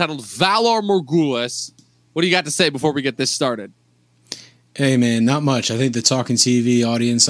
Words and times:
titled 0.00 0.22
Valar 0.22 0.80
Morghulis. 0.80 1.72
What 2.14 2.22
do 2.22 2.28
you 2.28 2.32
got 2.32 2.46
to 2.46 2.50
say 2.50 2.70
before 2.70 2.92
we 2.92 3.02
get 3.02 3.18
this 3.18 3.30
started? 3.30 3.70
Hey 4.74 4.96
man, 4.96 5.26
not 5.26 5.42
much. 5.42 5.70
I 5.70 5.76
think 5.76 5.92
the 5.92 6.00
talking 6.00 6.36
TV 6.36 6.86
audience 6.86 7.28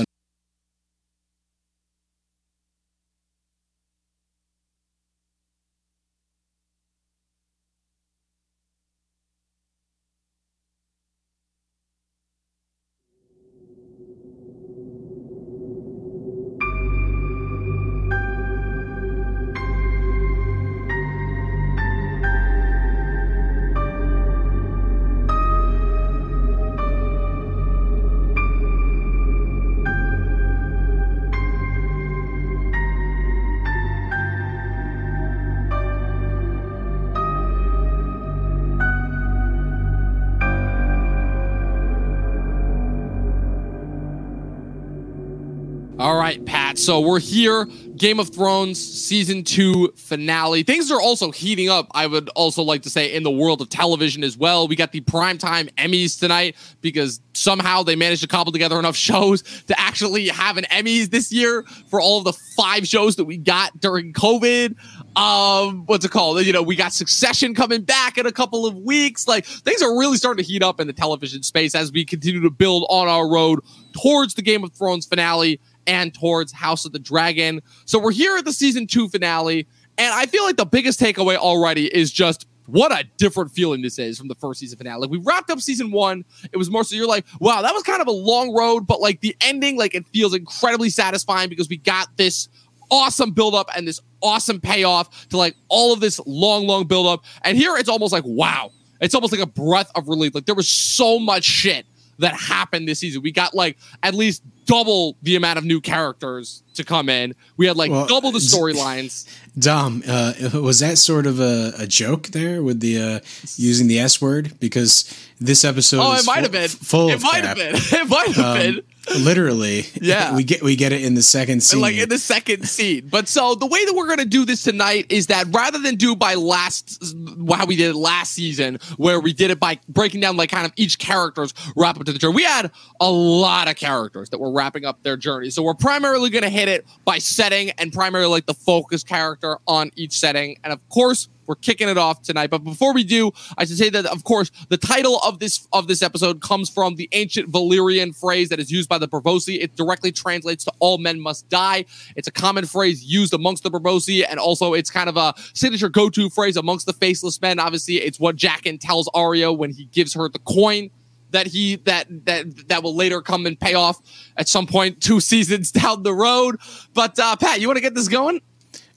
So 46.81 46.99
we're 46.99 47.21
here, 47.21 47.67
Game 47.99 48.19
of 48.19 48.31
Thrones 48.31 48.81
season 48.83 49.45
two 49.45 49.93
finale. 49.97 50.63
Things 50.63 50.91
are 50.91 50.99
also 50.99 51.31
heating 51.31 51.69
up, 51.69 51.89
I 51.91 52.07
would 52.07 52.31
also 52.31 52.63
like 52.63 52.81
to 52.83 52.91
say, 52.91 53.15
in 53.15 53.23
the 53.23 53.31
world 53.31 53.61
of 53.61 53.69
television 53.69 54.25
as 54.25 54.39
well. 54.39 54.67
We 54.67 54.77
got 54.77 54.91
the 54.91 55.03
primetime 55.03 55.71
Emmys 55.75 56.19
tonight 56.19 56.57
because 56.81 57.21
somehow 57.35 57.83
they 57.83 57.97
managed 57.97 58.23
to 58.23 58.29
cobble 58.29 58.51
together 58.51 58.79
enough 58.79 58.97
shows 59.11 59.43
to 59.67 59.79
actually 59.79 60.29
have 60.29 60.57
an 60.57 60.65
Emmys 60.71 61.11
this 61.11 61.31
year 61.31 61.65
for 61.89 62.01
all 62.01 62.17
of 62.17 62.25
the 62.25 62.33
five 62.57 62.89
shows 62.89 63.17
that 63.17 63.27
we 63.27 63.37
got 63.37 63.79
during 63.79 64.15
COVID. 64.15 64.75
Um, 65.17 65.85
what's 65.85 66.07
it 66.07 66.11
called? 66.11 66.45
You 66.47 66.53
know, 66.55 66.63
we 66.63 66.77
got 66.77 66.95
Succession 66.95 67.55
coming 67.55 67.83
back 67.83 68.17
in 68.17 68.25
a 68.25 68.33
couple 68.33 68.65
of 68.65 68.75
weeks. 68.75 69.29
Like 69.29 69.45
things 69.45 69.83
are 69.83 69.99
really 69.99 70.17
starting 70.17 70.43
to 70.43 70.51
heat 70.51 70.63
up 70.63 70.81
in 70.81 70.87
the 70.87 70.95
television 70.95 71.43
space 71.43 71.75
as 71.75 71.93
we 71.93 72.07
continue 72.07 72.41
to 72.41 72.51
build 72.51 72.87
on 72.89 73.07
our 73.07 73.29
road 73.29 73.61
towards 73.93 74.33
the 74.33 74.43
Game 74.43 74.65
of 74.65 74.73
Thrones 74.73 75.05
finale 75.05 75.61
and 75.87 76.15
towards 76.15 76.53
House 76.53 76.85
of 76.85 76.93
the 76.93 76.99
Dragon. 76.99 77.61
So 77.85 77.99
we're 77.99 78.13
here 78.13 78.37
at 78.37 78.45
the 78.45 78.53
season 78.53 78.87
two 78.87 79.09
finale, 79.09 79.67
and 79.99 80.15
I 80.15 80.27
feel 80.27 80.45
like 80.45 80.57
the 80.57 80.67
biggest 80.67 81.01
takeaway 81.01 81.37
already 81.37 81.87
is 81.87 82.13
just 82.13 82.47
what 82.67 82.93
a 82.93 83.05
different 83.17 83.51
feeling 83.51 83.83
this 83.83 83.99
is 83.99 84.19
from 84.19 84.29
the 84.29 84.35
first 84.37 84.61
season 84.61 84.79
finale. 84.79 85.01
Like 85.01 85.11
we 85.11 85.19
wrapped 85.19 85.51
up 85.51 85.61
season 85.61 85.91
one, 85.91 86.25
it 86.53 86.57
was 86.57 86.71
more 86.71 86.85
so 86.85 86.95
you're 86.95 87.09
like, 87.09 87.27
wow, 87.41 87.63
that 87.63 87.75
was 87.75 87.83
kind 87.83 88.01
of 88.01 88.07
a 88.07 88.13
long 88.13 88.55
road, 88.55 88.87
but 88.87 89.01
like 89.01 89.21
the 89.21 89.37
ending, 89.41 89.77
like 89.77 89.95
it 89.95 90.07
feels 90.09 90.35
incredibly 90.35 90.91
satisfying 90.91 91.49
because 91.49 91.69
we 91.69 91.79
got 91.79 92.17
this 92.17 92.49
awesome 92.91 93.33
build 93.33 93.55
up 93.55 93.69
and 93.77 93.87
this 93.87 94.01
awesome 94.23 94.61
payoff 94.61 95.29
to 95.29 95.37
like 95.37 95.57
all 95.69 95.93
of 95.93 96.01
this 96.01 96.21
long, 96.27 96.67
long 96.67 96.87
build 96.87 97.07
up. 97.07 97.25
And 97.43 97.57
here 97.57 97.77
it's 97.77 97.89
almost 97.89 98.13
like, 98.13 98.25
wow, 98.27 98.71
it's 99.01 99.15
almost 99.15 99.33
like 99.33 99.43
a 99.43 99.47
breath 99.47 99.91
of 99.95 100.09
relief. 100.09 100.35
Like 100.35 100.47
there 100.47 100.55
was 100.55 100.69
so 100.69 101.19
much 101.19 101.45
shit 101.45 101.87
that 102.21 102.35
happened 102.35 102.89
this 102.89 103.01
season. 103.01 103.23
We 103.23 103.33
got 103.33 103.55
like 103.55 103.77
at 104.03 104.15
least 104.15 104.43
double 104.67 105.17
the 105.23 105.37
amount 105.37 105.59
of 105.59 105.65
new 105.65 105.81
characters 105.81 106.63
to 106.75 106.85
come 106.85 107.09
in. 107.09 107.35
We 107.57 107.67
had 107.67 107.77
like 107.77 107.91
well, 107.91 108.07
double 108.07 108.31
the 108.31 108.39
storylines. 108.39 109.29
Dom, 109.59 110.03
uh, 110.07 110.33
was 110.55 110.79
that 110.81 110.97
sort 110.97 111.27
of 111.27 111.41
a, 111.41 111.73
a 111.79 111.87
joke 111.87 112.29
there 112.29 112.63
with 112.63 112.81
the 112.81 113.03
uh, 113.03 113.21
using 113.57 113.89
the 113.89 113.99
S 113.99 114.21
word? 114.21 114.59
Because 114.61 115.13
this 115.41 115.65
episode, 115.65 116.01
oh, 116.01 116.15
it 116.15 116.25
might 116.25 116.43
have 116.43 116.53
been 116.53 116.69
full. 116.69 117.11
It 117.11 117.21
might 117.21 117.45
have 117.45 117.57
been. 117.57 117.75
It 117.93 118.09
might 118.09 118.33
have 118.33 118.45
um, 118.45 118.59
been. 118.59 118.83
Literally, 119.19 119.87
yeah. 120.01 120.35
We 120.41 120.45
get 120.45 120.63
we 120.63 120.77
get 120.77 120.93
it 120.93 121.03
in 121.03 121.15
the 121.15 121.23
second 121.23 121.63
scene, 121.63 121.81
like 121.81 121.97
in 121.97 122.09
the 122.09 122.19
second 122.19 122.67
scene. 122.69 123.09
But 123.09 123.29
so 123.29 123.55
the 123.55 123.67
way 123.67 123.85
that 123.85 123.95
we're 123.95 124.07
gonna 124.09 124.25
do 124.25 124.45
this 124.45 124.63
tonight 124.63 125.07
is 125.09 125.27
that 125.27 125.47
rather 125.51 125.79
than 125.79 125.97
do 125.97 126.15
by 126.15 126.35
last 126.35 127.03
how 127.51 127.67
we 127.67 127.77
did 127.77 127.91
it 127.91 127.97
last 127.97 128.33
season, 128.33 128.79
where 128.97 129.19
we 129.19 129.33
did 129.33 129.51
it 129.51 129.59
by 129.59 129.79
breaking 129.89 130.21
down 130.21 130.37
like 130.37 130.51
kind 130.51 130.67
of 130.67 130.73
each 130.77 130.99
character's 130.99 131.53
wrap 131.77 131.99
up 131.99 132.05
to 132.07 132.13
the 132.13 132.19
journey, 132.19 132.37
we 132.37 132.45
had 132.45 132.71
a 133.01 133.11
lot 133.11 133.69
of 133.69 133.77
characters 133.77 134.31
that 134.31 134.39
were 134.39 134.53
wrapping 134.53 134.85
up 134.85 135.03
their 135.03 135.17
journey. 135.17 135.51
So 135.51 135.63
we're 135.63 135.75
primarily 135.75 136.31
gonna 136.31 136.51
hit 136.51 136.69
it 136.69 136.87
by 137.05 137.19
setting 137.19 137.71
and 137.71 137.93
primarily 137.93 138.31
like 138.31 138.47
the 138.47 138.55
focus 138.55 139.03
character 139.03 139.59
on 139.67 139.91
each 139.97 140.19
setting, 140.19 140.59
and 140.63 140.73
of 140.73 140.89
course 140.89 141.29
we're 141.51 141.57
kicking 141.57 141.89
it 141.89 141.99
off 141.99 142.23
tonight. 142.23 142.49
But 142.49 142.63
before 142.63 142.95
we 142.95 143.03
do, 143.03 143.33
I 143.59 143.65
should 143.65 143.77
say 143.77 143.91
that 143.91 144.07
of 144.07 144.23
course 144.23 144.53
the 144.69 144.77
title 144.77 145.19
of 145.19 145.41
this 145.41 145.67
of 145.73 145.89
this 145.89 146.01
episode 146.01 146.41
comes 146.41 146.71
from 146.71 146.95
the 146.95 147.09
ancient 147.11 147.51
Valyrian 147.51 148.17
phrase 148.17 148.51
that 148.51 148.61
is 148.61 148.71
used 148.71 148.89
by 148.89 148.99
the 148.99 149.09
Braavosi. 149.09 149.61
It 149.61 149.75
directly 149.75 150.13
translates 150.13 150.65
to 150.65 150.73
"all 150.79 150.99
men 150.99 151.21
must 151.21 151.49
die." 151.49 151.87
It's 152.15 152.29
a 152.29 152.31
common 152.31 152.67
phrase 152.67 153.03
used 153.03 153.35
amongst 153.35 153.65
the 153.65 153.71
Braavosi, 153.71 154.25
and 154.29 154.39
also 154.39 154.75
it's 154.75 154.91
kind 154.91 155.09
of 155.09 155.17
a 155.17 155.35
signature 155.53 155.89
go-to 155.89 156.31
phrase 156.31 156.57
amongst 156.57 156.87
the 156.87 156.93
faceless 156.93 157.43
men. 157.43 157.59
Obviously, 157.59 157.97
it's 157.97 158.21
what 158.21 158.37
Jaqen 158.37 158.79
tells 158.79 159.09
Arya 159.13 159.53
when 159.53 159.73
he 159.73 159.87
gives 159.87 160.15
her 160.15 160.29
the 160.29 160.39
coin 160.39 160.91
that 161.31 161.49
he 161.49 161.77
that 161.77 162.07
that 162.27 162.69
that 162.69 162.85
will 162.85 162.95
later 162.95 163.21
come 163.23 163.45
and 163.47 163.59
pay 163.59 163.75
off 163.75 164.01
at 164.37 164.49
some 164.49 164.69
point 164.69 165.01
two 165.03 165.19
seasons 165.33 165.73
down 165.73 166.05
the 166.05 166.15
road. 166.15 166.61
But 166.95 167.19
uh, 167.19 167.35
Pat, 167.35 167.61
you 167.61 167.67
want 167.67 167.79
to 167.79 167.83
get 167.83 167.95
this 167.95 168.07
going? 168.07 168.41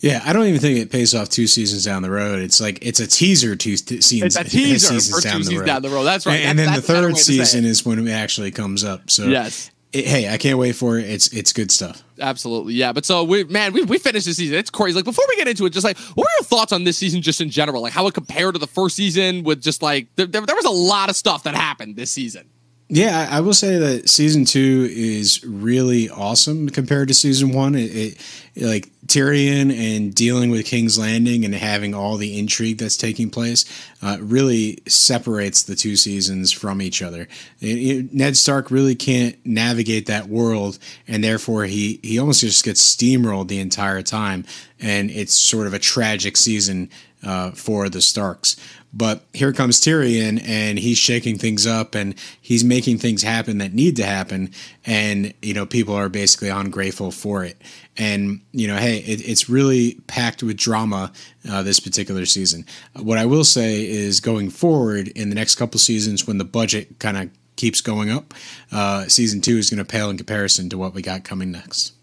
Yeah, 0.03 0.21
I 0.25 0.33
don't 0.33 0.47
even 0.47 0.59
think 0.59 0.79
it 0.79 0.91
pays 0.91 1.15
off 1.15 1.29
two 1.29 1.47
seasons 1.47 1.85
down 1.85 2.01
the 2.01 2.11
road. 2.11 2.41
It's 2.41 2.59
like 2.59 2.77
it's 2.81 2.99
a 2.99 3.07
teaser 3.07 3.55
two 3.55 3.77
seasons. 3.77 4.35
It's 4.35 4.35
a 4.35 4.43
teaser 4.49 4.99
seasons 4.99 5.23
down, 5.23 5.41
the 5.43 5.65
down 5.65 5.81
the 5.81 5.87
road. 5.87 6.03
That's 6.03 6.25
right. 6.25 6.41
And, 6.41 6.59
that's, 6.59 6.67
and 6.67 6.75
then 6.75 6.75
the 6.75 6.81
third 6.81 7.17
season 7.17 7.63
is 7.63 7.85
when 7.85 8.05
it 8.05 8.11
actually 8.11 8.51
comes 8.51 8.83
up. 8.83 9.09
So 9.09 9.27
yes, 9.27 9.71
it, 9.93 10.05
hey, 10.05 10.27
I 10.27 10.37
can't 10.37 10.59
wait 10.59 10.73
for 10.75 10.97
it. 10.97 11.05
It's 11.09 11.29
it's 11.29 11.53
good 11.53 11.71
stuff. 11.71 12.03
Absolutely, 12.19 12.73
yeah. 12.73 12.91
But 12.91 13.05
so 13.05 13.23
we, 13.23 13.45
man, 13.45 13.71
we 13.71 13.83
we 13.83 13.97
finished 13.97 14.25
the 14.25 14.33
season. 14.33 14.57
It's 14.57 14.69
crazy. 14.69 14.93
Like 14.93 15.05
before 15.05 15.23
we 15.29 15.37
get 15.37 15.47
into 15.47 15.65
it, 15.65 15.69
just 15.69 15.85
like 15.85 15.97
what 15.97 16.25
are 16.25 16.35
your 16.37 16.43
thoughts 16.43 16.73
on 16.73 16.83
this 16.83 16.97
season, 16.97 17.21
just 17.21 17.39
in 17.39 17.49
general? 17.49 17.81
Like 17.81 17.93
how 17.93 18.05
it 18.07 18.13
compared 18.13 18.55
to 18.55 18.59
the 18.59 18.67
first 18.67 18.97
season? 18.97 19.43
With 19.43 19.61
just 19.61 19.81
like 19.81 20.07
there, 20.17 20.25
there, 20.25 20.41
there 20.41 20.55
was 20.57 20.65
a 20.65 20.69
lot 20.69 21.09
of 21.09 21.15
stuff 21.15 21.43
that 21.43 21.55
happened 21.55 21.95
this 21.95 22.11
season. 22.11 22.49
Yeah, 22.89 23.29
I 23.31 23.39
will 23.39 23.53
say 23.53 23.77
that 23.77 24.09
season 24.09 24.43
two 24.43 24.89
is 24.91 25.41
really 25.45 26.09
awesome 26.09 26.67
compared 26.69 27.07
to 27.07 27.13
season 27.13 27.53
one. 27.53 27.73
It, 27.75 28.17
it, 28.53 28.61
like 28.61 28.89
Tyrion 29.07 29.71
and 29.71 30.13
dealing 30.13 30.49
with 30.49 30.65
King's 30.65 30.97
Landing 30.97 31.43
and 31.43 31.53
having 31.53 31.93
all 31.93 32.17
the 32.17 32.37
intrigue 32.39 32.77
that's 32.77 32.97
taking 32.97 33.29
place 33.29 33.65
uh, 34.01 34.17
really 34.21 34.81
separates 34.87 35.63
the 35.63 35.75
two 35.75 35.95
seasons 35.95 36.51
from 36.51 36.81
each 36.81 37.01
other. 37.01 37.27
It, 37.59 38.13
Ned 38.13 38.37
Stark 38.37 38.71
really 38.71 38.95
can't 38.95 39.35
navigate 39.45 40.05
that 40.05 40.27
world, 40.27 40.79
and 41.07 41.23
therefore 41.23 41.65
he 41.65 41.99
he 42.01 42.17
almost 42.19 42.41
just 42.41 42.63
gets 42.63 42.95
steamrolled 42.95 43.49
the 43.49 43.59
entire 43.59 44.01
time, 44.01 44.45
and 44.79 45.11
it's 45.11 45.33
sort 45.33 45.67
of 45.67 45.73
a 45.73 45.79
tragic 45.79 46.37
season 46.37 46.89
uh, 47.23 47.51
for 47.51 47.89
the 47.89 48.01
Starks. 48.01 48.55
But 48.95 49.23
here 49.33 49.51
comes 49.53 49.81
Tyrion, 49.81 50.39
and 50.47 50.77
he's 50.77 50.99
shaking 50.99 51.39
things 51.39 51.65
up, 51.65 51.95
and 51.95 52.13
he's 52.39 52.63
making 52.63 52.99
things 52.99 53.23
happen 53.23 53.57
that 53.57 53.73
need 53.73 53.95
to 53.95 54.05
happen, 54.05 54.51
and 54.85 55.33
you 55.41 55.55
know 55.55 55.65
people 55.65 55.95
are 55.95 56.09
basically 56.09 56.49
ungrateful 56.49 57.09
for 57.09 57.43
it. 57.43 57.59
And 57.97 58.41
you 58.51 58.67
know, 58.67 58.77
hey, 58.77 58.99
it, 58.99 59.27
it's 59.27 59.49
really 59.49 59.95
packed 60.05 60.43
with 60.43 60.57
drama 60.57 61.11
uh, 61.49 61.63
this 61.63 61.79
particular 61.79 62.27
season. 62.27 62.65
What 62.95 63.17
I 63.17 63.25
will 63.25 63.43
say 63.43 63.83
is, 63.83 64.19
going 64.19 64.51
forward 64.51 65.07
in 65.07 65.29
the 65.29 65.35
next 65.35 65.55
couple 65.55 65.79
seasons, 65.79 66.27
when 66.27 66.37
the 66.37 66.45
budget 66.45 66.99
kind 66.99 67.17
of 67.17 67.29
keeps 67.55 67.81
going 67.81 68.11
up, 68.11 68.35
uh, 68.71 69.07
season 69.07 69.41
two 69.41 69.57
is 69.57 69.71
going 69.71 69.83
to 69.83 69.85
pale 69.85 70.11
in 70.11 70.17
comparison 70.17 70.69
to 70.69 70.77
what 70.77 70.93
we 70.93 71.01
got 71.01 71.23
coming 71.23 71.51
next. 71.51 71.93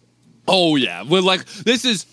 Oh 0.49 0.75
yeah, 0.75 1.05
well, 1.05 1.23
like 1.23 1.45
this 1.47 1.85
is 1.85 2.05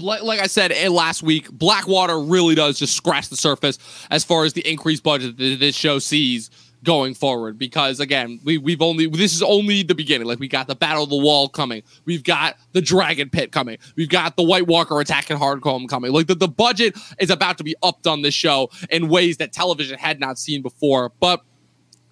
like, 0.00 0.40
I 0.40 0.46
said 0.46 0.72
eh, 0.72 0.88
last 0.88 1.22
week, 1.22 1.50
Blackwater 1.50 2.18
really 2.18 2.54
does 2.54 2.78
just 2.78 2.96
scratch 2.96 3.28
the 3.28 3.36
surface 3.36 3.78
as 4.10 4.24
far 4.24 4.44
as 4.44 4.52
the 4.52 4.68
increased 4.68 5.02
budget 5.02 5.36
that 5.36 5.56
this 5.60 5.74
show 5.74 5.98
sees 5.98 6.50
going 6.84 7.14
forward. 7.14 7.58
Because 7.58 7.98
again, 7.98 8.38
we 8.44 8.58
we've 8.58 8.82
only 8.82 9.06
this 9.06 9.34
is 9.34 9.42
only 9.42 9.82
the 9.82 9.94
beginning. 9.94 10.28
Like 10.28 10.38
we 10.38 10.46
got 10.46 10.68
the 10.68 10.76
Battle 10.76 11.02
of 11.02 11.10
the 11.10 11.16
Wall 11.16 11.48
coming, 11.48 11.82
we've 12.04 12.22
got 12.22 12.56
the 12.72 12.80
Dragon 12.80 13.30
Pit 13.30 13.50
coming, 13.50 13.78
we've 13.96 14.08
got 14.08 14.36
the 14.36 14.42
White 14.44 14.66
Walker 14.66 15.00
attacking 15.00 15.38
Hardhome 15.38 15.88
coming. 15.88 16.12
Like 16.12 16.28
the, 16.28 16.36
the 16.36 16.48
budget 16.48 16.96
is 17.18 17.30
about 17.30 17.58
to 17.58 17.64
be 17.64 17.74
upped 17.82 18.06
on 18.06 18.22
this 18.22 18.34
show 18.34 18.70
in 18.90 19.08
ways 19.08 19.38
that 19.38 19.52
television 19.52 19.98
had 19.98 20.20
not 20.20 20.38
seen 20.38 20.62
before. 20.62 21.12
But 21.18 21.40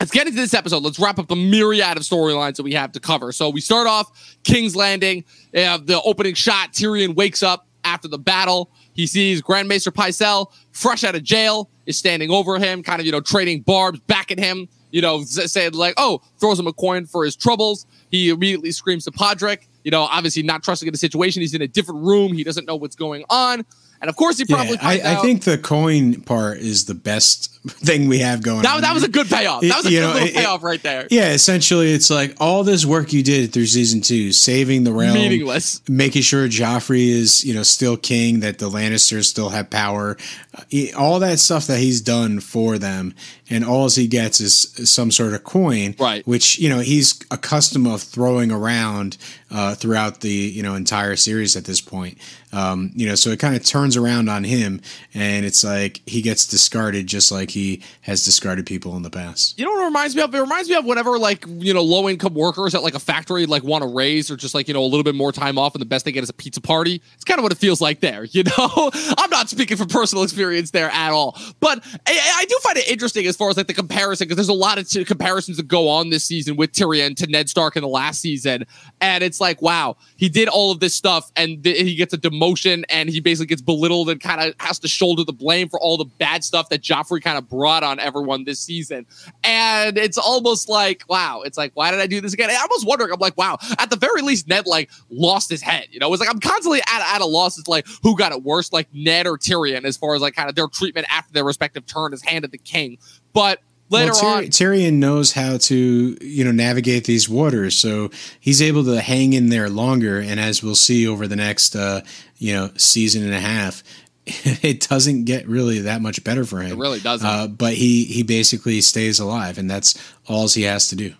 let's 0.00 0.10
get 0.10 0.26
into 0.26 0.40
this 0.40 0.54
episode. 0.54 0.82
Let's 0.82 0.98
wrap 0.98 1.18
up 1.18 1.28
the 1.28 1.36
myriad 1.36 1.96
of 1.96 2.02
storylines 2.02 2.56
that 2.56 2.64
we 2.64 2.72
have 2.72 2.90
to 2.92 3.00
cover. 3.00 3.30
So 3.30 3.50
we 3.50 3.60
start 3.60 3.86
off 3.86 4.36
King's 4.42 4.74
Landing. 4.74 5.24
Uh, 5.54 5.78
the 5.78 6.00
opening 6.04 6.34
shot, 6.34 6.72
Tyrion 6.72 7.14
wakes 7.14 7.42
up 7.42 7.68
after 7.84 8.08
the 8.08 8.18
battle. 8.18 8.70
He 8.94 9.06
sees 9.06 9.42
Grandmaster 9.42 9.92
Pycelle, 9.92 10.52
fresh 10.72 11.04
out 11.04 11.14
of 11.14 11.22
jail, 11.22 11.70
is 11.86 11.96
standing 11.96 12.30
over 12.30 12.58
him, 12.58 12.82
kind 12.82 13.00
of, 13.00 13.06
you 13.06 13.12
know, 13.12 13.20
trading 13.20 13.62
barbs 13.62 14.00
back 14.00 14.30
at 14.30 14.38
him, 14.38 14.68
you 14.90 15.00
know, 15.00 15.22
saying 15.22 15.72
like, 15.72 15.94
oh, 15.96 16.20
throws 16.38 16.58
him 16.58 16.66
a 16.66 16.72
coin 16.72 17.06
for 17.06 17.24
his 17.24 17.34
troubles. 17.36 17.86
He 18.10 18.28
immediately 18.28 18.72
screams 18.72 19.04
to 19.04 19.10
Podrick, 19.10 19.66
you 19.84 19.90
know, 19.90 20.02
obviously 20.02 20.42
not 20.42 20.62
trusting 20.62 20.86
in 20.86 20.92
the 20.92 20.98
situation. 20.98 21.40
He's 21.40 21.54
in 21.54 21.62
a 21.62 21.68
different 21.68 22.04
room. 22.04 22.32
He 22.32 22.44
doesn't 22.44 22.66
know 22.66 22.76
what's 22.76 22.96
going 22.96 23.24
on. 23.30 23.64
And 24.02 24.08
of 24.08 24.16
course, 24.16 24.36
he 24.36 24.44
probably. 24.44 24.72
Yeah, 24.72 24.78
I, 24.82 25.12
I, 25.12 25.14
think 25.22 25.44
the 25.44 25.56
coin 25.56 26.22
part 26.22 26.58
is 26.58 26.86
the 26.86 26.94
best 26.94 27.54
thing 27.68 28.08
we 28.08 28.18
have 28.18 28.42
going. 28.42 28.62
That, 28.62 28.74
on. 28.74 28.80
that 28.80 28.94
was 28.94 29.04
a 29.04 29.08
good 29.08 29.28
payoff. 29.28 29.62
That 29.62 29.76
was 29.76 29.86
a 29.86 29.90
good 29.90 30.00
know, 30.00 30.12
little 30.12 30.28
it, 30.28 30.34
payoff 30.34 30.64
right 30.64 30.82
there. 30.82 31.06
Yeah, 31.08 31.30
essentially, 31.30 31.92
it's 31.92 32.10
like 32.10 32.34
all 32.40 32.64
this 32.64 32.84
work 32.84 33.12
you 33.12 33.22
did 33.22 33.52
through 33.52 33.66
season 33.66 34.00
two, 34.00 34.32
saving 34.32 34.82
the 34.82 34.92
realm, 34.92 35.14
meaningless, 35.14 35.80
making 35.88 36.22
sure 36.22 36.48
Joffrey 36.48 37.10
is 37.10 37.44
you 37.44 37.54
know 37.54 37.62
still 37.62 37.96
king, 37.96 38.40
that 38.40 38.58
the 38.58 38.68
Lannisters 38.68 39.26
still 39.26 39.50
have 39.50 39.70
power, 39.70 40.16
uh, 40.52 40.62
all 40.98 41.20
that 41.20 41.38
stuff 41.38 41.68
that 41.68 41.78
he's 41.78 42.00
done 42.00 42.40
for 42.40 42.78
them, 42.78 43.14
and 43.52 43.64
all 43.64 43.88
he 43.90 44.06
gets 44.06 44.40
is 44.40 44.72
some 44.90 45.10
sort 45.10 45.34
of 45.34 45.44
coin, 45.44 45.94
right? 45.98 46.26
Which 46.26 46.58
you 46.58 46.68
know 46.68 46.80
he's 46.80 47.20
accustomed 47.30 47.86
of 47.86 48.02
throwing 48.02 48.50
around 48.50 49.18
uh, 49.50 49.74
throughout 49.74 50.20
the 50.20 50.30
you 50.30 50.62
know 50.62 50.74
entire 50.74 51.16
series 51.16 51.56
at 51.56 51.64
this 51.64 51.80
point. 51.80 52.18
Um, 52.54 52.90
you 52.94 53.08
know, 53.08 53.14
so 53.14 53.30
it 53.30 53.38
kind 53.38 53.56
of 53.56 53.64
turns 53.64 53.96
around 53.96 54.28
on 54.28 54.44
him, 54.44 54.80
and 55.14 55.46
it's 55.46 55.64
like 55.64 56.00
he 56.06 56.20
gets 56.20 56.46
discarded 56.46 57.06
just 57.06 57.32
like 57.32 57.50
he 57.50 57.82
has 58.02 58.24
discarded 58.24 58.66
people 58.66 58.94
in 58.96 59.02
the 59.02 59.10
past. 59.10 59.58
You 59.58 59.64
know 59.64 59.72
what 59.72 59.82
it 59.82 59.86
reminds 59.86 60.14
me 60.14 60.22
of? 60.22 60.34
It 60.34 60.40
reminds 60.40 60.68
me 60.68 60.74
of 60.74 60.84
whenever 60.84 61.18
like 61.18 61.44
you 61.48 61.72
know 61.72 61.82
low 61.82 62.08
income 62.08 62.34
workers 62.34 62.74
at 62.74 62.82
like 62.82 62.94
a 62.94 63.00
factory 63.00 63.46
like 63.46 63.62
want 63.62 63.82
to 63.82 63.88
raise 63.88 64.30
or 64.30 64.36
just 64.36 64.54
like 64.54 64.68
you 64.68 64.74
know 64.74 64.82
a 64.82 64.86
little 64.86 65.04
bit 65.04 65.14
more 65.14 65.32
time 65.32 65.58
off, 65.58 65.74
and 65.74 65.80
the 65.80 65.86
best 65.86 66.04
they 66.04 66.12
get 66.12 66.22
is 66.22 66.30
a 66.30 66.34
pizza 66.34 66.60
party. 66.60 67.02
It's 67.14 67.24
kind 67.24 67.38
of 67.38 67.42
what 67.42 67.52
it 67.52 67.58
feels 67.58 67.80
like 67.80 68.00
there. 68.00 68.24
You 68.32 68.44
know, 68.44 68.90
I'm 69.18 69.28
not 69.28 69.50
speaking 69.50 69.76
from 69.76 69.88
personal 69.88 70.24
experience 70.24 70.70
there 70.70 70.88
at 70.90 71.12
all, 71.12 71.38
but 71.60 71.84
I, 72.06 72.34
I 72.38 72.44
do 72.46 72.58
find 72.62 72.78
it 72.78 72.88
interesting 72.88 73.26
as 73.26 73.36
far 73.42 73.50
as 73.50 73.56
like 73.56 73.66
the 73.66 73.74
comparison 73.74 74.26
because 74.26 74.36
there's 74.36 74.48
a 74.48 74.52
lot 74.52 74.78
of 74.78 74.88
t- 74.88 75.04
comparisons 75.04 75.56
that 75.56 75.66
go 75.66 75.88
on 75.88 76.10
this 76.10 76.24
season 76.24 76.56
with 76.56 76.72
Tyrion 76.72 77.16
to 77.16 77.26
Ned 77.26 77.48
Stark 77.48 77.74
in 77.74 77.82
the 77.82 77.88
last 77.88 78.20
season, 78.20 78.64
and 79.00 79.24
it's 79.24 79.40
like 79.40 79.60
wow, 79.60 79.96
he 80.16 80.28
did 80.28 80.48
all 80.48 80.70
of 80.70 80.80
this 80.80 80.94
stuff 80.94 81.30
and 81.36 81.62
th- 81.64 81.78
he 81.78 81.94
gets 81.94 82.14
a 82.14 82.18
demotion 82.18 82.84
and 82.88 83.08
he 83.08 83.20
basically 83.20 83.46
gets 83.46 83.62
belittled 83.62 84.10
and 84.10 84.20
kind 84.20 84.40
of 84.40 84.54
has 84.58 84.78
to 84.80 84.88
shoulder 84.88 85.24
the 85.24 85.32
blame 85.32 85.68
for 85.68 85.80
all 85.80 85.96
the 85.96 86.04
bad 86.04 86.44
stuff 86.44 86.68
that 86.68 86.82
Joffrey 86.82 87.22
kind 87.22 87.36
of 87.36 87.48
brought 87.48 87.82
on 87.82 87.98
everyone 87.98 88.44
this 88.44 88.60
season. 88.60 89.06
And 89.42 89.98
it's 89.98 90.18
almost 90.18 90.68
like, 90.68 91.04
wow, 91.08 91.42
it's 91.44 91.58
like, 91.58 91.72
why 91.74 91.90
did 91.90 92.00
I 92.00 92.06
do 92.06 92.20
this 92.20 92.32
again? 92.32 92.50
I 92.50 92.66
was 92.70 92.84
wondering, 92.84 93.12
I'm 93.12 93.18
like, 93.20 93.36
wow, 93.36 93.58
at 93.78 93.90
the 93.90 93.96
very 93.96 94.22
least, 94.22 94.48
Ned 94.48 94.66
like 94.66 94.90
lost 95.10 95.50
his 95.50 95.62
head. 95.62 95.88
You 95.90 95.98
know, 95.98 96.12
it's 96.12 96.20
like 96.20 96.30
I'm 96.30 96.40
constantly 96.40 96.80
at, 96.80 97.14
at 97.14 97.20
a 97.20 97.26
loss. 97.26 97.58
It's 97.58 97.68
like 97.68 97.86
who 98.02 98.16
got 98.16 98.32
it 98.32 98.42
worse, 98.42 98.72
like 98.72 98.88
Ned 98.92 99.26
or 99.26 99.36
Tyrion, 99.36 99.84
as 99.84 99.96
far 99.96 100.14
as 100.14 100.22
like 100.22 100.34
kind 100.34 100.48
of 100.48 100.54
their 100.54 100.68
treatment 100.68 101.06
after 101.10 101.32
their 101.32 101.44
respective 101.44 101.86
turn 101.86 102.12
as 102.12 102.22
hand 102.22 102.44
of 102.44 102.50
the 102.50 102.58
king. 102.58 102.98
But 103.32 103.60
later 103.88 104.12
well, 104.12 104.20
Tyr- 104.20 104.38
on. 104.38 104.44
Tyrion 104.44 104.94
knows 104.94 105.32
how 105.32 105.56
to, 105.58 106.16
you 106.20 106.44
know, 106.44 106.52
navigate 106.52 107.04
these 107.04 107.28
waters, 107.28 107.76
so 107.76 108.10
he's 108.40 108.60
able 108.60 108.84
to 108.84 109.00
hang 109.00 109.32
in 109.32 109.48
there 109.48 109.68
longer. 109.68 110.18
And 110.18 110.40
as 110.40 110.62
we'll 110.62 110.74
see 110.74 111.06
over 111.06 111.26
the 111.26 111.36
next, 111.36 111.76
uh, 111.76 112.02
you 112.38 112.52
know, 112.52 112.70
season 112.76 113.22
and 113.22 113.34
a 113.34 113.40
half, 113.40 113.82
it 114.26 114.88
doesn't 114.88 115.24
get 115.24 115.46
really 115.48 115.80
that 115.80 116.00
much 116.00 116.22
better 116.24 116.44
for 116.44 116.60
him. 116.60 116.72
It 116.72 116.78
really 116.78 117.00
doesn't. 117.00 117.26
Uh, 117.26 117.46
but 117.48 117.74
he 117.74 118.04
he 118.04 118.22
basically 118.22 118.80
stays 118.80 119.18
alive, 119.18 119.58
and 119.58 119.70
that's 119.70 119.98
all 120.28 120.48
he 120.48 120.62
has 120.62 120.88
to 120.88 120.96
do. 120.96 121.14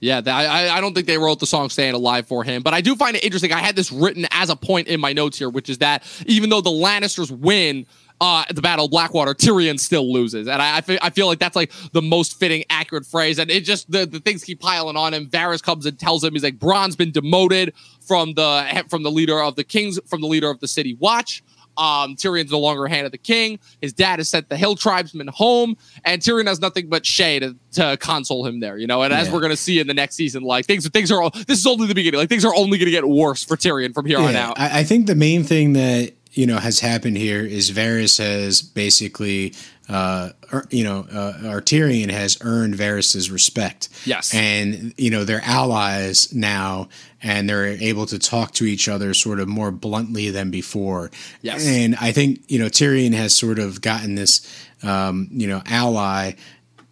Yeah, 0.00 0.22
I, 0.26 0.70
I 0.70 0.80
don't 0.80 0.94
think 0.94 1.06
they 1.06 1.18
wrote 1.18 1.40
the 1.40 1.46
song 1.46 1.68
"Staying 1.68 1.94
Alive" 1.94 2.26
for 2.26 2.42
him, 2.42 2.62
but 2.62 2.72
I 2.72 2.80
do 2.80 2.96
find 2.96 3.16
it 3.16 3.22
interesting. 3.22 3.52
I 3.52 3.58
had 3.58 3.76
this 3.76 3.92
written 3.92 4.26
as 4.30 4.48
a 4.48 4.56
point 4.56 4.88
in 4.88 4.98
my 4.98 5.12
notes 5.12 5.38
here, 5.38 5.50
which 5.50 5.68
is 5.68 5.78
that 5.78 6.04
even 6.26 6.48
though 6.48 6.62
the 6.62 6.70
Lannisters 6.70 7.30
win 7.30 7.86
uh, 8.20 8.44
the 8.50 8.60
Battle 8.60 8.84
of 8.84 8.90
Blackwater, 8.90 9.34
Tyrion 9.34 9.80
still 9.80 10.12
loses. 10.12 10.46
And 10.46 10.60
I, 10.60 10.78
I, 10.78 10.80
feel, 10.82 10.98
I 11.00 11.10
feel 11.10 11.26
like 11.26 11.38
that's 11.38 11.56
like 11.56 11.72
the 11.92 12.02
most 12.02 12.38
fitting, 12.38 12.64
accurate 12.68 13.06
phrase. 13.06 13.38
And 13.38 13.50
it 13.50 13.62
just, 13.62 13.90
the, 13.90 14.04
the 14.04 14.20
things 14.20 14.44
keep 14.44 14.60
piling 14.60 14.96
on 14.96 15.14
him. 15.14 15.26
Varys 15.26 15.62
comes 15.62 15.86
and 15.86 15.98
tells 15.98 16.22
him, 16.22 16.34
he's 16.34 16.44
like, 16.44 16.58
Bronn's 16.58 16.96
been 16.96 17.12
demoted 17.12 17.72
from 18.00 18.34
the, 18.34 18.84
from 18.88 19.02
the 19.02 19.10
leader 19.10 19.40
of 19.40 19.56
the 19.56 19.64
kings, 19.64 19.98
from 20.06 20.20
the 20.20 20.26
leader 20.26 20.50
of 20.50 20.60
the 20.60 20.68
city 20.68 20.94
watch. 21.00 21.42
Um, 21.78 22.14
Tyrion's 22.14 22.50
no 22.50 22.58
longer 22.58 22.86
hand 22.88 23.06
of 23.06 23.12
the 23.12 23.18
king. 23.18 23.58
His 23.80 23.94
dad 23.94 24.18
has 24.18 24.28
sent 24.28 24.50
the 24.50 24.56
hill 24.56 24.76
tribesmen 24.76 25.28
home, 25.28 25.78
and 26.04 26.20
Tyrion 26.20 26.46
has 26.46 26.60
nothing 26.60 26.88
but 26.88 27.04
Shae 27.04 27.40
to, 27.40 27.56
to 27.80 27.96
console 27.96 28.44
him 28.44 28.60
there, 28.60 28.76
you 28.76 28.86
know. 28.86 29.02
And 29.02 29.12
yeah. 29.12 29.20
as 29.20 29.30
we're 29.30 29.40
gonna 29.40 29.56
see 29.56 29.78
in 29.78 29.86
the 29.86 29.94
next 29.94 30.16
season, 30.16 30.42
like 30.42 30.66
things 30.66 30.86
things 30.88 31.10
are 31.10 31.22
all 31.22 31.30
this 31.30 31.58
is 31.58 31.66
only 31.66 31.86
the 31.86 31.94
beginning. 31.94 32.20
Like 32.20 32.28
things 32.28 32.44
are 32.44 32.54
only 32.54 32.76
gonna 32.76 32.90
get 32.90 33.08
worse 33.08 33.42
for 33.44 33.56
Tyrion 33.56 33.94
from 33.94 34.04
here 34.04 34.18
yeah, 34.18 34.26
on 34.26 34.36
out. 34.36 34.58
I, 34.58 34.80
I 34.80 34.84
think 34.84 35.06
the 35.06 35.14
main 35.14 35.42
thing 35.42 35.72
that 35.72 36.12
you 36.32 36.46
know 36.46 36.58
has 36.58 36.80
happened 36.80 37.16
here 37.16 37.44
is 37.44 37.70
Varys 37.70 38.18
has 38.18 38.62
basically 38.62 39.54
uh, 39.88 40.30
er, 40.52 40.66
you 40.70 40.84
know 40.84 41.00
uh, 41.10 41.60
Tyrion 41.60 42.10
has 42.10 42.38
earned 42.42 42.74
Varys's 42.74 43.30
respect. 43.30 43.88
Yes, 44.04 44.32
and 44.34 44.94
you 44.96 45.10
know 45.10 45.24
they're 45.24 45.42
allies 45.44 46.32
now, 46.32 46.88
and 47.22 47.48
they're 47.48 47.66
able 47.66 48.06
to 48.06 48.18
talk 48.18 48.52
to 48.52 48.64
each 48.64 48.88
other 48.88 49.14
sort 49.14 49.40
of 49.40 49.48
more 49.48 49.70
bluntly 49.70 50.30
than 50.30 50.50
before. 50.50 51.10
Yes, 51.42 51.66
and 51.66 51.96
I 52.00 52.12
think 52.12 52.42
you 52.48 52.58
know 52.58 52.66
Tyrion 52.66 53.12
has 53.14 53.34
sort 53.34 53.58
of 53.58 53.80
gotten 53.80 54.14
this 54.14 54.46
um, 54.82 55.28
you 55.32 55.48
know 55.48 55.62
ally 55.66 56.32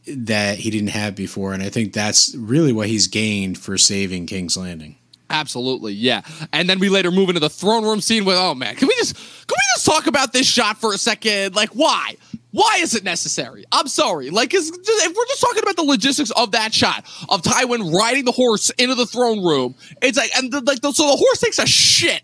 that 0.07 0.59
he 0.59 0.71
didn't 0.71 0.89
have 0.89 1.15
before, 1.15 1.53
and 1.53 1.63
I 1.63 1.69
think 1.69 1.93
that's 1.93 2.35
really 2.35 2.73
what 2.73 2.89
he's 2.89 3.07
gained 3.07 3.59
for 3.59 3.79
saving 3.79 4.27
King's 4.27 4.57
Landing. 4.57 4.97
Absolutely, 5.31 5.93
yeah. 5.93 6.23
And 6.53 6.71
then 6.71 6.79
we 6.79 6.89
later 6.89 7.11
move 7.11 7.29
into 7.29 7.41
the 7.41 7.51
throne 7.51 7.85
room 7.85 8.01
scene 8.01 8.25
with, 8.25 8.37
oh 8.39 8.55
man, 8.55 8.77
can 8.77 8.89
we 8.89 8.95
just 8.97 9.15
can 9.15 9.57
we 9.57 9.75
just 9.75 9.85
talk 9.87 10.07
about 10.07 10.33
this 10.33 10.47
shot 10.47 10.79
for 10.79 10.95
a 10.95 10.99
second? 10.99 11.55
Like, 11.55 11.71
why? 11.71 12.17
Why 12.51 12.79
is 12.81 12.95
it 12.95 13.05
necessary? 13.05 13.65
I'm 13.73 13.89
sorry. 13.89 14.31
Like, 14.31 14.55
if 14.55 14.65
we're 14.71 15.27
just 15.27 15.41
talking 15.41 15.63
about 15.63 15.77
the 15.77 15.83
logistics 15.83 16.31
of 16.31 16.53
that 16.53 16.73
shot 16.73 17.05
of 17.29 17.43
Tywin 17.43 17.93
riding 17.95 18.25
the 18.25 18.33
horse 18.33 18.71
into 18.71 18.95
the 18.95 19.05
throne 19.05 19.45
room, 19.45 19.75
it's 20.01 20.17
like, 20.17 20.31
and 20.35 20.51
the, 20.51 20.63
like, 20.63 20.81
the, 20.81 20.93
so 20.93 21.11
the 21.11 21.17
horse 21.17 21.41
takes 21.41 21.59
a 21.59 21.67
shit 21.67 22.23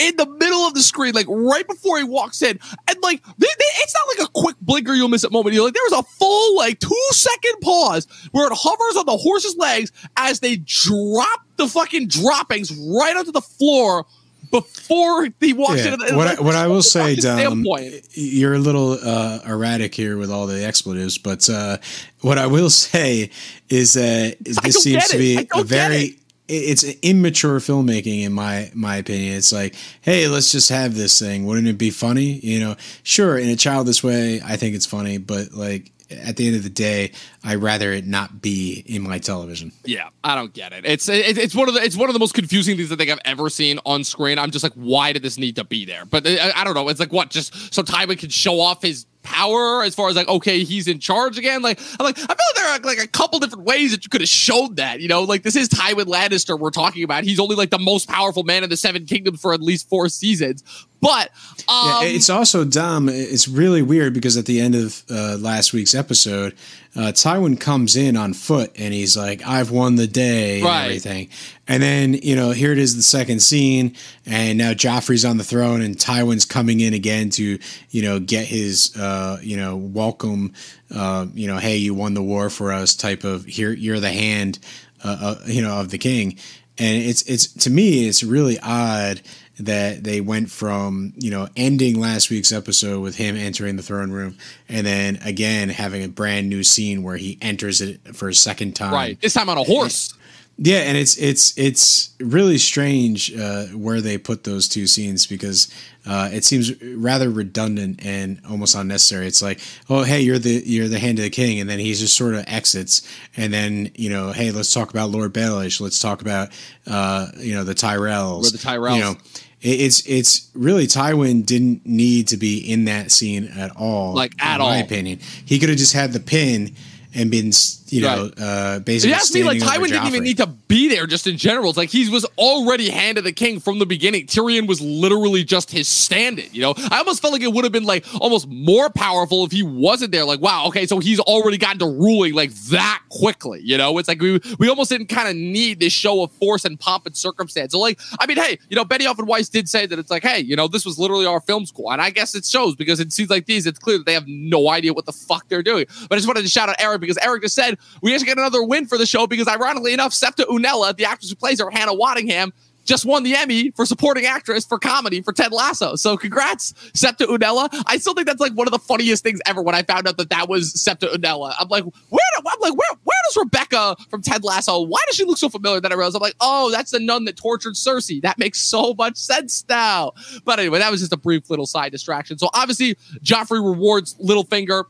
in 0.00 0.16
the 0.16 0.26
middle 0.26 0.60
of 0.60 0.74
the 0.74 0.80
screen, 0.80 1.14
like 1.14 1.26
right 1.28 1.66
before 1.66 1.98
he 1.98 2.04
walks 2.04 2.42
in. 2.42 2.58
And 2.88 2.98
like, 3.02 3.22
they, 3.22 3.46
they, 3.46 3.64
it's 3.78 3.94
not 3.94 4.18
like 4.18 4.28
a 4.28 4.32
quick 4.32 4.56
blinker 4.60 4.94
you'll 4.94 5.08
miss 5.08 5.24
it 5.24 5.32
moment. 5.32 5.54
You're 5.54 5.64
like, 5.64 5.74
there 5.74 5.82
was 5.90 6.00
a 6.00 6.02
full 6.02 6.56
like 6.56 6.80
two 6.80 7.06
second 7.10 7.60
pause 7.60 8.06
where 8.32 8.46
it 8.46 8.52
hovers 8.54 8.96
on 8.96 9.06
the 9.06 9.16
horse's 9.16 9.56
legs 9.56 9.92
as 10.16 10.40
they 10.40 10.56
drop 10.56 11.40
the 11.56 11.68
fucking 11.68 12.08
droppings 12.08 12.72
right 12.72 13.14
onto 13.16 13.32
the 13.32 13.42
floor 13.42 14.06
before 14.50 15.28
he 15.40 15.52
walks 15.52 15.84
yeah. 15.84 15.94
in. 15.94 16.16
What, 16.16 16.26
like, 16.26 16.38
I, 16.38 16.42
what 16.42 16.54
I 16.54 16.66
will 16.66 16.82
say, 16.82 17.14
Dom, 17.16 17.64
you're 18.12 18.54
a 18.54 18.58
little 18.58 18.92
uh, 18.92 19.40
erratic 19.46 19.94
here 19.94 20.16
with 20.16 20.30
all 20.30 20.46
the 20.46 20.64
expletives, 20.64 21.18
but 21.18 21.48
uh, 21.48 21.78
what 22.20 22.38
I 22.38 22.46
will 22.46 22.70
say 22.70 23.30
is 23.68 23.94
that 23.94 24.36
this 24.40 24.82
seems 24.82 25.08
to 25.08 25.18
be 25.18 25.46
a 25.54 25.62
very 25.62 26.16
it's 26.50 26.84
immature 27.02 27.58
filmmaking 27.58 28.24
in 28.24 28.32
my 28.32 28.70
my 28.74 28.96
opinion. 28.96 29.36
It's 29.36 29.52
like, 29.52 29.74
hey, 30.00 30.28
let's 30.28 30.52
just 30.52 30.68
have 30.68 30.94
this 30.94 31.18
thing. 31.18 31.46
Wouldn't 31.46 31.68
it 31.68 31.78
be 31.78 31.90
funny? 31.90 32.40
You 32.40 32.60
know, 32.60 32.76
sure, 33.02 33.38
in 33.38 33.48
a 33.48 33.56
childish 33.56 34.02
way, 34.02 34.40
I 34.44 34.56
think 34.56 34.74
it's 34.74 34.86
funny, 34.86 35.18
but 35.18 35.52
like 35.52 35.92
at 36.10 36.36
the 36.36 36.46
end 36.46 36.56
of 36.56 36.62
the 36.62 36.70
day, 36.70 37.12
I'd 37.44 37.56
rather 37.56 37.92
it 37.92 38.06
not 38.06 38.42
be 38.42 38.82
in 38.86 39.02
my 39.02 39.18
television. 39.18 39.72
Yeah, 39.84 40.08
I 40.24 40.34
don't 40.34 40.52
get 40.52 40.72
it. 40.72 40.84
It's 40.84 41.08
it, 41.08 41.38
it's 41.38 41.54
one 41.54 41.68
of 41.68 41.74
the 41.74 41.82
it's 41.82 41.96
one 41.96 42.08
of 42.08 42.14
the 42.14 42.18
most 42.18 42.34
confusing 42.34 42.76
things 42.76 42.90
I 42.90 42.96
think 42.96 43.10
I've 43.10 43.20
ever 43.24 43.48
seen 43.48 43.78
on 43.86 44.04
screen. 44.04 44.38
I'm 44.38 44.50
just 44.50 44.62
like, 44.62 44.72
why 44.74 45.12
did 45.12 45.22
this 45.22 45.38
need 45.38 45.56
to 45.56 45.64
be 45.64 45.84
there? 45.84 46.04
But 46.04 46.26
I, 46.26 46.52
I 46.56 46.64
don't 46.64 46.74
know. 46.74 46.88
It's 46.88 47.00
like 47.00 47.12
what 47.12 47.30
just 47.30 47.72
so 47.72 47.82
Tywin 47.82 48.18
can 48.18 48.30
show 48.30 48.60
off 48.60 48.82
his 48.82 49.06
power 49.22 49.82
as 49.82 49.94
far 49.94 50.08
as 50.08 50.16
like 50.16 50.28
okay 50.28 50.64
he's 50.64 50.88
in 50.88 50.98
charge 50.98 51.38
again? 51.38 51.62
Like 51.62 51.80
i'm 51.98 52.04
like 52.04 52.18
i 52.18 52.20
feel 52.20 52.28
like 52.28 52.54
there 52.56 52.66
are 52.66 52.78
like 52.80 52.98
a 52.98 53.08
couple 53.08 53.38
different 53.38 53.64
ways 53.64 53.90
that 53.92 54.04
you 54.04 54.10
could 54.10 54.20
have 54.20 54.28
showed 54.28 54.76
that 54.76 55.00
you 55.00 55.08
know? 55.08 55.22
Like 55.22 55.42
this 55.42 55.56
is 55.56 55.68
tywin 55.68 56.04
lannister 56.04 56.58
we're 56.58 56.70
talking 56.70 57.04
about. 57.04 57.24
He's 57.24 57.40
only 57.40 57.56
like 57.56 57.70
the 57.70 57.78
most 57.78 58.08
powerful 58.08 58.42
man 58.42 58.64
in 58.64 58.70
the 58.70 58.76
seven 58.76 59.06
kingdoms 59.06 59.40
for 59.40 59.52
at 59.52 59.60
least 59.60 59.88
four 59.88 60.08
seasons 60.08 60.64
but 61.00 61.30
um, 61.68 61.86
yeah, 61.86 62.02
it's 62.02 62.28
also 62.28 62.64
dumb. 62.64 63.08
It's 63.08 63.48
really 63.48 63.80
weird 63.80 64.12
because 64.12 64.36
at 64.36 64.46
the 64.46 64.60
end 64.60 64.74
of 64.74 65.02
uh, 65.10 65.36
last 65.38 65.72
week's 65.72 65.94
episode, 65.94 66.54
uh, 66.94 67.12
Tywin 67.12 67.58
comes 67.58 67.96
in 67.96 68.16
on 68.16 68.34
foot 68.34 68.72
and 68.76 68.92
he's 68.92 69.16
like, 69.16 69.46
"I've 69.46 69.70
won 69.70 69.94
the 69.94 70.06
day," 70.06 70.62
right. 70.62 70.76
and 70.76 70.84
everything. 70.84 71.28
And 71.68 71.82
then 71.82 72.14
you 72.14 72.36
know, 72.36 72.50
here 72.50 72.72
it 72.72 72.78
is, 72.78 72.96
the 72.96 73.02
second 73.02 73.40
scene, 73.40 73.96
and 74.26 74.58
now 74.58 74.72
Joffrey's 74.72 75.24
on 75.24 75.38
the 75.38 75.44
throne, 75.44 75.80
and 75.80 75.96
Tywin's 75.96 76.44
coming 76.44 76.80
in 76.80 76.92
again 76.92 77.30
to 77.30 77.58
you 77.90 78.02
know 78.02 78.20
get 78.20 78.46
his 78.46 78.94
uh, 78.96 79.38
you 79.40 79.56
know 79.56 79.76
welcome, 79.76 80.52
uh, 80.94 81.26
you 81.34 81.46
know, 81.46 81.58
hey, 81.58 81.76
you 81.76 81.94
won 81.94 82.14
the 82.14 82.22
war 82.22 82.50
for 82.50 82.72
us 82.72 82.94
type 82.94 83.24
of 83.24 83.46
here, 83.46 83.72
you're 83.72 84.00
the 84.00 84.12
hand, 84.12 84.58
uh, 85.04 85.16
uh, 85.20 85.46
you 85.46 85.62
know, 85.62 85.80
of 85.80 85.90
the 85.90 85.98
king. 85.98 86.36
And 86.78 87.02
it's 87.02 87.22
it's 87.22 87.52
to 87.64 87.70
me, 87.70 88.08
it's 88.08 88.22
really 88.22 88.58
odd 88.60 89.20
that 89.60 90.04
they 90.04 90.20
went 90.20 90.50
from 90.50 91.12
you 91.16 91.30
know 91.30 91.48
ending 91.56 92.00
last 92.00 92.30
week's 92.30 92.52
episode 92.52 93.00
with 93.00 93.16
him 93.16 93.36
entering 93.36 93.76
the 93.76 93.82
throne 93.82 94.10
room 94.10 94.36
and 94.68 94.86
then 94.86 95.18
again 95.22 95.68
having 95.68 96.02
a 96.02 96.08
brand 96.08 96.48
new 96.48 96.64
scene 96.64 97.02
where 97.02 97.16
he 97.16 97.38
enters 97.42 97.80
it 97.80 98.00
for 98.16 98.28
a 98.28 98.34
second 98.34 98.74
time. 98.74 98.92
Right. 98.92 99.20
This 99.20 99.34
time 99.34 99.48
on 99.48 99.58
a 99.58 99.64
horse. 99.64 100.14
Yeah 100.62 100.80
and 100.80 100.98
it's 100.98 101.16
it's 101.16 101.56
it's 101.56 102.10
really 102.20 102.58
strange 102.58 103.34
uh, 103.34 103.66
where 103.68 104.02
they 104.02 104.18
put 104.18 104.44
those 104.44 104.68
two 104.68 104.86
scenes 104.86 105.26
because 105.26 105.72
uh, 106.06 106.28
it 106.32 106.44
seems 106.44 106.82
rather 106.82 107.30
redundant 107.30 108.04
and 108.04 108.40
almost 108.48 108.74
unnecessary. 108.74 109.26
It's 109.26 109.40
like 109.40 109.60
oh 109.88 110.02
hey 110.02 110.20
you're 110.20 110.38
the 110.38 110.62
you're 110.66 110.88
the 110.88 110.98
hand 110.98 111.18
of 111.18 111.24
the 111.24 111.30
king 111.30 111.60
and 111.60 111.70
then 111.70 111.78
he 111.78 111.94
just 111.94 112.14
sort 112.14 112.34
of 112.34 112.44
exits. 112.46 113.08
And 113.38 113.54
then 113.54 113.90
you 113.94 114.10
know 114.10 114.32
hey 114.32 114.50
let's 114.50 114.72
talk 114.74 114.90
about 114.90 115.08
lord 115.10 115.32
baelish. 115.32 115.80
Let's 115.80 115.98
talk 115.98 116.20
about 116.20 116.50
uh, 116.86 117.28
you 117.38 117.54
know 117.54 117.64
the 117.64 117.74
tyrells. 117.74 118.42
We're 118.42 118.50
the 118.50 118.58
tyrells 118.58 118.94
you 118.96 119.00
know 119.00 119.16
it's 119.62 120.06
it's 120.06 120.50
really 120.54 120.86
Tywin 120.86 121.44
didn't 121.44 121.84
need 121.84 122.28
to 122.28 122.36
be 122.36 122.58
in 122.58 122.86
that 122.86 123.10
scene 123.10 123.46
at 123.58 123.76
all. 123.76 124.14
Like, 124.14 124.32
at 124.40 124.56
in 124.56 124.60
my 124.60 124.76
all. 124.78 124.82
opinion, 124.82 125.18
he 125.44 125.58
could 125.58 125.68
have 125.68 125.78
just 125.78 125.92
had 125.92 126.12
the 126.12 126.20
pin 126.20 126.74
and 127.14 127.30
been 127.30 127.52
you 127.92 128.02
know 128.02 128.30
Right. 128.36 128.40
uh, 128.40 128.76
If 128.78 128.84
basically. 128.84 129.10
you 129.10 129.14
ask 129.14 129.34
me, 129.34 129.44
like 129.44 129.60
standing 129.60 129.84
Tywin 129.84 129.88
didn't 129.92 130.08
even 130.08 130.24
need 130.24 130.36
to 130.38 130.46
be 130.46 130.88
there 130.88 131.06
just 131.06 131.26
in 131.26 131.36
general. 131.36 131.70
It's 131.70 131.76
like 131.78 131.90
he 131.90 132.08
was 132.08 132.24
already 132.38 132.88
hand 132.90 133.18
of 133.18 133.24
the 133.24 133.32
king 133.32 133.60
from 133.60 133.78
the 133.78 133.86
beginning. 133.86 134.26
Tyrion 134.26 134.66
was 134.66 134.80
literally 134.80 135.44
just 135.44 135.70
his 135.70 135.88
stand-in, 135.88 136.48
you 136.52 136.60
know? 136.62 136.74
I 136.90 136.98
almost 136.98 137.20
felt 137.22 137.32
like 137.32 137.42
it 137.42 137.52
would 137.52 137.64
have 137.64 137.72
been 137.72 137.84
like 137.84 138.04
almost 138.20 138.48
more 138.48 138.90
powerful 138.90 139.44
if 139.44 139.52
he 139.52 139.62
wasn't 139.62 140.12
there. 140.12 140.24
Like, 140.24 140.40
wow, 140.40 140.66
okay, 140.68 140.86
so 140.86 140.98
he's 140.98 141.20
already 141.20 141.58
gotten 141.58 141.78
to 141.80 141.86
ruling 141.86 142.34
like 142.34 142.52
that 142.70 143.02
quickly, 143.08 143.60
you 143.62 143.76
know? 143.76 143.98
It's 143.98 144.08
like 144.08 144.20
we 144.20 144.40
we 144.58 144.68
almost 144.68 144.90
didn't 144.90 145.08
kind 145.08 145.28
of 145.28 145.36
need 145.36 145.80
this 145.80 145.92
show 145.92 146.22
of 146.22 146.32
force 146.32 146.64
and 146.64 146.78
pomp 146.78 147.06
and 147.06 147.16
circumstance. 147.16 147.72
So 147.72 147.78
like, 147.78 147.98
I 148.18 148.26
mean, 148.26 148.36
hey, 148.36 148.58
you 148.68 148.76
know, 148.76 148.84
Benioff 148.84 149.18
and 149.18 149.26
Weiss 149.28 149.48
did 149.48 149.68
say 149.68 149.86
that 149.86 149.98
it's 149.98 150.10
like, 150.10 150.22
hey, 150.22 150.40
you 150.40 150.56
know, 150.56 150.68
this 150.68 150.84
was 150.84 150.98
literally 150.98 151.26
our 151.26 151.40
film 151.40 151.66
school. 151.66 151.90
And 151.92 152.00
I 152.00 152.10
guess 152.10 152.34
it 152.34 152.44
shows 152.44 152.76
because 152.76 153.00
it 153.00 153.12
seems 153.12 153.30
like 153.30 153.46
these, 153.46 153.66
it's 153.66 153.78
clear 153.78 153.98
that 153.98 154.06
they 154.06 154.14
have 154.14 154.26
no 154.28 154.68
idea 154.68 154.92
what 154.92 155.06
the 155.06 155.12
fuck 155.12 155.48
they're 155.48 155.62
doing. 155.62 155.86
But 156.08 156.12
I 156.12 156.16
just 156.16 156.28
wanted 156.28 156.42
to 156.42 156.48
shout 156.48 156.68
out 156.68 156.76
Eric 156.78 157.00
because 157.00 157.18
Eric 157.18 157.42
just 157.42 157.54
said 157.54 157.78
we 158.02 158.12
actually 158.12 158.26
get 158.26 158.38
another 158.38 158.62
win 158.62 158.86
for 158.86 158.98
the 158.98 159.06
show 159.06 159.26
because 159.26 159.48
ironically 159.48 159.92
enough, 159.92 160.12
Septa 160.12 160.46
Unella, 160.50 160.96
the 160.96 161.04
actress 161.04 161.30
who 161.30 161.36
plays 161.36 161.60
her, 161.60 161.70
Hannah 161.70 161.94
Waddingham, 161.94 162.52
just 162.84 163.04
won 163.04 163.22
the 163.22 163.34
Emmy 163.36 163.70
for 163.72 163.86
supporting 163.86 164.26
actress 164.26 164.64
for 164.64 164.78
comedy 164.78 165.22
for 165.22 165.32
Ted 165.32 165.52
Lasso. 165.52 165.96
So 165.96 166.16
congrats, 166.16 166.74
Septa 166.94 167.26
Unella. 167.26 167.68
I 167.86 167.98
still 167.98 168.14
think 168.14 168.26
that's 168.26 168.40
like 168.40 168.52
one 168.54 168.66
of 168.66 168.72
the 168.72 168.78
funniest 168.78 169.22
things 169.22 169.40
ever 169.46 169.62
when 169.62 169.74
I 169.74 169.82
found 169.82 170.08
out 170.08 170.16
that 170.16 170.30
that 170.30 170.48
was 170.48 170.80
Septa 170.80 171.06
Unella. 171.06 171.54
I'm 171.58 171.68
like, 171.68 171.84
where? 171.84 172.20
I'm 172.38 172.60
like, 172.60 172.74
where? 172.74 172.90
Where 173.04 173.18
does 173.28 173.36
Rebecca 173.36 173.96
from 174.08 174.22
Ted 174.22 174.44
Lasso? 174.44 174.80
Why 174.80 175.00
does 175.06 175.16
she 175.16 175.24
look 175.24 175.38
so 175.38 175.48
familiar? 175.48 175.80
That 175.80 175.92
I 175.92 175.94
realized 175.94 176.16
I'm 176.16 176.22
like, 176.22 176.34
oh, 176.40 176.70
that's 176.70 176.90
the 176.90 177.00
nun 177.00 177.26
that 177.26 177.36
tortured 177.36 177.74
Cersei. 177.74 178.20
That 178.22 178.38
makes 178.38 178.60
so 178.60 178.94
much 178.94 179.16
sense 179.16 179.64
now. 179.68 180.12
But 180.44 180.58
anyway, 180.58 180.78
that 180.78 180.90
was 180.90 181.00
just 181.00 181.12
a 181.12 181.16
brief 181.16 181.50
little 181.50 181.66
side 181.66 181.92
distraction. 181.92 182.38
So 182.38 182.48
obviously, 182.54 182.96
Joffrey 183.22 183.64
rewards 183.64 184.14
Littlefinger 184.16 184.84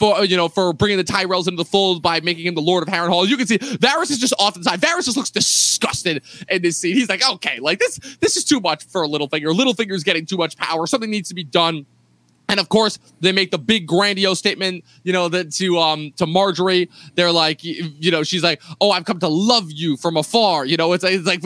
for 0.00 0.24
you 0.24 0.36
know 0.36 0.48
for 0.48 0.72
bringing 0.72 0.96
the 0.96 1.04
Tyrells 1.04 1.46
into 1.46 1.58
the 1.58 1.64
fold 1.64 2.02
by 2.02 2.20
making 2.20 2.46
him 2.46 2.54
the 2.54 2.62
Lord 2.62 2.82
of 2.82 2.92
Harrenhal. 2.92 3.28
You 3.28 3.36
can 3.36 3.46
see 3.46 3.58
Varys 3.58 4.10
is 4.10 4.18
just 4.18 4.34
off 4.38 4.54
the 4.54 4.64
side. 4.64 4.80
Varys 4.80 5.04
just 5.04 5.16
looks 5.16 5.30
disgusted 5.30 6.22
in 6.48 6.62
this 6.62 6.78
scene. 6.78 6.96
He's 6.96 7.08
like, 7.08 7.22
okay, 7.34 7.60
like 7.60 7.78
this 7.78 7.98
this 8.20 8.36
is 8.36 8.44
too 8.44 8.58
much 8.60 8.82
for 8.84 9.06
Littlefinger. 9.06 9.54
Littlefinger's 9.54 10.02
getting 10.02 10.26
too 10.26 10.38
much 10.38 10.56
power. 10.56 10.86
Something 10.86 11.10
needs 11.10 11.28
to 11.28 11.34
be 11.34 11.44
done. 11.44 11.86
And 12.48 12.58
of 12.58 12.68
course, 12.68 12.98
they 13.20 13.30
make 13.30 13.52
the 13.52 13.58
big 13.58 13.86
grandiose 13.86 14.40
statement, 14.40 14.84
you 15.04 15.12
know, 15.12 15.28
that 15.28 15.52
to 15.52 15.78
um 15.78 16.12
to 16.16 16.26
Margaery, 16.26 16.88
they're 17.14 17.30
like, 17.30 17.62
you 17.62 18.10
know, 18.10 18.24
she's 18.24 18.42
like, 18.42 18.60
"Oh, 18.80 18.90
I've 18.90 19.04
come 19.04 19.20
to 19.20 19.28
love 19.28 19.70
you 19.70 19.96
from 19.96 20.16
afar." 20.16 20.64
You 20.64 20.76
know, 20.76 20.92
it's, 20.92 21.04
it's 21.04 21.26
like 21.26 21.42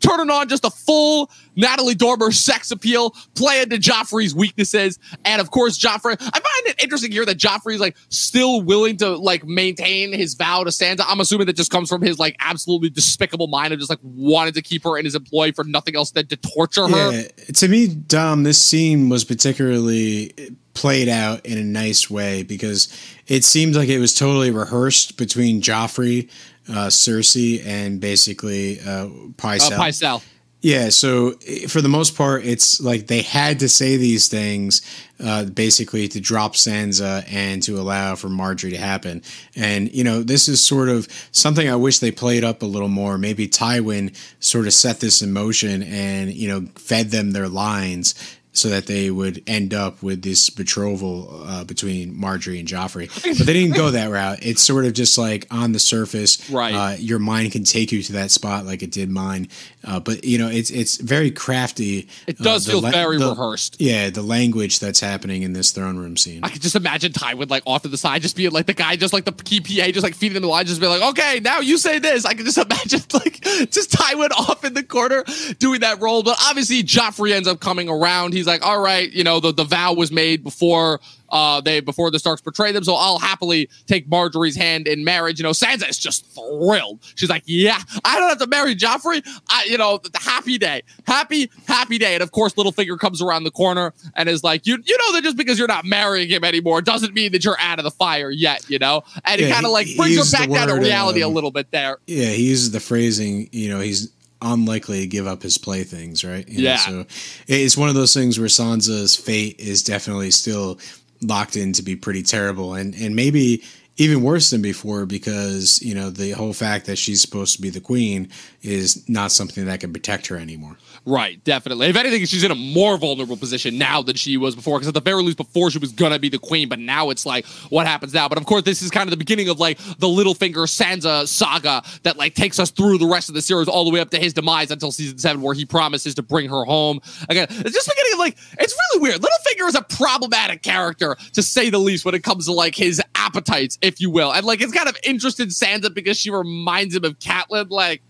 turning 0.00 0.30
on 0.30 0.48
just 0.48 0.64
a 0.64 0.70
full 0.70 1.28
Natalie 1.56 1.94
Dormer's 1.94 2.38
sex 2.38 2.70
appeal, 2.70 3.14
playing 3.34 3.70
to 3.70 3.76
Joffrey's 3.78 4.34
weaknesses, 4.34 4.98
and 5.24 5.40
of 5.40 5.50
course, 5.50 5.78
Joffrey. 5.78 6.16
I 6.20 6.40
find 6.40 6.66
it 6.66 6.82
interesting 6.82 7.12
here 7.12 7.24
that 7.26 7.38
Joffrey's 7.38 7.80
like 7.80 7.96
still 8.08 8.62
willing 8.62 8.96
to 8.98 9.16
like 9.16 9.44
maintain 9.44 10.12
his 10.12 10.34
vow 10.34 10.64
to 10.64 10.70
Sansa. 10.70 11.04
I'm 11.06 11.20
assuming 11.20 11.46
that 11.46 11.56
just 11.56 11.70
comes 11.70 11.88
from 11.88 12.02
his 12.02 12.18
like 12.18 12.36
absolutely 12.40 12.90
despicable 12.90 13.46
mind 13.46 13.72
of 13.72 13.78
just 13.78 13.90
like 13.90 14.00
wanted 14.02 14.54
to 14.54 14.62
keep 14.62 14.84
her 14.84 14.98
in 14.98 15.04
his 15.04 15.14
employ 15.14 15.52
for 15.52 15.64
nothing 15.64 15.96
else 15.96 16.10
than 16.10 16.26
to 16.28 16.36
torture 16.36 16.88
her. 16.88 17.12
Yeah, 17.12 17.28
to 17.54 17.68
me, 17.68 17.88
Dom, 17.88 18.42
this 18.42 18.60
scene 18.60 19.08
was 19.08 19.24
particularly 19.24 20.32
played 20.74 21.08
out 21.08 21.44
in 21.46 21.56
a 21.56 21.62
nice 21.62 22.10
way 22.10 22.42
because 22.42 22.88
it 23.28 23.44
seemed 23.44 23.76
like 23.76 23.88
it 23.88 24.00
was 24.00 24.12
totally 24.12 24.50
rehearsed 24.50 25.16
between 25.16 25.60
Joffrey, 25.60 26.28
uh, 26.68 26.88
Cersei, 26.88 27.64
and 27.64 28.00
basically 28.00 28.80
uh, 28.80 29.06
Uh, 29.06 29.08
Pycelle. 29.36 30.22
Yeah, 30.64 30.88
so 30.88 31.34
eh, 31.46 31.66
for 31.66 31.82
the 31.82 31.90
most 31.90 32.16
part, 32.16 32.46
it's 32.46 32.80
like 32.80 33.06
they 33.06 33.20
had 33.20 33.58
to 33.58 33.68
say 33.68 33.98
these 33.98 34.28
things 34.28 34.80
uh, 35.22 35.44
basically 35.44 36.08
to 36.08 36.20
drop 36.22 36.54
Sansa 36.54 37.22
and 37.30 37.62
to 37.64 37.78
allow 37.78 38.14
for 38.14 38.28
Margaery 38.28 38.70
to 38.70 38.78
happen. 38.78 39.20
And, 39.54 39.92
you 39.92 40.04
know, 40.04 40.22
this 40.22 40.48
is 40.48 40.64
sort 40.64 40.88
of 40.88 41.06
something 41.32 41.68
I 41.68 41.76
wish 41.76 41.98
they 41.98 42.10
played 42.10 42.44
up 42.44 42.62
a 42.62 42.66
little 42.66 42.88
more. 42.88 43.18
Maybe 43.18 43.46
Tywin 43.46 44.16
sort 44.40 44.66
of 44.66 44.72
set 44.72 45.00
this 45.00 45.20
in 45.20 45.34
motion 45.34 45.82
and, 45.82 46.32
you 46.32 46.48
know, 46.48 46.66
fed 46.76 47.10
them 47.10 47.32
their 47.32 47.48
lines 47.48 48.14
so 48.54 48.68
that 48.70 48.86
they 48.86 49.10
would 49.10 49.42
end 49.46 49.74
up 49.74 50.02
with 50.02 50.22
this 50.22 50.48
betrothal 50.48 51.42
uh, 51.46 51.64
between 51.64 52.14
Margaery 52.14 52.58
and 52.58 52.66
Joffrey. 52.68 53.10
But 53.38 53.46
they 53.46 53.52
didn't 53.52 53.74
go 53.76 53.90
that 53.90 54.10
route. 54.10 54.38
It's 54.42 54.62
sort 54.62 54.84
of 54.86 54.92
just 54.94 55.18
like 55.18 55.46
on 55.50 55.72
the 55.72 55.78
surface, 55.78 56.48
Right. 56.50 56.72
Uh, 56.74 56.96
your 56.98 57.18
mind 57.18 57.52
can 57.52 57.64
take 57.64 57.90
you 57.92 58.02
to 58.02 58.12
that 58.14 58.30
spot 58.30 58.64
like 58.64 58.82
it 58.82 58.90
did 58.92 59.10
mine. 59.10 59.48
Uh, 59.86 60.00
but 60.00 60.24
you 60.24 60.38
know, 60.38 60.48
it's 60.48 60.70
it's 60.70 60.96
very 60.96 61.30
crafty. 61.30 62.08
It 62.26 62.38
does 62.38 62.66
uh, 62.68 62.72
feel 62.72 62.80
la- 62.80 62.90
very 62.90 63.18
the- 63.18 63.30
rehearsed. 63.30 63.76
Yeah, 63.80 64.08
the 64.10 64.22
language 64.22 64.78
that's 64.78 65.00
happening 65.00 65.42
in 65.42 65.52
this 65.52 65.72
throne 65.72 65.98
room 65.98 66.16
scene. 66.16 66.40
I 66.42 66.48
could 66.48 66.62
just 66.62 66.76
imagine 66.76 67.12
Tywin 67.12 67.50
like 67.50 67.62
off 67.66 67.82
to 67.82 67.88
the 67.88 67.98
side, 67.98 68.22
just 68.22 68.36
being 68.36 68.50
like 68.52 68.66
the 68.66 68.72
guy, 68.74 68.96
just 68.96 69.12
like 69.12 69.24
the 69.24 69.32
key 69.32 69.60
PA, 69.60 69.90
just 69.90 70.02
like 70.04 70.14
feeding 70.14 70.36
him 70.36 70.42
the 70.42 70.48
line, 70.48 70.64
just 70.66 70.80
be 70.80 70.86
like, 70.86 71.02
okay, 71.02 71.40
now 71.40 71.58
you 71.60 71.76
say 71.76 71.98
this. 71.98 72.24
I 72.24 72.34
could 72.34 72.46
just 72.46 72.56
imagine 72.58 73.00
like 73.12 73.40
just 73.70 73.90
Tywin 73.92 74.30
off 74.32 74.64
in 74.64 74.74
the 74.74 74.82
corner 74.84 75.24
doing 75.58 75.80
that 75.80 76.00
role. 76.00 76.22
But 76.22 76.38
obviously, 76.48 76.82
Joffrey 76.82 77.32
ends 77.32 77.48
up 77.48 77.60
coming 77.60 77.88
around. 77.88 78.32
He's 78.32 78.43
like, 78.46 78.64
all 78.64 78.80
right, 78.80 79.10
you 79.12 79.24
know, 79.24 79.40
the, 79.40 79.52
the 79.52 79.64
vow 79.64 79.92
was 79.94 80.10
made 80.12 80.42
before 80.42 81.00
uh 81.30 81.60
they 81.60 81.80
before 81.80 82.10
the 82.10 82.18
Starks 82.18 82.42
betrayed 82.42 82.74
them, 82.74 82.84
so 82.84 82.94
I'll 82.94 83.18
happily 83.18 83.68
take 83.86 84.08
Margaery's 84.08 84.56
hand 84.56 84.86
in 84.86 85.04
marriage. 85.04 85.38
You 85.38 85.42
know, 85.42 85.50
Sansa 85.50 85.88
is 85.88 85.98
just 85.98 86.26
thrilled. 86.26 87.00
She's 87.16 87.30
like, 87.30 87.42
yeah, 87.46 87.80
I 88.04 88.18
don't 88.18 88.28
have 88.28 88.38
to 88.38 88.46
marry 88.46 88.76
Joffrey. 88.76 89.26
I, 89.48 89.64
you 89.64 89.78
know, 89.78 89.98
the 89.98 90.18
happy 90.18 90.58
day, 90.58 90.82
happy, 91.06 91.50
happy 91.66 91.98
day. 91.98 92.14
And 92.14 92.22
of 92.22 92.30
course, 92.30 92.54
Littlefinger 92.54 92.98
comes 92.98 93.20
around 93.20 93.44
the 93.44 93.50
corner 93.50 93.92
and 94.14 94.28
is 94.28 94.44
like, 94.44 94.66
you, 94.66 94.78
you 94.84 94.98
know, 94.98 95.12
that 95.12 95.24
just 95.24 95.36
because 95.36 95.58
you're 95.58 95.68
not 95.68 95.84
marrying 95.84 96.28
him 96.28 96.44
anymore 96.44 96.82
doesn't 96.82 97.14
mean 97.14 97.32
that 97.32 97.44
you're 97.44 97.58
out 97.58 97.78
of 97.78 97.84
the 97.84 97.90
fire 97.90 98.30
yet. 98.30 98.68
You 98.68 98.78
know, 98.78 99.02
and 99.24 99.40
it 99.40 99.52
kind 99.52 99.66
of 99.66 99.72
like 99.72 99.88
brings 99.96 100.16
her 100.16 100.38
back 100.38 100.50
down 100.50 100.68
to 100.68 100.74
reality 100.74 101.22
a 101.22 101.26
um, 101.26 101.34
little 101.34 101.50
bit 101.50 101.70
there. 101.70 101.98
yeah, 102.06 102.26
he 102.26 102.48
uses 102.48 102.70
the 102.70 102.80
phrasing. 102.80 103.48
You 103.50 103.70
know, 103.70 103.80
he's 103.80 104.12
unlikely 104.44 105.00
to 105.00 105.06
give 105.06 105.26
up 105.26 105.42
his 105.42 105.58
playthings, 105.58 106.24
right? 106.24 106.46
You 106.48 106.58
know, 106.64 106.70
Yeah. 106.70 106.76
so 106.76 107.06
it's 107.48 107.76
one 107.76 107.88
of 107.88 107.94
those 107.94 108.14
things 108.14 108.38
where 108.38 108.48
Sansa's 108.48 109.16
fate 109.16 109.56
is 109.58 109.82
definitely 109.82 110.30
still 110.30 110.78
locked 111.22 111.56
in 111.56 111.72
to 111.72 111.82
be 111.82 111.96
pretty 111.96 112.22
terrible, 112.22 112.74
and 112.74 112.94
and 112.94 113.16
maybe 113.16 113.62
even 113.96 114.22
worse 114.22 114.50
than 114.50 114.60
before 114.60 115.06
because 115.06 115.80
you 115.82 115.94
know 115.94 116.10
the 116.10 116.32
whole 116.32 116.52
fact 116.52 116.86
that 116.86 116.96
she's 116.96 117.20
supposed 117.20 117.54
to 117.56 117.62
be 117.62 117.70
the 117.70 117.80
queen 117.80 118.28
is 118.62 119.08
not 119.08 119.30
something 119.30 119.66
that 119.66 119.80
can 119.80 119.92
protect 119.92 120.26
her 120.26 120.36
anymore. 120.36 120.76
Right, 121.06 121.42
definitely. 121.44 121.88
If 121.88 121.96
anything, 121.96 122.24
she's 122.24 122.44
in 122.44 122.50
a 122.50 122.54
more 122.54 122.96
vulnerable 122.96 123.36
position 123.36 123.76
now 123.76 124.00
than 124.00 124.16
she 124.16 124.36
was 124.38 124.56
before. 124.56 124.78
Because 124.78 124.88
at 124.88 124.94
the 124.94 125.02
very 125.02 125.22
least, 125.22 125.36
before 125.36 125.70
she 125.70 125.78
was 125.78 125.92
gonna 125.92 126.18
be 126.18 126.28
the 126.28 126.38
queen, 126.38 126.68
but 126.68 126.78
now 126.78 127.10
it's 127.10 127.26
like, 127.26 127.44
what 127.68 127.86
happens 127.86 128.14
now? 128.14 128.28
But 128.28 128.38
of 128.38 128.46
course, 128.46 128.62
this 128.62 128.80
is 128.82 128.90
kind 128.90 129.06
of 129.06 129.10
the 129.10 129.16
beginning 129.16 129.48
of 129.48 129.60
like 129.60 129.78
the 129.98 130.06
Littlefinger 130.06 130.66
Sansa 130.66 131.28
saga 131.28 131.82
that 132.02 132.16
like 132.16 132.34
takes 132.34 132.58
us 132.58 132.70
through 132.70 132.98
the 132.98 133.06
rest 133.06 133.28
of 133.28 133.34
the 133.34 133.42
series 133.42 133.68
all 133.68 133.84
the 133.84 133.90
way 133.90 134.00
up 134.00 134.10
to 134.10 134.18
his 134.18 134.32
demise 134.32 134.70
until 134.70 134.90
season 134.90 135.18
seven, 135.18 135.42
where 135.42 135.54
he 135.54 135.66
promises 135.66 136.14
to 136.14 136.22
bring 136.22 136.48
her 136.48 136.64
home. 136.64 137.00
Again, 137.28 137.46
it's 137.50 137.72
just 137.72 137.88
beginning 137.88 138.12
of 138.14 138.18
like 138.18 138.36
it's 138.58 138.74
really 138.90 139.02
weird. 139.02 139.20
Littlefinger 139.20 139.68
is 139.68 139.74
a 139.74 139.82
problematic 139.82 140.62
character 140.62 141.16
to 141.34 141.42
say 141.42 141.70
the 141.70 141.78
least 141.78 142.04
when 142.04 142.14
it 142.14 142.24
comes 142.24 142.46
to 142.46 142.52
like 142.52 142.74
his 142.74 143.00
appetites, 143.14 143.78
if 143.84 144.00
you 144.00 144.10
will, 144.10 144.32
and 144.32 144.44
like 144.44 144.60
it's 144.60 144.72
kind 144.72 144.88
of 144.88 144.96
interested 145.04 145.48
Sansa 145.50 145.92
because 145.92 146.18
she 146.18 146.30
reminds 146.30 146.96
him 146.96 147.04
of 147.04 147.18
Catelyn. 147.18 147.70
Like, 147.70 148.02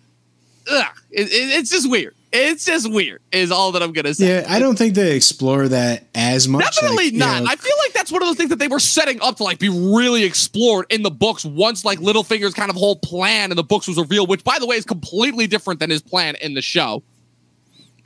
ugh, 0.70 0.86
it, 1.10 1.22
it- 1.28 1.58
it's 1.58 1.70
just 1.70 1.90
weird. 1.90 2.14
It's 2.36 2.64
just 2.64 2.90
weird, 2.92 3.20
is 3.30 3.52
all 3.52 3.70
that 3.72 3.82
I'm 3.82 3.92
gonna 3.92 4.12
say. 4.12 4.26
Yeah, 4.40 4.46
I 4.48 4.58
don't 4.58 4.76
think 4.76 4.94
they 4.96 5.14
explore 5.14 5.68
that 5.68 6.02
as 6.16 6.48
much. 6.48 6.64
Definitely 6.64 7.04
like, 7.04 7.12
you 7.12 7.18
not. 7.20 7.44
know, 7.44 7.48
I 7.50 7.54
feel 7.54 7.76
like 7.84 7.92
that's 7.92 8.10
one 8.10 8.22
of 8.22 8.28
those 8.28 8.36
things 8.36 8.50
that 8.50 8.58
they 8.58 8.66
were 8.66 8.80
setting 8.80 9.20
up 9.20 9.36
to 9.36 9.44
like 9.44 9.60
be 9.60 9.68
really 9.68 10.24
explored 10.24 10.86
in 10.90 11.02
the 11.04 11.12
books 11.12 11.44
once 11.44 11.84
like 11.84 12.00
Littlefinger's 12.00 12.52
kind 12.54 12.70
of 12.70 12.76
whole 12.76 12.96
plan 12.96 13.52
in 13.52 13.56
the 13.56 13.62
books 13.62 13.86
was 13.86 13.98
revealed, 13.98 14.28
which 14.28 14.42
by 14.42 14.58
the 14.58 14.66
way 14.66 14.74
is 14.74 14.84
completely 14.84 15.46
different 15.46 15.78
than 15.78 15.90
his 15.90 16.02
plan 16.02 16.34
in 16.42 16.54
the 16.54 16.62
show. 16.62 17.04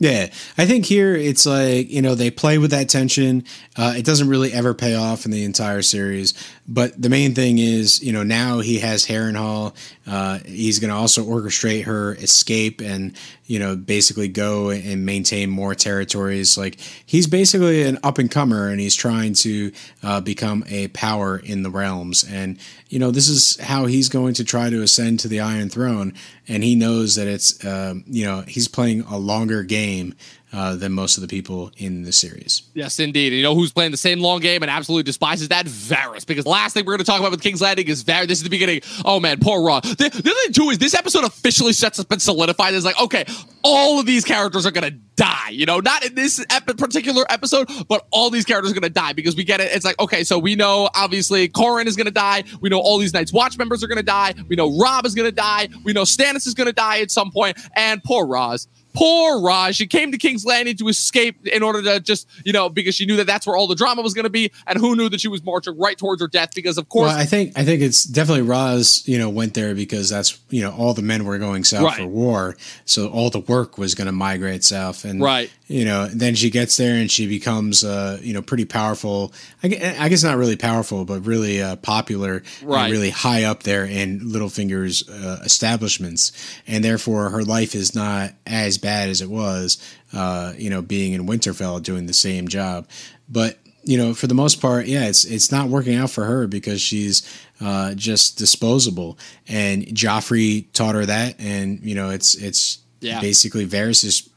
Yeah, 0.00 0.28
I 0.56 0.64
think 0.64 0.84
here 0.86 1.16
it's 1.16 1.44
like 1.44 1.90
you 1.90 2.00
know 2.02 2.14
they 2.14 2.30
play 2.30 2.58
with 2.58 2.70
that 2.70 2.88
tension. 2.88 3.44
Uh, 3.76 3.94
it 3.96 4.04
doesn't 4.04 4.28
really 4.28 4.52
ever 4.52 4.72
pay 4.72 4.94
off 4.94 5.24
in 5.24 5.32
the 5.32 5.42
entire 5.42 5.82
series, 5.82 6.34
but 6.68 7.00
the 7.00 7.08
main 7.08 7.34
thing 7.34 7.58
is 7.58 8.00
you 8.00 8.12
know 8.12 8.22
now 8.22 8.60
he 8.60 8.78
has 8.78 9.06
Harrenhal. 9.06 9.74
Uh, 10.06 10.38
he's 10.46 10.78
going 10.78 10.90
to 10.90 10.96
also 10.96 11.24
orchestrate 11.24 11.84
her 11.84 12.14
escape 12.14 12.80
and 12.80 13.12
you 13.46 13.58
know 13.58 13.74
basically 13.74 14.28
go 14.28 14.70
and 14.70 15.04
maintain 15.04 15.50
more 15.50 15.74
territories. 15.74 16.56
Like 16.56 16.78
he's 17.04 17.26
basically 17.26 17.82
an 17.82 17.98
up 18.04 18.18
and 18.18 18.30
comer, 18.30 18.68
and 18.68 18.78
he's 18.78 18.94
trying 18.94 19.34
to 19.34 19.72
uh, 20.04 20.20
become 20.20 20.64
a 20.68 20.88
power 20.88 21.38
in 21.38 21.64
the 21.64 21.70
realms. 21.70 22.22
And 22.22 22.56
you 22.88 23.00
know 23.00 23.10
this 23.10 23.28
is 23.28 23.58
how 23.58 23.86
he's 23.86 24.08
going 24.08 24.34
to 24.34 24.44
try 24.44 24.70
to 24.70 24.80
ascend 24.80 25.18
to 25.20 25.28
the 25.28 25.40
Iron 25.40 25.70
Throne. 25.70 26.14
And 26.50 26.64
he 26.64 26.76
knows 26.76 27.16
that 27.16 27.26
it's 27.26 27.64
um, 27.64 28.04
you 28.06 28.24
know 28.24 28.42
he's 28.46 28.68
playing 28.68 29.00
a 29.02 29.18
longer 29.18 29.64
game 29.64 29.87
game 29.88 30.14
uh, 30.52 30.74
than 30.76 30.92
most 30.92 31.16
of 31.16 31.20
the 31.20 31.28
people 31.28 31.70
in 31.76 32.02
the 32.02 32.12
series. 32.12 32.62
Yes, 32.74 32.98
indeed. 32.98 33.32
You 33.32 33.42
know 33.42 33.54
who's 33.54 33.72
playing 33.72 33.90
the 33.90 33.98
same 33.98 34.20
long 34.20 34.40
game 34.40 34.62
and 34.62 34.70
absolutely 34.70 35.02
despises 35.02 35.48
that? 35.48 35.66
Varys. 35.66 36.26
Because 36.26 36.46
last 36.46 36.72
thing 36.72 36.86
we're 36.86 36.92
going 36.92 37.00
to 37.00 37.04
talk 37.04 37.20
about 37.20 37.30
with 37.30 37.42
King's 37.42 37.60
Landing 37.60 37.86
is 37.88 38.02
Varys. 38.02 38.28
This 38.28 38.38
is 38.38 38.44
the 38.44 38.50
beginning. 38.50 38.80
Oh 39.04 39.20
man, 39.20 39.40
poor 39.40 39.62
Raw. 39.62 39.80
The, 39.80 39.94
the 39.96 40.30
other 40.30 40.40
thing 40.44 40.52
too 40.52 40.70
is 40.70 40.78
this 40.78 40.94
episode 40.94 41.24
officially 41.24 41.72
sets 41.72 41.98
up 42.00 42.10
and 42.10 42.20
solidified. 42.20 42.74
It's 42.74 42.84
like 42.84 43.00
okay, 43.00 43.24
all 43.62 44.00
of 44.00 44.06
these 44.06 44.24
characters 44.24 44.64
are 44.64 44.70
going 44.70 44.90
to 44.90 44.98
die. 45.16 45.50
You 45.50 45.66
know, 45.66 45.80
not 45.80 46.04
in 46.04 46.14
this 46.14 46.44
particular 46.76 47.24
episode, 47.28 47.68
but 47.88 48.06
all 48.10 48.30
these 48.30 48.44
characters 48.44 48.70
are 48.70 48.74
going 48.74 48.82
to 48.82 48.90
die 48.90 49.12
because 49.12 49.36
we 49.36 49.44
get 49.44 49.60
it. 49.60 49.70
It's 49.72 49.84
like 49.84 49.98
okay, 50.00 50.24
so 50.24 50.38
we 50.38 50.54
know 50.54 50.88
obviously 50.94 51.48
Qhorin 51.48 51.86
is 51.86 51.96
going 51.96 52.06
to 52.06 52.10
die. 52.10 52.44
We 52.60 52.70
know 52.70 52.78
all 52.80 52.98
these 52.98 53.12
Night's 53.12 53.32
Watch 53.32 53.58
members 53.58 53.84
are 53.84 53.88
going 53.88 53.98
to 53.98 54.02
die. 54.02 54.34
We 54.48 54.56
know 54.56 54.78
Robb 54.78 55.04
is 55.04 55.14
going 55.14 55.28
to 55.28 55.34
die. 55.34 55.68
We 55.84 55.92
know 55.92 56.02
Stannis 56.02 56.46
is 56.46 56.54
going 56.54 56.68
to 56.68 56.72
die 56.72 57.00
at 57.00 57.10
some 57.10 57.30
point. 57.30 57.58
and 57.76 58.02
poor 58.02 58.26
Ros. 58.26 58.66
Poor 58.98 59.40
Ros. 59.40 59.76
She 59.76 59.86
came 59.86 60.10
to 60.10 60.18
King's 60.18 60.44
Landing 60.44 60.76
to 60.78 60.88
escape 60.88 61.46
in 61.46 61.62
order 61.62 61.80
to 61.82 62.00
just, 62.00 62.28
you 62.44 62.52
know, 62.52 62.68
because 62.68 62.96
she 62.96 63.06
knew 63.06 63.14
that 63.16 63.28
that's 63.28 63.46
where 63.46 63.56
all 63.56 63.68
the 63.68 63.76
drama 63.76 64.02
was 64.02 64.12
going 64.12 64.24
to 64.24 64.30
be, 64.30 64.50
and 64.66 64.76
who 64.76 64.96
knew 64.96 65.08
that 65.08 65.20
she 65.20 65.28
was 65.28 65.44
marching 65.44 65.78
right 65.78 65.96
towards 65.96 66.20
her 66.20 66.26
death? 66.26 66.50
Because 66.52 66.78
of 66.78 66.88
course, 66.88 67.10
well, 67.10 67.16
I 67.16 67.24
think 67.24 67.56
I 67.56 67.64
think 67.64 67.80
it's 67.80 68.02
definitely 68.02 68.42
Ros. 68.42 69.06
You 69.06 69.18
know, 69.18 69.30
went 69.30 69.54
there 69.54 69.72
because 69.76 70.10
that's 70.10 70.40
you 70.50 70.62
know 70.62 70.72
all 70.72 70.94
the 70.94 71.02
men 71.02 71.24
were 71.24 71.38
going 71.38 71.62
south 71.62 71.84
right. 71.84 71.98
for 71.98 72.06
war, 72.08 72.56
so 72.86 73.08
all 73.08 73.30
the 73.30 73.38
work 73.38 73.78
was 73.78 73.94
going 73.94 74.06
to 74.06 74.12
migrate 74.12 74.64
south, 74.64 75.04
and 75.04 75.20
right. 75.20 75.48
You 75.68 75.84
know, 75.84 76.06
then 76.06 76.34
she 76.34 76.48
gets 76.48 76.78
there 76.78 76.94
and 76.94 77.10
she 77.10 77.28
becomes, 77.28 77.84
uh, 77.84 78.18
you 78.22 78.32
know, 78.32 78.40
pretty 78.40 78.64
powerful. 78.64 79.34
I, 79.62 79.68
guess 79.68 80.24
not 80.24 80.38
really 80.38 80.56
powerful, 80.56 81.04
but 81.04 81.26
really 81.26 81.60
uh, 81.60 81.76
popular, 81.76 82.42
right. 82.62 82.90
really 82.90 83.10
high 83.10 83.44
up 83.44 83.64
there 83.64 83.84
in 83.84 84.20
Littlefinger's 84.20 85.06
uh, 85.10 85.42
establishments, 85.44 86.32
and 86.66 86.82
therefore 86.82 87.28
her 87.28 87.44
life 87.44 87.74
is 87.74 87.94
not 87.94 88.32
as 88.46 88.78
bad 88.78 89.10
as 89.10 89.20
it 89.20 89.28
was, 89.28 89.76
uh, 90.14 90.54
you 90.56 90.70
know, 90.70 90.80
being 90.80 91.12
in 91.12 91.26
Winterfell 91.26 91.82
doing 91.82 92.06
the 92.06 92.14
same 92.14 92.48
job. 92.48 92.88
But 93.28 93.58
you 93.84 93.96
know, 93.96 94.14
for 94.14 94.26
the 94.26 94.34
most 94.34 94.60
part, 94.60 94.86
yeah, 94.86 95.06
it's 95.06 95.24
it's 95.24 95.52
not 95.52 95.68
working 95.68 95.94
out 95.94 96.10
for 96.10 96.24
her 96.24 96.46
because 96.46 96.80
she's 96.80 97.22
uh, 97.60 97.94
just 97.94 98.38
disposable. 98.38 99.18
And 99.46 99.84
Joffrey 99.86 100.66
taught 100.72 100.94
her 100.94 101.06
that, 101.06 101.36
and 101.38 101.80
you 101.82 101.94
know, 101.94 102.10
it's 102.10 102.34
it's 102.34 102.78
yeah. 103.00 103.20
basically 103.20 103.66
Varys 103.66 104.04
is 104.04 104.28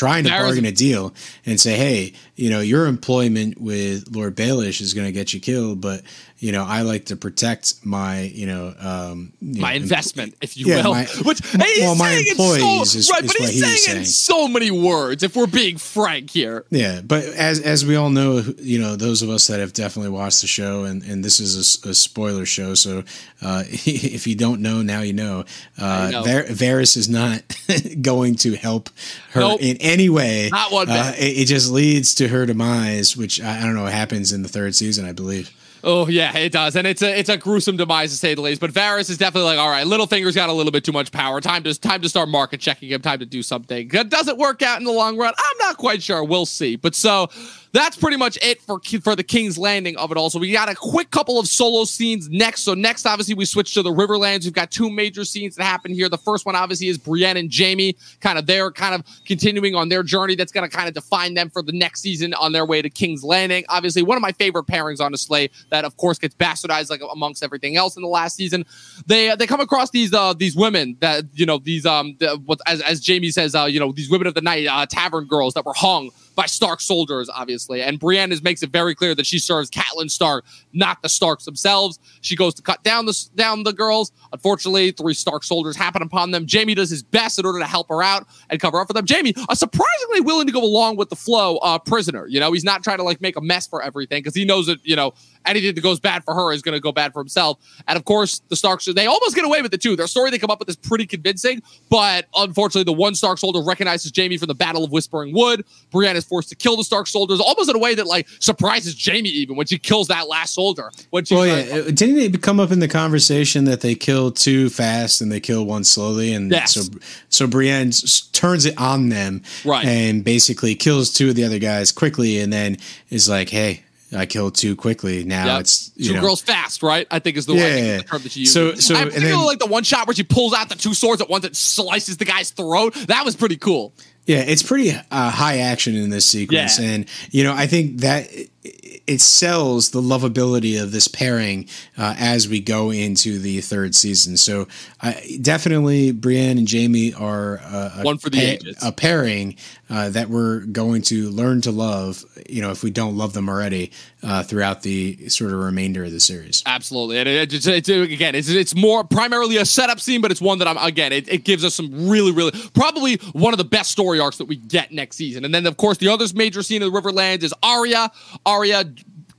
trying 0.00 0.24
to 0.24 0.30
bargain 0.30 0.64
a 0.64 0.72
deal 0.72 1.12
and 1.44 1.60
say, 1.60 1.76
hey, 1.76 2.14
you 2.34 2.48
know, 2.48 2.60
your 2.60 2.86
employment 2.86 3.60
with 3.60 4.08
Lord 4.10 4.34
Baelish 4.34 4.80
is 4.80 4.94
going 4.94 5.04
to 5.04 5.12
get 5.12 5.34
you 5.34 5.40
killed, 5.40 5.82
but 5.82 6.02
you 6.40 6.52
know, 6.52 6.64
I 6.64 6.80
like 6.82 7.04
to 7.06 7.16
protect 7.16 7.84
my, 7.84 8.22
you 8.22 8.46
know, 8.46 8.74
um, 8.80 9.34
you 9.42 9.60
my 9.60 9.72
know, 9.72 9.82
investment, 9.82 10.34
if 10.40 10.56
you 10.56 10.68
yeah, 10.68 10.82
will. 10.82 10.94
My, 10.94 11.04
Which 11.22 11.42
well, 11.54 11.94
my 11.94 12.12
employees 12.12 12.92
so, 12.92 12.98
is, 12.98 13.10
right, 13.10 13.22
is 13.22 13.26
but 13.26 13.36
he's 13.36 13.60
saying, 13.60 13.76
saying, 13.76 13.98
in 13.98 14.04
so 14.06 14.48
many 14.48 14.70
words. 14.70 15.22
If 15.22 15.36
we're 15.36 15.46
being 15.46 15.76
frank 15.76 16.30
here, 16.30 16.64
yeah. 16.70 17.02
But 17.02 17.24
as 17.24 17.60
as 17.60 17.84
we 17.84 17.94
all 17.94 18.08
know, 18.08 18.42
you 18.58 18.78
know, 18.78 18.96
those 18.96 19.20
of 19.20 19.28
us 19.28 19.48
that 19.48 19.60
have 19.60 19.74
definitely 19.74 20.12
watched 20.12 20.40
the 20.40 20.46
show, 20.46 20.84
and 20.84 21.02
and 21.02 21.22
this 21.22 21.40
is 21.40 21.84
a, 21.84 21.90
a 21.90 21.94
spoiler 21.94 22.46
show, 22.46 22.74
so 22.74 23.04
uh, 23.42 23.64
if 23.68 24.26
you 24.26 24.34
don't 24.34 24.62
know, 24.62 24.80
now 24.80 25.02
you 25.02 25.12
know. 25.12 25.44
Uh, 25.78 26.08
know. 26.10 26.22
Var- 26.22 26.44
Varys 26.44 26.96
is 26.96 27.10
not 27.10 27.42
going 28.00 28.34
to 28.36 28.56
help 28.56 28.88
her 29.32 29.40
nope. 29.40 29.60
in 29.60 29.76
any 29.80 30.08
way. 30.08 30.48
Not 30.50 30.72
one 30.72 30.86
bit. 30.86 30.96
Uh, 30.96 31.12
it, 31.18 31.42
it 31.42 31.44
just 31.48 31.70
leads 31.70 32.14
to 32.14 32.28
her 32.28 32.46
demise, 32.46 33.14
which 33.14 33.42
I, 33.42 33.58
I 33.58 33.62
don't 33.62 33.74
know 33.74 33.84
happens 33.84 34.32
in 34.32 34.42
the 34.42 34.48
third 34.48 34.74
season, 34.74 35.04
I 35.04 35.12
believe. 35.12 35.54
Oh 35.82 36.08
yeah, 36.08 36.36
it 36.36 36.52
does, 36.52 36.76
and 36.76 36.86
it's 36.86 37.02
a 37.02 37.18
it's 37.18 37.28
a 37.28 37.36
gruesome 37.36 37.76
demise 37.76 38.10
to 38.10 38.16
say 38.16 38.34
the 38.34 38.40
least. 38.40 38.60
But 38.60 38.70
Varys 38.70 39.08
is 39.10 39.18
definitely 39.18 39.50
like, 39.50 39.58
all 39.58 39.70
right, 39.70 39.86
Littlefinger's 39.86 40.34
got 40.34 40.48
a 40.48 40.52
little 40.52 40.72
bit 40.72 40.84
too 40.84 40.92
much 40.92 41.10
power. 41.12 41.40
Time 41.40 41.62
to 41.64 41.78
time 41.78 42.02
to 42.02 42.08
start 42.08 42.28
market 42.28 42.60
checking 42.60 42.90
him. 42.90 43.00
Time 43.00 43.18
to 43.20 43.26
do 43.26 43.42
something. 43.42 43.88
That 43.88 44.10
Does 44.10 44.28
it 44.28 44.36
work 44.36 44.62
out 44.62 44.78
in 44.78 44.84
the 44.84 44.92
long 44.92 45.16
run? 45.16 45.32
I'm 45.36 45.58
not 45.58 45.76
quite 45.76 46.02
sure. 46.02 46.22
We'll 46.22 46.46
see. 46.46 46.76
But 46.76 46.94
so 46.94 47.28
that's 47.72 47.96
pretty 47.96 48.16
much 48.16 48.38
it 48.42 48.60
for 48.62 48.80
for 49.02 49.14
the 49.14 49.22
King's 49.22 49.56
Landing 49.56 49.96
of 49.96 50.10
it 50.10 50.16
all. 50.16 50.30
So 50.30 50.38
we 50.38 50.50
got 50.52 50.68
a 50.68 50.74
quick 50.74 51.10
couple 51.10 51.38
of 51.38 51.46
solo 51.46 51.84
scenes 51.84 52.28
next. 52.28 52.62
So 52.62 52.74
next, 52.74 53.06
obviously, 53.06 53.34
we 53.34 53.44
switch 53.44 53.74
to 53.74 53.82
the 53.82 53.90
Riverlands. 53.90 54.44
We've 54.44 54.52
got 54.52 54.70
two 54.70 54.90
major 54.90 55.24
scenes 55.24 55.56
that 55.56 55.64
happen 55.64 55.94
here. 55.94 56.08
The 56.08 56.18
first 56.18 56.46
one, 56.46 56.56
obviously, 56.56 56.88
is 56.88 56.98
Brienne 56.98 57.36
and 57.36 57.52
Jaime, 57.54 57.96
kind 58.20 58.38
of 58.38 58.46
they're 58.46 58.70
kind 58.70 58.94
of 58.94 59.04
continuing 59.24 59.74
on 59.74 59.88
their 59.88 60.02
journey. 60.02 60.34
That's 60.34 60.52
going 60.52 60.68
to 60.68 60.74
kind 60.74 60.88
of 60.88 60.94
define 60.94 61.34
them 61.34 61.50
for 61.50 61.62
the 61.62 61.72
next 61.72 62.00
season 62.00 62.34
on 62.34 62.52
their 62.52 62.66
way 62.66 62.82
to 62.82 62.90
King's 62.90 63.22
Landing. 63.22 63.64
Obviously, 63.68 64.02
one 64.02 64.16
of 64.16 64.22
my 64.22 64.32
favorite 64.32 64.66
pairings 64.66 65.00
on 65.00 65.12
display 65.12 65.50
that, 65.70 65.84
of 65.84 65.96
course, 65.96 66.18
gets 66.18 66.34
bastardized 66.34 66.90
like 66.90 67.02
amongst 67.12 67.42
everything 67.42 67.76
else 67.76 67.96
in 67.96 68.02
the 68.02 68.08
last 68.08 68.36
season. 68.36 68.64
They 69.06 69.34
they 69.36 69.46
come 69.46 69.60
across 69.60 69.90
these 69.90 70.12
uh 70.12 70.34
these 70.34 70.56
women 70.56 70.96
that 71.00 71.24
you 71.34 71.46
know 71.46 71.58
these 71.58 71.86
um 71.86 72.16
the, 72.18 72.36
what 72.44 72.58
as 72.66 72.80
as 72.82 73.06
Jaime 73.06 73.30
says 73.30 73.54
uh 73.54 73.64
you 73.64 73.78
know 73.78 73.92
these 73.92 74.10
women 74.10 74.26
of 74.26 74.34
the 74.34 74.40
night 74.40 74.66
uh, 74.66 74.86
tavern 74.86 75.26
girls 75.26 75.54
that 75.54 75.64
were 75.64 75.74
hung 75.74 76.10
by 76.40 76.46
Stark 76.46 76.80
soldiers, 76.80 77.28
obviously. 77.28 77.82
And 77.82 77.98
Brienne 77.98 78.32
is, 78.32 78.42
makes 78.42 78.62
it 78.62 78.70
very 78.70 78.94
clear 78.94 79.14
that 79.14 79.26
she 79.26 79.38
serves 79.38 79.68
Catelyn 79.68 80.10
Stark, 80.10 80.46
not 80.72 81.02
the 81.02 81.08
Starks 81.10 81.44
themselves. 81.44 81.98
She 82.22 82.34
goes 82.34 82.54
to 82.54 82.62
cut 82.62 82.82
down 82.82 83.04
the 83.04 83.28
down 83.34 83.62
the 83.62 83.74
girls. 83.74 84.10
Unfortunately, 84.32 84.90
three 84.90 85.12
Stark 85.12 85.44
soldiers 85.44 85.76
happen 85.76 86.00
upon 86.00 86.30
them. 86.30 86.46
Jaime 86.50 86.74
does 86.74 86.88
his 86.88 87.02
best 87.02 87.38
in 87.38 87.44
order 87.44 87.58
to 87.58 87.66
help 87.66 87.90
her 87.90 88.02
out 88.02 88.26
and 88.48 88.58
cover 88.58 88.80
up 88.80 88.86
for 88.86 88.94
them. 88.94 89.04
Jaime, 89.06 89.34
uh, 89.50 89.54
surprisingly 89.54 90.22
willing 90.22 90.46
to 90.46 90.52
go 90.52 90.64
along 90.64 90.96
with 90.96 91.10
the 91.10 91.16
flow, 91.16 91.58
uh, 91.58 91.78
prisoner. 91.78 92.26
You 92.26 92.40
know, 92.40 92.52
he's 92.52 92.64
not 92.64 92.82
trying 92.82 92.96
to 92.96 93.04
like 93.04 93.20
make 93.20 93.36
a 93.36 93.42
mess 93.42 93.66
for 93.66 93.82
everything 93.82 94.20
because 94.22 94.34
he 94.34 94.46
knows 94.46 94.66
that 94.66 94.78
you 94.82 94.96
know 94.96 95.12
anything 95.46 95.74
that 95.74 95.80
goes 95.80 96.00
bad 96.00 96.24
for 96.24 96.34
her 96.34 96.52
is 96.52 96.62
going 96.62 96.74
to 96.74 96.80
go 96.80 96.92
bad 96.92 97.12
for 97.12 97.20
himself. 97.20 97.58
And 97.88 97.96
of 97.96 98.04
course, 98.04 98.40
the 98.48 98.56
Starks, 98.56 98.86
they 98.86 99.06
almost 99.06 99.34
get 99.34 99.44
away 99.44 99.62
with 99.62 99.72
it 99.72 99.82
too. 99.82 99.96
Their 99.96 100.06
story 100.06 100.30
they 100.30 100.38
come 100.38 100.50
up 100.50 100.58
with 100.58 100.68
is 100.68 100.76
pretty 100.76 101.06
convincing, 101.06 101.62
but 101.88 102.26
unfortunately, 102.34 102.84
the 102.84 102.96
one 102.96 103.14
Stark 103.14 103.38
soldier 103.38 103.62
recognizes 103.62 104.12
Jaime 104.14 104.36
from 104.36 104.48
the 104.48 104.54
Battle 104.54 104.84
of 104.84 104.92
Whispering 104.92 105.34
Wood. 105.34 105.64
Brienne 105.90 106.16
is 106.16 106.24
forced 106.24 106.48
to 106.50 106.56
kill 106.56 106.76
the 106.76 106.84
Stark 106.84 107.06
soldiers 107.06 107.40
almost 107.40 107.70
in 107.70 107.76
a 107.76 107.78
way 107.78 107.94
that 107.94 108.06
like 108.06 108.28
surprises 108.38 108.96
Jaime 109.04 109.28
even 109.28 109.56
when 109.56 109.66
she 109.66 109.78
kills 109.78 110.08
that 110.08 110.28
last 110.28 110.54
soldier. 110.54 110.90
When 111.10 111.24
she 111.24 111.34
well, 111.34 111.46
yeah, 111.46 111.90
didn't 111.90 112.18
it 112.18 112.42
come 112.42 112.60
up 112.60 112.70
in 112.70 112.80
the 112.80 112.88
conversation 112.88 113.64
that 113.64 113.80
they 113.80 113.94
kill 113.94 114.30
two 114.30 114.68
fast 114.68 115.20
and 115.20 115.30
they 115.30 115.40
kill 115.40 115.64
one 115.64 115.84
slowly, 115.84 116.32
and 116.32 116.50
yes. 116.50 116.74
so 116.74 116.82
so 117.28 117.46
Brienne 117.46 117.90
turns 118.32 118.66
it 118.66 118.78
on 118.78 119.08
them, 119.08 119.42
right, 119.64 119.84
and 119.84 120.24
basically 120.24 120.74
kills 120.74 121.12
two 121.12 121.30
of 121.30 121.34
the 121.34 121.44
other 121.44 121.58
guys 121.58 121.92
quickly, 121.92 122.38
and 122.38 122.52
then 122.52 122.76
is 123.10 123.28
like, 123.28 123.48
hey. 123.48 123.84
I 124.16 124.26
killed 124.26 124.54
too 124.54 124.76
quickly. 124.76 125.24
Now 125.24 125.46
yep. 125.46 125.60
it's 125.60 125.90
two 125.90 126.14
know. 126.14 126.20
girls 126.20 126.42
fast, 126.42 126.82
right? 126.82 127.06
I 127.10 127.18
think 127.18 127.36
is 127.36 127.46
the, 127.46 127.54
yeah, 127.54 127.98
the 127.98 128.02
term 128.04 128.22
that 128.22 128.32
she 128.32 128.40
uses. 128.40 128.54
So, 128.54 128.74
so 128.74 128.94
I 128.94 129.04
particularly 129.04 129.36
then, 129.36 129.46
like 129.46 129.58
the 129.58 129.66
one 129.66 129.84
shot 129.84 130.06
where 130.06 130.14
she 130.14 130.24
pulls 130.24 130.52
out 130.52 130.68
the 130.68 130.74
two 130.74 130.94
swords 130.94 131.22
at 131.22 131.28
once 131.28 131.44
and 131.44 131.56
slices 131.56 132.16
the 132.16 132.24
guy's 132.24 132.50
throat. 132.50 132.94
That 133.06 133.24
was 133.24 133.36
pretty 133.36 133.56
cool. 133.56 133.92
Yeah, 134.26 134.44
it's 134.46 134.62
pretty 134.62 134.92
uh, 134.92 135.30
high 135.30 135.58
action 135.58 135.96
in 135.96 136.10
this 136.10 136.26
sequence, 136.26 136.78
yeah. 136.78 136.90
and 136.90 137.06
you 137.30 137.42
know 137.42 137.52
I 137.52 137.66
think 137.66 137.98
that 138.02 138.28
it 138.62 139.20
sells 139.20 139.90
the 139.90 140.00
lovability 140.00 140.80
of 140.80 140.92
this 140.92 141.08
pairing 141.08 141.68
uh, 141.98 142.14
as 142.18 142.48
we 142.48 142.60
go 142.60 142.92
into 142.92 143.38
the 143.38 143.60
third 143.60 143.94
season. 143.94 144.36
So 144.36 144.68
uh, 145.02 145.14
definitely, 145.40 146.12
Brienne 146.12 146.58
and 146.58 146.70
Jaime 146.70 147.12
are 147.14 147.60
uh, 147.64 148.02
one 148.02 148.18
for 148.18 148.30
the 148.30 148.38
pa- 148.38 148.66
ages. 148.66 148.76
a 148.82 148.92
pairing 148.92 149.56
uh, 149.90 150.08
that 150.10 150.30
we're 150.30 150.60
going 150.60 151.02
to 151.02 151.30
learn 151.30 151.60
to 151.62 151.72
love. 151.72 152.24
You 152.48 152.62
know, 152.62 152.70
if 152.70 152.82
we 152.82 152.90
don't 152.90 153.16
love 153.16 153.32
them 153.32 153.48
already 153.48 153.92
uh, 154.22 154.42
throughout 154.42 154.82
the 154.82 155.28
sort 155.28 155.52
of 155.52 155.58
remainder 155.58 156.04
of 156.04 156.12
the 156.12 156.20
series. 156.20 156.62
Absolutely, 156.64 157.18
and 157.18 157.28
it, 157.28 157.88
again, 157.88 158.34
it's 158.34 158.48
it's 158.48 158.74
more 158.74 159.04
primarily 159.04 159.56
a 159.56 159.64
setup 159.64 160.00
scene, 160.00 160.20
but 160.20 160.30
it's 160.30 160.40
one 160.40 160.58
that 160.58 160.68
I'm 160.68 160.78
again, 160.78 161.12
it, 161.12 161.28
it 161.28 161.44
gives 161.44 161.64
us 161.64 161.74
some 161.74 162.08
really, 162.08 162.32
really 162.32 162.52
probably 162.72 163.16
one 163.32 163.52
of 163.52 163.58
the 163.58 163.64
best 163.64 163.90
story 163.90 164.20
arcs 164.20 164.38
that 164.38 164.46
we 164.46 164.56
get 164.56 164.92
next 164.92 165.16
season. 165.16 165.44
And 165.44 165.54
then, 165.54 165.66
of 165.66 165.76
course, 165.76 165.98
the 165.98 166.08
other 166.08 166.26
major 166.34 166.62
scene 166.62 166.82
of 166.82 166.92
the 166.92 167.00
Riverlands 167.00 167.42
is 167.42 167.52
Arya. 167.62 168.10
Arya 168.46 168.84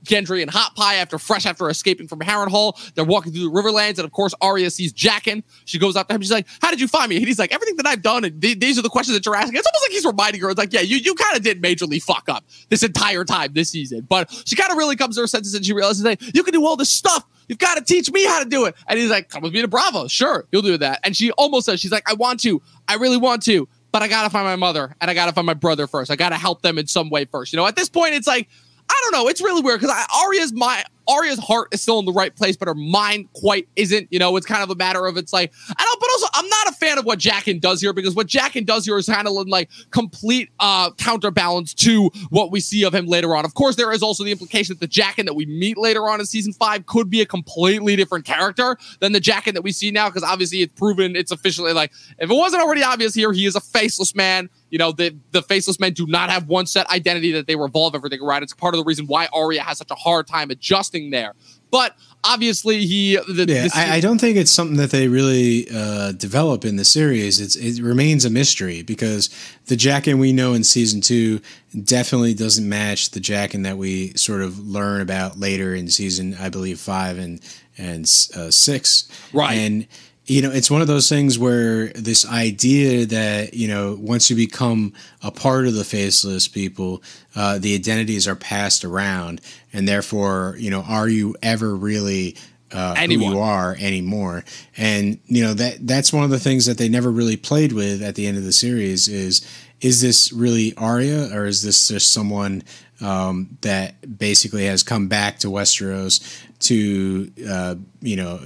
Gendry 0.04 0.42
and 0.42 0.50
Hot 0.50 0.74
Pie 0.74 0.96
after 0.96 1.18
fresh 1.18 1.46
after 1.46 1.68
escaping 1.70 2.08
from 2.08 2.20
Harrenhal. 2.20 2.76
They're 2.94 3.04
walking 3.04 3.32
through 3.32 3.44
the 3.44 3.50
Riverlands, 3.50 3.98
and 3.98 4.00
of 4.00 4.12
course, 4.12 4.34
Arya 4.40 4.70
sees 4.70 4.92
Jaqen. 4.92 5.42
She 5.64 5.78
goes 5.78 5.96
up 5.96 6.08
to 6.08 6.14
him. 6.14 6.20
She's 6.20 6.30
like, 6.32 6.46
"How 6.60 6.70
did 6.70 6.80
you 6.80 6.88
find 6.88 7.08
me?" 7.10 7.16
And 7.16 7.26
he's 7.26 7.38
like, 7.38 7.52
"Everything 7.52 7.76
that 7.76 7.86
I've 7.86 8.02
done." 8.02 8.24
And 8.24 8.40
th- 8.40 8.58
these 8.58 8.78
are 8.78 8.82
the 8.82 8.88
questions 8.88 9.16
that 9.16 9.24
you're 9.24 9.36
asking. 9.36 9.56
It's 9.56 9.66
almost 9.66 9.84
like 9.84 9.92
he's 9.92 10.04
reminding 10.04 10.40
her. 10.42 10.50
It's 10.50 10.58
like, 10.58 10.72
"Yeah, 10.72 10.80
you 10.80 10.96
you 10.96 11.14
kind 11.14 11.36
of 11.36 11.42
did 11.42 11.62
majorly 11.62 12.02
fuck 12.02 12.28
up 12.28 12.44
this 12.68 12.82
entire 12.82 13.24
time 13.24 13.52
this 13.52 13.70
season." 13.70 14.06
But 14.08 14.30
she 14.46 14.56
kind 14.56 14.70
of 14.70 14.76
really 14.76 14.96
comes 14.96 15.16
to 15.16 15.22
her 15.22 15.26
senses 15.26 15.54
and 15.54 15.64
she 15.64 15.72
realizes 15.72 16.02
that 16.02 16.20
you 16.34 16.42
can 16.42 16.52
do 16.52 16.64
all 16.66 16.76
this 16.76 16.90
stuff. 16.90 17.24
You've 17.48 17.58
got 17.58 17.74
to 17.74 17.84
teach 17.84 18.10
me 18.10 18.24
how 18.24 18.42
to 18.42 18.48
do 18.48 18.64
it. 18.64 18.74
And 18.88 18.98
he's 18.98 19.10
like, 19.10 19.28
"Come 19.28 19.42
with 19.42 19.52
me 19.52 19.60
to 19.62 19.68
Bravo. 19.68 20.08
Sure, 20.08 20.46
you'll 20.52 20.62
do 20.62 20.78
that." 20.78 21.00
And 21.04 21.16
she 21.16 21.30
almost 21.32 21.66
says, 21.66 21.80
"She's 21.80 21.92
like, 21.92 22.08
I 22.08 22.14
want 22.14 22.40
to. 22.40 22.62
I 22.88 22.94
really 22.94 23.18
want 23.18 23.42
to." 23.44 23.68
But 23.92 24.00
I 24.00 24.08
gotta 24.08 24.30
find 24.30 24.46
my 24.46 24.56
mother 24.56 24.96
and 25.02 25.10
I 25.10 25.14
gotta 25.14 25.32
find 25.32 25.46
my 25.46 25.54
brother 25.54 25.86
first. 25.86 26.10
I 26.10 26.16
gotta 26.16 26.36
help 26.36 26.62
them 26.62 26.78
in 26.78 26.86
some 26.86 27.10
way 27.10 27.26
first. 27.26 27.52
You 27.52 27.58
know, 27.58 27.66
at 27.66 27.76
this 27.76 27.90
point, 27.90 28.14
it's 28.14 28.26
like 28.26 28.48
I 28.92 29.00
don't 29.02 29.12
know. 29.12 29.28
It's 29.28 29.40
really 29.40 29.62
weird 29.62 29.80
because 29.80 30.06
Arya's 30.14 30.52
my 30.52 30.84
Arya's 31.08 31.38
heart 31.38 31.68
is 31.72 31.80
still 31.80 31.98
in 31.98 32.04
the 32.04 32.12
right 32.12 32.34
place, 32.36 32.56
but 32.56 32.68
her 32.68 32.74
mind 32.74 33.32
quite 33.32 33.66
isn't. 33.74 34.08
You 34.10 34.18
know, 34.18 34.36
it's 34.36 34.44
kind 34.44 34.62
of 34.62 34.68
a 34.68 34.74
matter 34.74 35.06
of 35.06 35.16
it's 35.16 35.32
like 35.32 35.50
I 35.68 35.82
don't. 35.82 36.00
But 36.00 36.10
also, 36.10 36.26
I'm 36.34 36.48
not 36.48 36.68
a 36.68 36.72
fan 36.72 36.98
of 36.98 37.06
what 37.06 37.18
Jaqen 37.18 37.60
does 37.60 37.80
here 37.80 37.94
because 37.94 38.14
what 38.14 38.26
Jaqen 38.26 38.66
does 38.66 38.84
here 38.84 38.98
is 38.98 39.06
kind 39.06 39.26
of 39.26 39.32
like 39.48 39.70
complete 39.90 40.50
uh, 40.60 40.90
counterbalance 40.92 41.72
to 41.74 42.10
what 42.28 42.50
we 42.50 42.60
see 42.60 42.84
of 42.84 42.94
him 42.94 43.06
later 43.06 43.34
on. 43.34 43.46
Of 43.46 43.54
course, 43.54 43.76
there 43.76 43.92
is 43.92 44.02
also 44.02 44.24
the 44.24 44.30
implication 44.30 44.76
that 44.78 44.80
the 44.80 44.88
Jaqen 44.88 45.24
that 45.24 45.34
we 45.34 45.46
meet 45.46 45.78
later 45.78 46.08
on 46.08 46.20
in 46.20 46.26
season 46.26 46.52
five 46.52 46.84
could 46.84 47.08
be 47.08 47.22
a 47.22 47.26
completely 47.26 47.96
different 47.96 48.26
character 48.26 48.76
than 49.00 49.12
the 49.12 49.20
Jaqen 49.20 49.54
that 49.54 49.62
we 49.62 49.72
see 49.72 49.90
now 49.90 50.10
because 50.10 50.22
obviously 50.22 50.60
it's 50.60 50.74
proven 50.74 51.16
it's 51.16 51.32
officially 51.32 51.72
like 51.72 51.92
if 52.18 52.30
it 52.30 52.34
wasn't 52.34 52.62
already 52.62 52.82
obvious 52.82 53.14
here, 53.14 53.32
he 53.32 53.46
is 53.46 53.56
a 53.56 53.60
faceless 53.60 54.14
man 54.14 54.50
You 54.72 54.78
know, 54.78 54.90
the 54.90 55.14
the 55.32 55.42
faceless 55.42 55.78
men 55.78 55.92
do 55.92 56.06
not 56.06 56.30
have 56.30 56.48
one 56.48 56.64
set 56.64 56.88
identity 56.90 57.30
that 57.32 57.46
they 57.46 57.56
revolve 57.56 57.94
everything 57.94 58.22
around. 58.22 58.42
It's 58.42 58.54
part 58.54 58.72
of 58.72 58.78
the 58.78 58.84
reason 58.84 59.06
why 59.06 59.28
Arya 59.30 59.62
has 59.62 59.76
such 59.76 59.90
a 59.90 59.94
hard 59.94 60.26
time 60.26 60.50
adjusting 60.50 61.10
there. 61.10 61.34
But 61.70 61.94
obviously, 62.24 62.86
he. 62.86 63.16
The, 63.16 63.44
yeah, 63.46 63.68
I, 63.74 63.96
I, 63.96 64.00
don't 64.00 64.18
think 64.18 64.38
it's 64.38 64.50
something 64.50 64.78
that 64.78 64.90
they 64.90 65.08
really 65.08 65.66
uh, 65.70 66.12
develop 66.12 66.64
in 66.64 66.76
the 66.76 66.86
series. 66.86 67.38
It's, 67.38 67.54
it 67.54 67.82
remains 67.82 68.24
a 68.24 68.30
mystery 68.30 68.82
because 68.82 69.28
the 69.66 69.76
Jaqen 69.76 70.18
we 70.18 70.32
know 70.32 70.54
in 70.54 70.64
season 70.64 71.02
two 71.02 71.42
definitely 71.84 72.32
doesn't 72.32 72.66
match 72.66 73.10
the 73.10 73.20
Jaqen 73.20 73.64
that 73.64 73.76
we 73.76 74.14
sort 74.14 74.40
of 74.40 74.58
learn 74.58 75.02
about 75.02 75.38
later 75.38 75.74
in 75.74 75.88
season, 75.88 76.34
I 76.40 76.48
believe, 76.48 76.80
five 76.80 77.18
and 77.18 77.40
and 77.76 78.04
uh, 78.34 78.50
six. 78.50 79.06
Right. 79.34 79.52
And 79.52 79.86
you 80.26 80.40
know, 80.40 80.50
it's 80.50 80.70
one 80.70 80.82
of 80.82 80.86
those 80.86 81.08
things 81.08 81.38
where 81.38 81.88
this 81.88 82.26
idea 82.26 83.06
that 83.06 83.54
you 83.54 83.66
know, 83.66 83.98
once 84.00 84.30
you 84.30 84.36
become 84.36 84.92
a 85.22 85.30
part 85.30 85.66
of 85.66 85.74
the 85.74 85.84
faceless 85.84 86.46
people, 86.46 87.02
uh, 87.34 87.58
the 87.58 87.74
identities 87.74 88.28
are 88.28 88.36
passed 88.36 88.84
around, 88.84 89.40
and 89.72 89.88
therefore, 89.88 90.56
you 90.58 90.70
know, 90.70 90.82
are 90.82 91.08
you 91.08 91.34
ever 91.42 91.74
really 91.74 92.36
uh, 92.70 92.94
who 92.94 93.18
you 93.18 93.38
are 93.38 93.76
anymore? 93.80 94.44
And 94.76 95.18
you 95.26 95.42
know 95.42 95.54
that 95.54 95.86
that's 95.86 96.12
one 96.12 96.24
of 96.24 96.30
the 96.30 96.38
things 96.38 96.66
that 96.66 96.78
they 96.78 96.88
never 96.88 97.10
really 97.10 97.36
played 97.36 97.72
with 97.72 98.02
at 98.02 98.14
the 98.14 98.26
end 98.26 98.38
of 98.38 98.44
the 98.44 98.52
series 98.52 99.08
is 99.08 99.46
is 99.80 100.00
this 100.00 100.32
really 100.32 100.72
Arya 100.76 101.30
or 101.34 101.46
is 101.46 101.62
this 101.62 101.88
just 101.88 102.12
someone 102.12 102.62
um, 103.00 103.58
that 103.62 104.18
basically 104.18 104.66
has 104.66 104.84
come 104.84 105.08
back 105.08 105.40
to 105.40 105.48
Westeros 105.48 106.44
to 106.62 107.30
uh, 107.48 107.74
you 108.00 108.16
know 108.16 108.40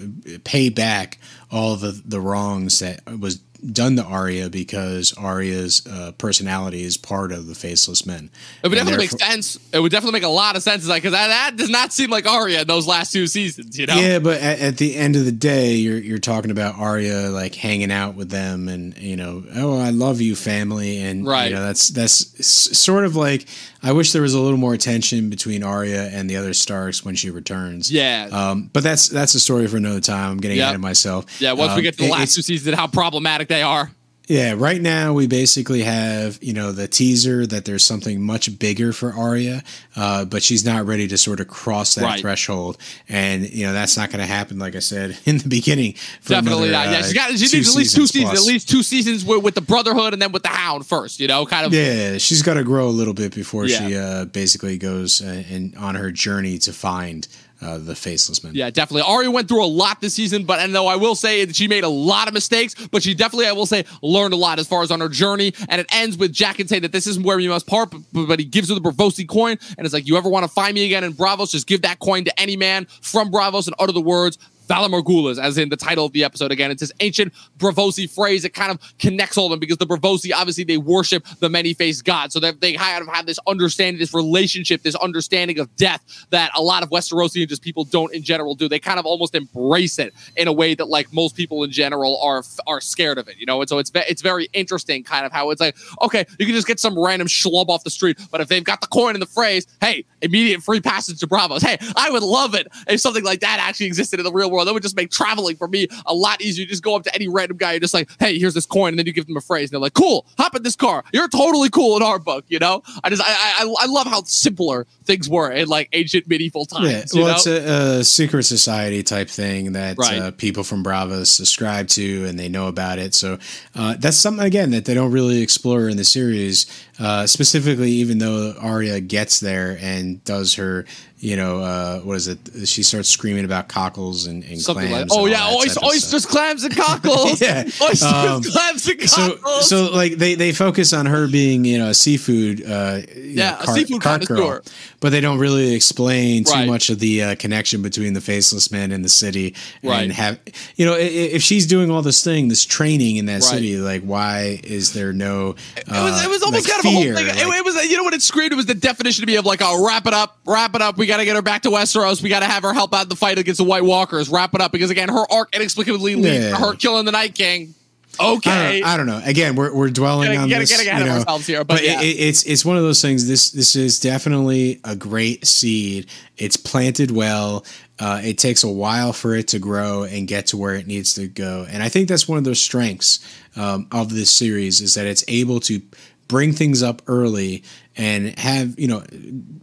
pay 0.44 0.68
back 0.68 1.18
all 1.50 1.76
the 1.76 2.00
the 2.04 2.20
wrongs 2.20 2.78
that 2.80 3.00
was 3.18 3.36
done 3.72 3.96
to 3.96 4.04
Arya 4.04 4.50
because 4.50 5.12
Arya's 5.14 5.86
uh, 5.86 6.12
personality 6.18 6.82
is 6.82 6.96
part 6.96 7.32
of 7.32 7.46
the 7.46 7.54
Faceless 7.54 8.06
Men. 8.06 8.30
It 8.62 8.68
would 8.68 8.78
and 8.78 8.86
definitely 8.86 9.04
make 9.04 9.20
sense. 9.20 9.58
It 9.72 9.80
would 9.80 9.92
definitely 9.92 10.18
make 10.18 10.24
a 10.24 10.28
lot 10.28 10.56
of 10.56 10.62
sense, 10.62 10.86
like 10.86 11.02
because 11.02 11.12
that, 11.12 11.28
that, 11.28 11.56
does 11.56 11.70
not 11.70 11.92
seem 11.92 12.10
like 12.10 12.26
Arya 12.26 12.62
in 12.62 12.66
those 12.66 12.86
last 12.86 13.12
two 13.12 13.26
seasons. 13.26 13.78
You 13.78 13.86
know? 13.86 13.96
Yeah, 13.96 14.18
but 14.18 14.40
at, 14.40 14.60
at, 14.60 14.76
the 14.78 14.96
end 14.96 15.16
of 15.16 15.24
the 15.24 15.32
day, 15.32 15.74
you're 15.74 15.98
you're 15.98 16.18
talking 16.18 16.50
about 16.50 16.78
Arya 16.78 17.30
like 17.30 17.54
hanging 17.54 17.90
out 17.90 18.14
with 18.14 18.30
them, 18.30 18.68
and 18.68 18.96
you 18.98 19.16
know, 19.16 19.44
oh, 19.54 19.78
I 19.78 19.90
love 19.90 20.20
you, 20.20 20.36
family, 20.36 20.98
and 20.98 21.26
right. 21.26 21.50
you 21.50 21.54
know, 21.54 21.62
that's 21.62 21.88
that's 21.88 22.46
sort 22.46 23.04
of 23.04 23.16
like 23.16 23.46
I 23.86 23.92
wish 23.92 24.10
there 24.10 24.22
was 24.22 24.34
a 24.34 24.40
little 24.40 24.58
more 24.58 24.76
tension 24.76 25.30
between 25.30 25.62
Arya 25.62 26.08
and 26.12 26.28
the 26.28 26.36
other 26.36 26.54
Starks 26.54 27.04
when 27.04 27.14
she 27.14 27.30
returns. 27.30 27.88
Yeah. 27.88 28.28
Um, 28.32 28.68
but 28.72 28.82
that's 28.82 29.08
that's 29.08 29.34
a 29.34 29.40
story 29.40 29.68
for 29.68 29.76
another 29.76 30.00
time. 30.00 30.32
I'm 30.32 30.38
getting 30.38 30.56
yep. 30.56 30.64
ahead 30.64 30.74
of 30.74 30.80
myself. 30.80 31.40
Yeah. 31.40 31.52
Once 31.52 31.70
um, 31.70 31.76
we 31.76 31.82
get 31.82 31.96
to 31.98 32.04
the 32.04 32.10
last 32.10 32.34
two 32.34 32.42
seasons, 32.42 32.74
how 32.74 32.88
problematic 32.88 33.46
they 33.56 33.62
are. 33.62 33.90
Yeah, 34.28 34.54
right 34.56 34.80
now 34.80 35.12
we 35.12 35.28
basically 35.28 35.82
have 35.82 36.42
you 36.42 36.52
know 36.52 36.72
the 36.72 36.88
teaser 36.88 37.46
that 37.46 37.64
there's 37.64 37.84
something 37.84 38.20
much 38.20 38.58
bigger 38.58 38.92
for 38.92 39.12
Arya, 39.12 39.62
uh, 39.94 40.24
but 40.24 40.42
she's 40.42 40.64
not 40.64 40.84
ready 40.84 41.06
to 41.06 41.16
sort 41.16 41.38
of 41.38 41.46
cross 41.46 41.94
that 41.94 42.02
right. 42.02 42.20
threshold, 42.20 42.76
and 43.08 43.48
you 43.48 43.64
know 43.64 43.72
that's 43.72 43.96
not 43.96 44.10
going 44.10 44.18
to 44.18 44.26
happen. 44.26 44.58
Like 44.58 44.74
I 44.74 44.80
said 44.80 45.16
in 45.26 45.38
the 45.38 45.48
beginning, 45.48 45.94
definitely 46.24 46.70
another, 46.70 46.90
not. 46.90 46.92
Yeah, 46.92 47.02
she 47.02 47.14
got 47.14 47.30
she 47.38 47.56
needs 47.56 47.70
at 47.70 47.76
least 47.76 47.94
two 47.94 48.08
seasons, 48.08 48.40
at 48.40 48.46
least 48.46 48.68
two 48.68 48.82
seasons 48.82 49.24
with, 49.24 49.44
with, 49.44 49.54
the 49.54 49.60
Brotherhood 49.60 50.12
and 50.12 50.20
then 50.20 50.32
with 50.32 50.42
the 50.42 50.48
Hound 50.48 50.84
first. 50.84 51.20
You 51.20 51.28
know, 51.28 51.46
kind 51.46 51.64
of. 51.64 51.72
Yeah, 51.72 52.18
she's 52.18 52.42
got 52.42 52.54
to 52.54 52.64
grow 52.64 52.88
a 52.88 52.90
little 52.90 53.14
bit 53.14 53.32
before 53.32 53.66
yeah. 53.66 53.78
she 53.78 53.96
uh, 53.96 54.24
basically 54.24 54.76
goes 54.76 55.22
uh, 55.22 55.44
and 55.48 55.76
on 55.76 55.94
her 55.94 56.10
journey 56.10 56.58
to 56.58 56.72
find 56.72 57.28
uh, 57.60 57.78
the 57.78 57.94
faceless 57.94 58.44
man. 58.44 58.54
Yeah, 58.54 58.70
definitely. 58.70 59.02
Ari 59.02 59.28
went 59.28 59.48
through 59.48 59.64
a 59.64 59.66
lot 59.66 60.00
this 60.00 60.14
season, 60.14 60.44
but 60.44 60.60
and 60.60 60.74
though 60.74 60.86
I 60.86 60.96
will 60.96 61.14
say 61.14 61.44
that 61.44 61.56
she 61.56 61.68
made 61.68 61.84
a 61.84 61.88
lot 61.88 62.28
of 62.28 62.34
mistakes, 62.34 62.74
but 62.88 63.02
she 63.02 63.14
definitely, 63.14 63.46
I 63.46 63.52
will 63.52 63.66
say, 63.66 63.84
learned 64.02 64.34
a 64.34 64.36
lot 64.36 64.58
as 64.58 64.66
far 64.66 64.82
as 64.82 64.90
on 64.90 65.00
her 65.00 65.08
journey. 65.08 65.54
And 65.68 65.80
it 65.80 65.86
ends 65.92 66.16
with 66.16 66.32
Jaqen 66.32 66.68
saying 66.68 66.82
that 66.82 66.92
this 66.92 67.06
isn't 67.06 67.24
where 67.24 67.36
we 67.36 67.48
must 67.48 67.66
part, 67.66 67.90
but, 68.12 68.26
but 68.26 68.38
he 68.38 68.44
gives 68.44 68.68
her 68.68 68.74
the 68.74 68.80
Braavosi 68.80 69.26
coin, 69.28 69.56
and 69.78 69.84
it's 69.84 69.94
like, 69.94 70.06
you 70.06 70.16
ever 70.16 70.28
want 70.28 70.44
to 70.44 70.48
find 70.48 70.74
me 70.74 70.84
again 70.84 71.04
in 71.04 71.12
Braavos, 71.12 71.52
Just 71.52 71.66
give 71.66 71.82
that 71.82 71.98
coin 71.98 72.24
to 72.24 72.40
any 72.40 72.56
man 72.56 72.86
from 73.00 73.30
Braavos 73.30 73.66
and 73.66 73.76
utter 73.78 73.92
the 73.92 74.00
words 74.00 74.38
Valar 74.66 74.88
Morghulis, 74.88 75.38
as 75.42 75.58
in 75.58 75.68
the 75.68 75.76
title 75.76 76.04
of 76.04 76.12
the 76.12 76.24
episode 76.24 76.52
again. 76.52 76.70
It's 76.70 76.80
this 76.80 76.92
ancient 77.00 77.32
Braavosi 77.58 78.10
phrase. 78.10 78.44
It 78.44 78.54
kind 78.54 78.70
of 78.70 78.80
connects 78.98 79.38
all 79.38 79.46
of 79.46 79.50
them 79.50 79.60
because 79.60 79.78
the 79.78 79.86
Braavosi, 79.86 80.32
obviously, 80.34 80.64
they 80.64 80.78
worship 80.78 81.24
the 81.40 81.48
many-faced 81.48 82.04
god. 82.04 82.32
So 82.32 82.40
they 82.40 82.74
kind 82.74 83.02
of 83.02 83.08
have 83.08 83.26
this 83.26 83.38
understanding, 83.46 83.98
this 83.98 84.14
relationship, 84.14 84.82
this 84.82 84.94
understanding 84.96 85.58
of 85.58 85.74
death 85.76 86.26
that 86.30 86.50
a 86.56 86.62
lot 86.62 86.82
of 86.82 86.90
Westerosian 86.90 87.48
just 87.48 87.62
people 87.62 87.84
don't 87.84 88.12
in 88.12 88.22
general 88.22 88.54
do. 88.54 88.68
They 88.68 88.78
kind 88.78 88.98
of 88.98 89.06
almost 89.06 89.34
embrace 89.34 89.98
it 89.98 90.14
in 90.36 90.48
a 90.48 90.52
way 90.52 90.74
that 90.74 90.88
like 90.88 91.12
most 91.12 91.36
people 91.36 91.62
in 91.62 91.70
general 91.70 92.20
are 92.22 92.42
are 92.66 92.80
scared 92.80 93.18
of 93.18 93.28
it, 93.28 93.36
you 93.38 93.46
know? 93.46 93.60
And 93.60 93.68
so 93.68 93.78
it's 93.78 93.90
it's 93.94 94.22
very 94.22 94.48
interesting 94.52 95.04
kind 95.04 95.24
of 95.24 95.32
how 95.32 95.50
it's 95.50 95.60
like, 95.60 95.76
okay, 96.02 96.24
you 96.38 96.46
can 96.46 96.54
just 96.54 96.66
get 96.66 96.80
some 96.80 96.98
random 96.98 97.28
schlub 97.28 97.68
off 97.68 97.84
the 97.84 97.90
street, 97.90 98.18
but 98.30 98.40
if 98.40 98.48
they've 98.48 98.64
got 98.64 98.80
the 98.80 98.86
coin 98.86 99.14
and 99.14 99.22
the 99.22 99.26
phrase, 99.26 99.66
hey, 99.80 100.04
immediate 100.22 100.62
free 100.62 100.80
passage 100.80 101.20
to 101.20 101.26
Braavos. 101.26 101.62
Hey, 101.62 101.78
I 101.96 102.10
would 102.10 102.22
love 102.22 102.54
it 102.54 102.66
if 102.88 103.00
something 103.00 103.24
like 103.24 103.40
that 103.40 103.58
actually 103.60 103.86
existed 103.86 104.18
in 104.18 104.24
the 104.24 104.32
real 104.32 104.50
world 104.50 104.55
world. 104.56 104.68
That 104.68 104.74
would 104.74 104.82
just 104.82 104.96
make 104.96 105.10
traveling 105.10 105.56
for 105.56 105.68
me 105.68 105.88
a 106.06 106.14
lot 106.14 106.40
easier. 106.40 106.62
You 106.62 106.68
just 106.68 106.82
go 106.82 106.96
up 106.96 107.04
to 107.04 107.14
any 107.14 107.28
random 107.28 107.56
guy 107.56 107.72
and 107.74 107.80
just 107.80 107.94
like, 107.94 108.08
hey, 108.18 108.38
here's 108.38 108.54
this 108.54 108.66
coin, 108.66 108.90
and 108.90 108.98
then 108.98 109.06
you 109.06 109.12
give 109.12 109.26
them 109.26 109.36
a 109.36 109.40
phrase, 109.40 109.68
and 109.68 109.72
they're 109.72 109.80
like, 109.80 109.94
cool, 109.94 110.26
hop 110.38 110.56
in 110.56 110.62
this 110.62 110.76
car. 110.76 111.04
You're 111.12 111.28
totally 111.28 111.68
cool 111.68 111.96
in 111.96 112.02
our 112.02 112.18
book, 112.18 112.44
you 112.48 112.58
know. 112.58 112.82
I 113.04 113.10
just 113.10 113.22
I 113.24 113.28
I, 113.28 113.74
I 113.80 113.86
love 113.86 114.06
how 114.06 114.22
simpler 114.24 114.86
things 115.04 115.28
were 115.28 115.50
in 115.50 115.68
like 115.68 115.88
ancient 115.92 116.26
medieval 116.28 116.66
times. 116.66 117.14
Yeah, 117.14 117.20
well, 117.20 117.28
know? 117.28 117.34
it's 117.36 117.46
a, 117.46 117.98
a, 118.00 118.04
secret 118.04 118.44
society 118.44 119.02
type 119.02 119.28
thing 119.28 119.72
that 119.72 119.98
right. 119.98 120.18
uh, 120.18 120.30
people 120.32 120.64
from 120.64 120.82
Braavos 120.82 121.26
subscribe 121.26 121.88
to, 121.88 122.24
and 122.26 122.38
they 122.38 122.48
know 122.48 122.68
about 122.68 122.98
it. 122.98 123.14
So 123.14 123.38
uh, 123.74 123.96
that's 123.98 124.16
something 124.16 124.44
again 124.44 124.70
that 124.70 124.84
they 124.84 124.94
don't 124.94 125.12
really 125.12 125.42
explore 125.42 125.88
in 125.88 125.96
the 125.96 126.04
series. 126.04 126.66
Uh, 126.98 127.26
specifically, 127.26 127.90
even 127.90 128.18
though 128.18 128.54
Arya 128.58 129.00
gets 129.00 129.40
there 129.40 129.76
and 129.80 130.24
does 130.24 130.54
her 130.54 130.86
you 131.18 131.34
know, 131.34 131.60
uh, 131.60 132.00
what 132.00 132.16
is 132.16 132.28
it? 132.28 132.38
She 132.66 132.82
starts 132.82 133.08
screaming 133.08 133.46
about 133.46 133.68
cockles 133.68 134.26
and, 134.26 134.44
and 134.44 134.60
Something 134.60 134.88
clams. 134.88 135.10
Like, 135.10 135.18
oh 135.18 135.24
yeah, 135.24 135.48
oysters, 135.48 135.82
oysters, 135.82 136.26
clams, 136.26 136.62
and 136.62 136.76
cockles. 136.76 137.40
yeah, 137.40 137.62
oysters, 137.80 138.02
um, 138.02 138.42
clams, 138.42 138.86
and 138.86 139.00
cockles. 139.00 139.68
So, 139.68 139.86
so 139.86 139.92
like 139.94 140.12
they, 140.12 140.34
they 140.34 140.52
focus 140.52 140.92
on 140.92 141.06
her 141.06 141.26
being 141.26 141.64
you 141.64 141.78
know 141.78 141.88
a 141.88 141.94
seafood, 141.94 142.62
uh, 142.62 143.00
yeah, 143.16 143.52
know, 143.52 143.56
cart, 143.56 143.78
seafood 143.78 144.02
cart 144.02 144.26
girl, 144.26 144.60
but 145.00 145.10
they 145.10 145.22
don't 145.22 145.38
really 145.38 145.74
explain 145.74 146.44
too 146.44 146.66
much 146.66 146.90
of 146.90 146.98
the 146.98 147.22
uh, 147.22 147.34
connection 147.36 147.80
between 147.80 148.12
the 148.12 148.20
faceless 148.20 148.70
men 148.70 148.92
and 148.92 149.02
the 149.02 149.08
city. 149.08 149.54
Right. 149.82 150.02
And 150.02 150.12
have 150.12 150.38
you 150.76 150.84
know 150.84 150.96
if 150.98 151.42
she's 151.42 151.66
doing 151.66 151.90
all 151.90 152.02
this 152.02 152.22
thing, 152.22 152.48
this 152.48 152.66
training 152.66 153.16
in 153.16 153.24
that 153.26 153.32
right. 153.40 153.42
city, 153.42 153.78
like 153.78 154.02
why 154.02 154.60
is 154.62 154.92
there 154.92 155.14
no? 155.14 155.54
it 155.78 155.88
was 155.88 156.24
it 156.24 156.28
was 156.28 156.42
uh, 156.42 156.46
almost 156.46 156.68
like 156.68 156.74
kind 156.74 156.85
of 156.85 156.85
whole 156.90 157.02
thing. 157.02 157.14
Like, 157.14 157.26
it, 157.26 157.36
it 157.36 157.64
was 157.64 157.90
you 157.90 157.96
know 157.96 158.04
what 158.04 158.14
it 158.14 158.22
screamed. 158.22 158.52
It 158.52 158.56
was 158.56 158.66
the 158.66 158.74
definition 158.74 159.22
to 159.22 159.26
me 159.26 159.36
of 159.36 159.44
like, 159.44 159.60
oh, 159.62 159.86
wrap 159.86 160.06
it 160.06 160.14
up, 160.14 160.38
wrap 160.46 160.74
it 160.74 160.82
up. 160.82 160.96
We 160.96 161.06
got 161.06 161.18
to 161.18 161.24
get 161.24 161.36
her 161.36 161.42
back 161.42 161.62
to 161.62 161.70
Westeros. 161.70 162.22
We 162.22 162.28
got 162.28 162.40
to 162.40 162.46
have 162.46 162.62
her 162.62 162.72
help 162.72 162.94
out 162.94 163.04
in 163.04 163.08
the 163.08 163.16
fight 163.16 163.38
against 163.38 163.58
the 163.58 163.64
White 163.64 163.84
Walkers. 163.84 164.28
Wrap 164.28 164.54
it 164.54 164.60
up 164.60 164.72
because 164.72 164.90
again, 164.90 165.08
her 165.08 165.24
arc 165.30 165.54
inexplicably 165.54 166.14
leads 166.14 166.50
to 166.50 166.56
her 166.56 166.74
killing 166.74 167.04
the 167.04 167.12
Night 167.12 167.34
King. 167.34 167.74
Okay, 168.18 168.50
I 168.50 168.80
don't, 168.80 168.88
I 168.88 168.96
don't, 168.96 169.06
know. 169.06 169.20
Again, 169.24 169.56
we're, 169.56 169.74
we're 169.74 169.90
dwelling 169.90 170.26
getting, 170.26 170.40
on 170.40 170.48
getting, 170.48 170.60
this. 170.60 170.70
Getting 170.70 170.88
ahead 170.88 171.00
you 171.00 171.06
know, 171.06 171.12
of 171.12 171.18
ourselves 171.20 171.46
here, 171.46 171.64
but, 171.64 171.76
but 171.76 171.84
yeah. 171.84 172.00
it, 172.00 172.16
it's 172.18 172.44
it's 172.44 172.64
one 172.64 172.76
of 172.76 172.82
those 172.82 173.02
things. 173.02 173.28
This 173.28 173.50
this 173.50 173.76
is 173.76 174.00
definitely 174.00 174.80
a 174.84 174.96
great 174.96 175.46
seed. 175.46 176.06
It's 176.36 176.56
planted 176.56 177.10
well. 177.10 177.64
Uh, 177.98 178.20
it 178.22 178.38
takes 178.38 178.62
a 178.62 178.68
while 178.68 179.12
for 179.12 179.34
it 179.34 179.48
to 179.48 179.58
grow 179.58 180.04
and 180.04 180.28
get 180.28 180.46
to 180.48 180.56
where 180.56 180.74
it 180.74 180.86
needs 180.86 181.14
to 181.14 181.28
go, 181.28 181.66
and 181.68 181.82
I 181.82 181.88
think 181.88 182.08
that's 182.08 182.28
one 182.28 182.38
of 182.38 182.44
those 182.44 182.60
strengths 182.60 183.20
um, 183.56 183.86
of 183.92 184.14
this 184.14 184.30
series 184.30 184.80
is 184.80 184.94
that 184.94 185.06
it's 185.06 185.24
able 185.28 185.60
to 185.60 185.80
bring 186.28 186.52
things 186.52 186.82
up 186.82 187.02
early 187.06 187.62
and 187.96 188.38
have 188.38 188.78
you 188.78 188.88
know 188.88 189.00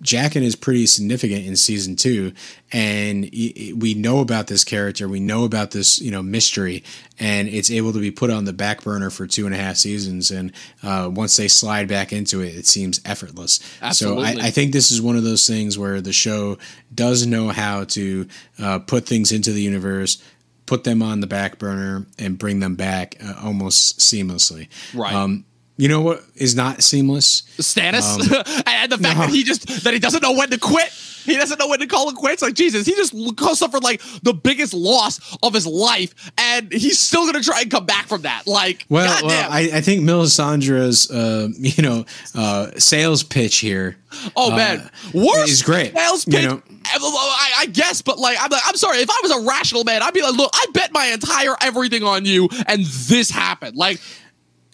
Jaqen 0.01 0.41
is 0.41 0.55
pretty 0.55 0.85
significant 0.87 1.45
in 1.45 1.55
season 1.55 1.95
two. 1.95 2.33
And 2.71 3.29
we 3.31 3.93
know 3.95 4.19
about 4.19 4.47
this 4.47 4.63
character. 4.63 5.07
We 5.07 5.19
know 5.19 5.43
about 5.43 5.71
this 5.71 6.01
you 6.01 6.11
know 6.11 6.23
mystery. 6.23 6.83
And 7.19 7.47
it's 7.47 7.69
able 7.69 7.93
to 7.93 7.99
be 7.99 8.11
put 8.11 8.31
on 8.31 8.45
the 8.45 8.53
back 8.53 8.83
burner 8.83 9.09
for 9.09 9.27
two 9.27 9.45
and 9.45 9.53
a 9.53 9.57
half 9.57 9.77
seasons. 9.77 10.31
And 10.31 10.51
uh, 10.81 11.09
once 11.13 11.37
they 11.37 11.47
slide 11.47 11.87
back 11.87 12.11
into 12.11 12.41
it 12.41 12.55
it 12.55 12.65
seems 12.65 12.99
effortless. 13.05 13.59
Absolutely. 13.81 14.33
so 14.33 14.41
I, 14.41 14.47
I, 14.47 14.51
think 14.51 14.73
this 14.73 14.89
is 14.91 15.01
one 15.01 15.15
of 15.15 15.23
those 15.23 15.47
things 15.47 15.77
where 15.77 16.01
the 16.01 16.13
show 16.13 16.57
does 16.93 17.27
know 17.27 17.49
how 17.49 17.83
to 17.85 18.27
uh, 18.59 18.79
put 18.79 19.05
things 19.05 19.31
into 19.31 19.51
the 19.51 19.61
universe 19.61 20.21
put 20.65 20.85
them 20.85 21.03
on 21.03 21.19
the 21.19 21.27
back 21.27 21.59
burner 21.59 22.05
and 22.17 22.37
bring 22.37 22.59
them 22.59 22.75
back 22.75 23.17
uh, 23.23 23.33
almost 23.43 23.99
seamlessly. 23.99 24.69
Right. 24.93 25.13
Um, 25.13 25.45
you 25.77 25.87
know 25.87 26.01
what 26.01 26.23
is 26.35 26.55
not 26.55 26.83
seamless? 26.83 27.41
Stannis, 27.57 28.19
um, 28.19 28.63
and 28.67 28.91
the 28.91 28.97
fact 28.97 29.19
no. 29.19 29.25
that 29.25 29.29
he 29.29 29.43
just 29.43 29.83
that 29.83 29.93
he 29.93 29.99
doesn't 29.99 30.21
know 30.21 30.33
when 30.33 30.49
to 30.49 30.59
quit. 30.59 30.91
He 31.25 31.37
doesn't 31.37 31.57
know 31.57 31.67
when 31.67 31.79
to 31.79 31.87
call 31.87 32.09
it 32.09 32.15
quits. 32.15 32.41
Like 32.41 32.53
Jesus, 32.53 32.85
he 32.85 32.95
just 32.95 33.13
suffered 33.57 33.83
like 33.83 34.01
the 34.23 34.33
biggest 34.33 34.73
loss 34.73 35.37
of 35.41 35.53
his 35.53 35.65
life, 35.65 36.31
and 36.37 36.71
he's 36.71 36.99
still 36.99 37.25
gonna 37.25 37.41
try 37.41 37.61
and 37.61 37.71
come 37.71 37.85
back 37.85 38.07
from 38.07 38.23
that. 38.23 38.45
Like, 38.45 38.85
well, 38.89 39.25
well 39.25 39.51
I, 39.51 39.69
I, 39.73 39.81
think 39.81 40.01
Melisandre's, 40.01 41.09
uh, 41.09 41.47
you 41.57 41.81
know, 41.81 42.05
uh, 42.35 42.71
sales 42.77 43.23
pitch 43.23 43.57
here. 43.57 43.97
Oh 44.35 44.51
uh, 44.51 44.55
man, 44.55 44.89
worst 45.13 45.49
is 45.49 45.61
great. 45.63 45.95
Sales 45.95 46.25
pitch. 46.25 46.41
You 46.41 46.49
know, 46.49 46.61
I, 46.85 47.53
I, 47.59 47.65
guess, 47.67 48.01
but 48.01 48.19
like, 48.19 48.37
I'm 48.39 48.49
like, 48.51 48.61
I'm 48.65 48.75
sorry. 48.75 48.97
If 48.97 49.09
I 49.09 49.19
was 49.23 49.31
a 49.31 49.47
rational 49.47 49.85
man, 49.85 50.03
I'd 50.03 50.13
be 50.13 50.21
like, 50.21 50.35
look, 50.35 50.51
I 50.53 50.65
bet 50.73 50.91
my 50.91 51.05
entire 51.07 51.55
everything 51.61 52.03
on 52.03 52.25
you, 52.25 52.49
and 52.67 52.85
this 52.85 53.31
happened. 53.31 53.77
Like, 53.77 54.01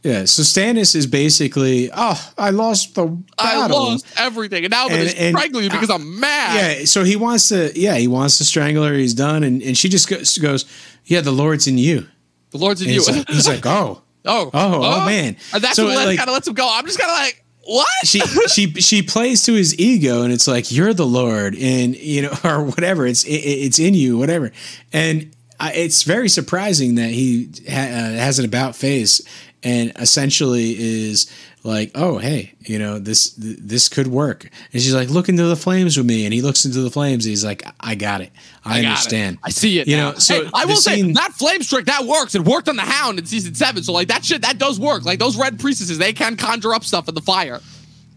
Yeah, 0.03 0.23
so 0.25 0.43
Stannis 0.43 0.95
is 0.95 1.07
basically, 1.07 1.89
oh, 1.93 2.31
I 2.37 2.51
lost 2.51 2.95
the 2.95 3.05
battle. 3.05 3.25
I 3.37 3.67
lost 3.67 4.05
everything, 4.17 4.63
and 4.63 4.71
now 4.71 4.85
I'm 4.85 4.91
And- 4.93 5.09
and- 5.09 5.35
strangling 5.37 5.65
you 5.65 5.69
because 5.69 5.89
I'm 5.89 6.19
mad. 6.19 6.79
Yeah, 6.79 6.85
so 6.85 7.03
he 7.03 7.15
wants 7.17 7.49
to, 7.49 7.71
yeah, 7.77 7.95
he 7.97 8.07
wants 8.07 8.37
to 8.37 8.45
strangle 8.45 8.85
her. 8.85 8.93
He's 8.93 9.13
done, 9.13 9.43
and, 9.43 9.61
and 9.61 9.77
she 9.77 9.89
just 9.89 10.07
goes, 10.07 10.37
goes, 10.37 10.65
yeah, 11.05 11.19
the 11.21 11.31
Lord's 11.31 11.67
in 11.67 11.77
you. 11.77 12.07
the 12.51 12.57
Lord's 12.57 12.81
in 12.81 12.87
And 12.87 12.95
you. 12.95 13.01
he's, 13.01 13.09
like, 13.17 13.29
he's 13.29 13.47
like, 13.47 13.65
oh, 13.65 14.01
oh, 14.25 14.49
oh, 14.53 14.81
oh, 14.83 15.05
man. 15.05 15.35
And 15.53 15.61
that's 15.63 15.75
So, 15.75 15.85
what 15.85 15.95
like- 16.05 16.17
kind 16.17 16.29
of 16.29 16.33
lets 16.33 16.47
him 16.47 16.53
go. 16.53 16.67
I'm 16.71 16.85
just 16.85 16.97
kind 16.99 17.11
of 17.11 17.17
like, 17.17 17.43
what? 17.65 17.87
she 18.03 18.19
she 18.47 18.71
she 18.81 19.03
plays 19.03 19.43
to 19.43 19.53
his 19.53 19.77
ego, 19.77 20.23
and 20.23 20.33
it's 20.33 20.47
like 20.47 20.71
you're 20.71 20.93
the 20.93 21.05
Lord, 21.05 21.55
and 21.55 21.95
you 21.95 22.23
know, 22.23 22.33
or 22.43 22.63
whatever. 22.63 23.05
It's 23.05 23.23
it, 23.25 23.31
it's 23.35 23.77
in 23.79 23.93
you, 23.93 24.17
whatever. 24.17 24.51
And 24.91 25.31
I, 25.59 25.73
it's 25.73 26.01
very 26.03 26.29
surprising 26.29 26.95
that 26.95 27.11
he 27.11 27.49
ha, 27.69 27.75
uh, 27.81 27.85
has 28.17 28.39
an 28.39 28.45
about 28.45 28.75
face, 28.75 29.21
and 29.63 29.91
essentially 29.97 30.75
is 30.77 31.31
like, 31.63 31.91
oh 31.95 32.17
hey, 32.17 32.53
you 32.61 32.79
know 32.79 32.99
this 32.99 33.31
th- 33.31 33.57
this 33.59 33.89
could 33.89 34.07
work. 34.07 34.49
And 34.71 34.81
she's 34.81 34.93
like, 34.93 35.09
look 35.09 35.27
into 35.29 35.43
the 35.43 35.55
flames 35.55 35.97
with 35.97 36.05
me, 36.05 36.25
and 36.25 36.33
he 36.33 36.41
looks 36.41 36.63
into 36.65 36.79
the 36.81 36.89
flames. 36.89 37.25
And 37.25 37.31
he's 37.31 37.43
like, 37.43 37.63
I 37.79 37.95
got 37.95 38.21
it, 38.21 38.31
I, 38.63 38.69
I 38.69 38.73
got 38.73 38.79
it. 38.79 38.85
understand. 38.87 39.37
I 39.43 39.49
see 39.49 39.79
it. 39.79 39.87
You 39.87 39.97
now. 39.97 40.11
know, 40.11 40.17
so 40.17 40.43
Hey, 40.45 40.49
I 40.53 40.65
will 40.65 40.75
say 40.77 40.95
scene- 40.95 41.13
that 41.13 41.33
flame 41.33 41.61
trick 41.61 41.85
that 41.85 42.05
works. 42.05 42.35
It 42.35 42.43
worked 42.45 42.69
on 42.69 42.75
the 42.77 42.83
Hound 42.83 43.19
in 43.19 43.25
season 43.25 43.55
seven. 43.55 43.83
So 43.83 43.91
like 43.91 44.07
that 44.07 44.23
shit 44.23 44.41
that 44.43 44.57
does 44.57 44.79
work. 44.79 45.03
Like 45.03 45.19
those 45.19 45.37
red 45.37 45.59
priestesses, 45.59 45.97
they 45.97 46.13
can 46.13 46.37
conjure 46.37 46.73
up 46.73 46.83
stuff 46.83 47.09
in 47.09 47.15
the 47.15 47.21
fire. 47.21 47.59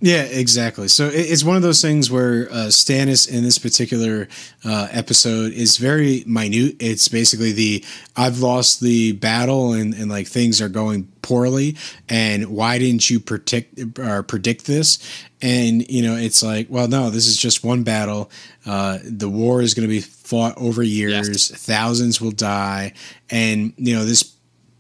Yeah, 0.05 0.23
exactly. 0.23 0.89
So 0.89 1.09
it's 1.13 1.45
one 1.45 1.55
of 1.55 1.63
those 1.63 1.81
things 1.81 2.11
where 2.11 2.51
uh, 2.51 2.71
Stannis 2.71 3.31
in 3.31 3.45
this 3.45 3.57
particular 3.57 4.27
uh, 4.65 4.89
episode 4.91 5.53
is 5.53 5.77
very 5.77 6.25
minute. 6.27 6.75
It's 6.81 7.07
basically 7.07 7.53
the 7.53 7.85
I've 8.17 8.41
lost 8.41 8.81
the 8.81 9.13
battle 9.13 9.75
and, 9.75 9.95
and 9.95 10.11
like 10.11 10.27
things 10.27 10.61
are 10.61 10.69
going 10.69 11.05
poorly, 11.23 11.77
and 12.09 12.47
why 12.49 12.79
didn't 12.81 13.11
you 13.11 13.21
predict 13.21 14.01
or 14.01 14.25
predict 14.25 14.67
this? 14.67 14.99
And 15.41 15.89
you 15.89 16.03
know, 16.03 16.17
it's 16.17 16.43
like, 16.43 16.67
well, 16.69 16.89
no, 16.89 17.09
this 17.09 17.29
is 17.29 17.37
just 17.37 17.63
one 17.63 17.85
battle. 17.85 18.29
Uh, 18.67 18.99
the 19.05 19.29
war 19.29 19.63
is 19.63 19.73
going 19.73 19.89
to 19.89 19.93
be 19.95 20.01
fought 20.01 20.55
over 20.57 20.83
years. 20.83 21.49
Thousands 21.49 22.21
will 22.21 22.33
die, 22.33 22.93
and 23.31 23.73
you 23.77 23.95
know 23.95 24.05
this 24.05 24.35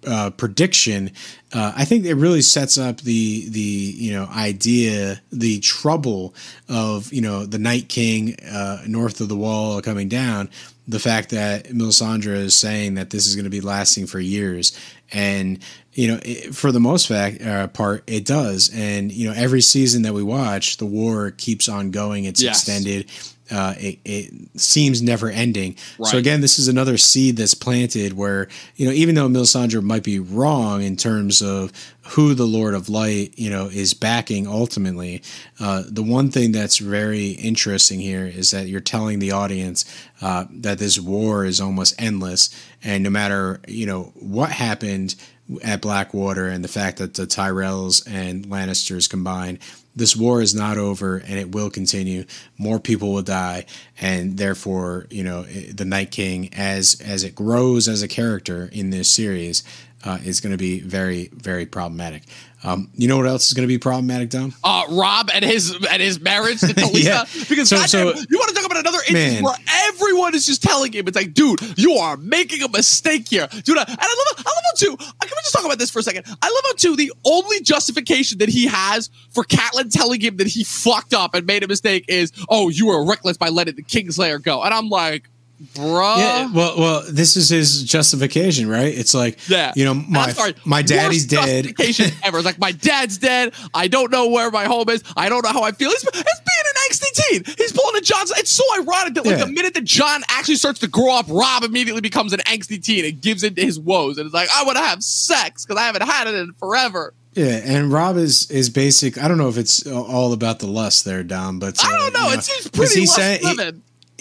uh, 0.07 0.31
prediction, 0.31 1.11
uh, 1.53 1.73
I 1.77 1.85
think 1.85 2.05
it 2.05 2.15
really 2.15 2.43
sets 2.43 2.79
up 2.79 2.99
the 3.03 3.49
the 3.49 3.61
you 3.61 4.12
know 4.12 4.27
idea, 4.27 5.21
the 5.31 5.61
trouble 5.61 6.35
of 6.69 7.12
you 7.12 7.21
know 7.21 7.47
the 7.47 7.59
Night 7.59 7.88
King 7.88 8.37
uh, 8.41 8.83
north 8.87 9.21
of 9.21 9.29
the 9.29 9.37
Wall 9.37 9.81
coming 9.83 10.09
down. 10.09 10.51
The 10.88 10.99
fact 10.99 11.31
that 11.31 11.67
Melisandre 11.67 12.35
is 12.35 12.57
saying 12.57 12.95
that 12.95 13.11
this 13.11 13.27
is 13.29 13.37
going 13.37 13.45
to 13.45 13.51
be 13.51 13.61
lasting 13.61 14.07
for 14.07 14.19
years, 14.19 14.77
and 15.12 15.61
you 15.93 16.09
know 16.09 16.19
it, 16.25 16.55
for 16.55 16.73
the 16.73 16.81
most 16.81 17.07
fact 17.07 17.41
uh, 17.41 17.69
part 17.69 18.03
it 18.09 18.25
does, 18.25 18.71
and 18.75 19.12
you 19.12 19.29
know 19.29 19.35
every 19.37 19.61
season 19.61 20.03
that 20.03 20.12
we 20.15 20.23
watch, 20.25 20.79
the 20.79 20.87
war 20.87 21.31
keeps 21.31 21.69
on 21.69 21.91
going. 21.93 22.25
It's 22.25 22.43
Yes. 22.43 22.57
extended. 22.67 23.09
Uh, 23.53 23.75
it, 23.77 23.99
it 24.05 24.33
seems 24.59 25.03
never 25.03 25.29
ending. 25.29 25.77
So 26.05 26.17
again, 26.17 26.41
this 26.41 26.59
is 26.59 26.69
another 26.69 26.97
seed 26.97 27.37
that's 27.37 27.55
planted 27.55 28.15
where 28.15 28.49
you 28.77 28.87
know 28.87 28.93
even 28.93 29.15
though 29.15 29.29
Melisandre 29.29 29.83
might 29.83 30.05
be 30.05 30.19
wrong 30.19 30.83
in 30.83 30.97
terms 30.97 31.43
of 31.43 31.71
who 32.12 32.35
the 32.35 32.47
Lord 32.47 32.75
of 32.75 32.88
Light 32.88 33.35
you 33.37 33.51
know 33.51 33.67
is 33.67 33.95
backing 33.95 34.47
ultimately, 34.47 35.23
uh, 35.61 35.83
the 35.87 36.03
one 36.03 36.31
thing 36.31 36.53
that's 36.53 36.79
very 36.79 37.31
interesting 37.33 38.01
here 38.01 38.27
is 38.27 38.51
that 38.53 38.69
you're 38.69 38.81
telling 38.81 39.19
the 39.19 39.33
audience 39.33 39.85
uh, 40.23 40.47
that 40.51 40.79
this 40.79 40.99
war 40.99 41.45
is 41.45 41.61
almost 41.61 41.95
endless, 42.01 42.49
and 42.83 43.05
no 43.05 43.11
matter 43.11 43.61
you 43.69 43.85
know 43.85 44.12
what 44.15 44.51
happened 44.51 45.15
at 45.62 45.81
Blackwater 45.81 46.49
and 46.49 46.65
the 46.65 46.69
fact 46.69 46.99
that 46.99 47.15
the 47.15 47.27
Tyrells 47.27 48.03
and 48.07 48.47
Lannisters 48.47 49.09
combined, 49.09 49.59
this 49.95 50.17
war 50.17 50.41
is 50.41 50.55
not 50.55 50.79
over 50.79 51.17
and 51.17 51.38
it 51.38 51.53
will 51.53 51.71
continue. 51.71 52.25
More 52.59 52.79
people 52.79 53.12
will 53.12 53.23
die, 53.23 53.67
and 54.01 54.38
therefore, 54.38 55.07
you 55.11 55.23
know, 55.23 55.43
the 55.43 55.85
Night 55.85 56.11
King, 56.11 56.53
as 56.55 57.01
as 57.01 57.25
it 57.25 57.35
grows 57.35 57.88
as 57.88 58.03
a 58.03 58.09
character 58.09 58.71
in 58.73 58.91
this 58.91 59.09
series, 59.09 59.62
uh, 60.05 60.19
is 60.25 60.41
going 60.41 60.53
to 60.53 60.59
be 60.59 60.81
very, 60.81 61.29
very 61.33 61.67
problematic. 61.67 62.23
Um, 62.65 62.91
you 62.95 63.09
know 63.09 63.17
what 63.17 63.27
else 63.27 63.49
is 63.49 63.55
going 63.55 63.65
to 63.65 63.69
be 63.69 63.79
problematic, 63.79 64.31
Dom? 64.31 64.55
Uh, 64.62 64.85
Robb 64.91 65.31
and 65.35 65.45
his 65.45 65.75
and 65.91 66.01
his 66.01 66.21
marriage 66.21 66.61
to 66.61 66.67
Talisa. 66.69 67.05
Yeah. 67.05 67.25
Because 67.49 67.69
So- 67.69 67.77
goddamn, 67.77 67.88
so- 68.17 68.25
you 68.31 68.38
want 68.38 68.51
to 68.51 68.55
talk 68.55 68.65
about 68.67 68.79
another 68.79 68.99
instance 69.09 69.43
where 69.43 69.57
everyone 69.88 70.35
is 70.37 70.47
just 70.47 70.62
telling 70.62 70.93
him 70.93 71.09
it's 71.09 71.17
like, 71.17 71.35
dude, 71.35 71.59
you 71.77 71.95
are 71.95 72.17
making 72.19 72.62
a 72.62 72.69
mistake 72.69 73.29
here, 73.29 73.49
dude. 73.65 73.79
And 73.79 73.88
I 73.88 73.93
love, 73.93 73.99
I 73.99 74.51
love 74.51 74.65
how 74.65 74.73
too. 74.77 74.93
uh, 74.93 74.97
Can 74.97 75.31
we 75.31 75.43
just 75.43 75.53
talk 75.53 75.65
about 75.65 75.79
this 75.81 75.91
for 75.91 75.99
a 75.99 76.03
second? 76.05 76.25
I 76.41 76.47
love 76.49 76.62
how 76.67 76.73
too. 76.77 76.95
The 76.95 77.12
only 77.25 77.61
justification 77.62 78.38
that 78.38 78.49
he 78.49 78.67
has 78.69 79.11
for 79.31 79.43
Catelyn 79.45 79.91
telling 79.93 80.21
him 80.21 80.37
that 80.37 80.47
he 80.47 80.62
fucked 80.62 81.15
up 81.15 81.35
and 81.35 81.45
made 81.47 81.65
a 81.65 81.69
mistake 81.69 82.05
is, 82.07 82.33
oh, 82.49 82.69
you 82.69 82.87
were 82.87 83.05
reckless 83.05 83.37
by 83.37 83.49
letting 83.49 83.75
the 83.75 83.83
Kingslayer 83.83 84.41
go. 84.41 84.62
And 84.62 84.73
I'm 84.73 84.88
like, 84.88 85.29
bruh. 85.75 86.16
yeah, 86.18 86.51
well, 86.53 86.79
well, 86.79 87.03
this 87.09 87.37
is 87.37 87.48
his 87.48 87.83
justification, 87.85 88.68
right? 88.68 88.92
It's 88.96 89.14
like, 89.14 89.38
Yeah. 89.48 89.72
you 89.77 89.85
know, 89.85 89.94
my 89.94 90.33
my 90.64 90.83
daddy's 90.83 91.27
dead. 91.27 91.64
Justification 91.64 92.11
ever. 92.22 92.38
It's 92.38 92.44
like 92.46 92.59
my 92.59 92.72
dad's 92.72 93.18
dead. 93.18 93.55
I 93.75 93.88
don't 93.88 94.11
know 94.11 94.29
where 94.29 94.51
my 94.51 94.64
home 94.64 94.88
is. 94.90 95.03
I 95.16 95.29
don't 95.29 95.44
know 95.44 95.53
how 95.53 95.62
I 95.62 95.72
feel. 95.72 95.90
It's, 95.90 96.05
it's 96.05 96.12
being 96.12 96.22
an 96.66 96.90
angsty 96.90 97.12
teen. 97.46 97.55
He's 97.59 97.72
pulling 97.72 97.96
a 97.96 98.01
Jon. 98.01 98.27
It's 98.37 98.51
so 98.51 98.64
ironic 98.81 99.14
that 99.14 99.25
like 99.27 99.38
Yeah. 99.38 99.44
the 99.44 99.51
minute 99.53 99.75
that 99.75 99.85
Jon 99.85 100.22
actually 100.29 100.57
starts 100.57 100.81
to 100.81 100.88
grow 100.88 101.14
up, 101.16 101.27
Robb 101.29 101.64
immediately 101.64 102.01
becomes 102.01 102.33
an 102.33 102.40
angsty 102.40 102.83
teen 102.83 103.05
and 103.05 103.20
gives 103.20 103.42
into 103.44 103.62
his 103.62 103.79
woes. 103.79 104.18
And 104.18 104.27
it's 104.27 104.35
like 104.35 104.48
I 104.55 104.64
want 104.64 104.77
to 104.79 104.85
have 104.85 105.03
sex 105.03 105.64
because 105.64 105.81
I 105.81 105.87
haven't 105.87 106.03
had 106.03 106.27
it 106.27 106.35
in 106.35 106.53
forever. 106.55 107.14
Yeah, 107.35 107.61
and 107.64 107.90
Robb 107.90 108.18
is 108.18 108.51
is 108.51 108.68
basic. 108.68 109.16
I 109.16 109.27
don't 109.27 109.38
know 109.38 109.48
if 109.48 109.57
it's 109.57 109.87
all 109.87 110.35
about 110.35 110.59
the 110.59 110.66
lust 110.66 111.07
there, 111.07 111.22
Dom, 111.22 111.59
but 111.59 111.83
I 111.83 111.88
uh, 111.88 111.96
don't 111.96 112.12
know. 112.12 112.29
you 112.29 112.35
It 112.38 112.44
seems 112.44 112.68
pretty 112.68 113.01
lust 113.01 113.14
saying- 113.16 113.40
he-. 113.40 113.72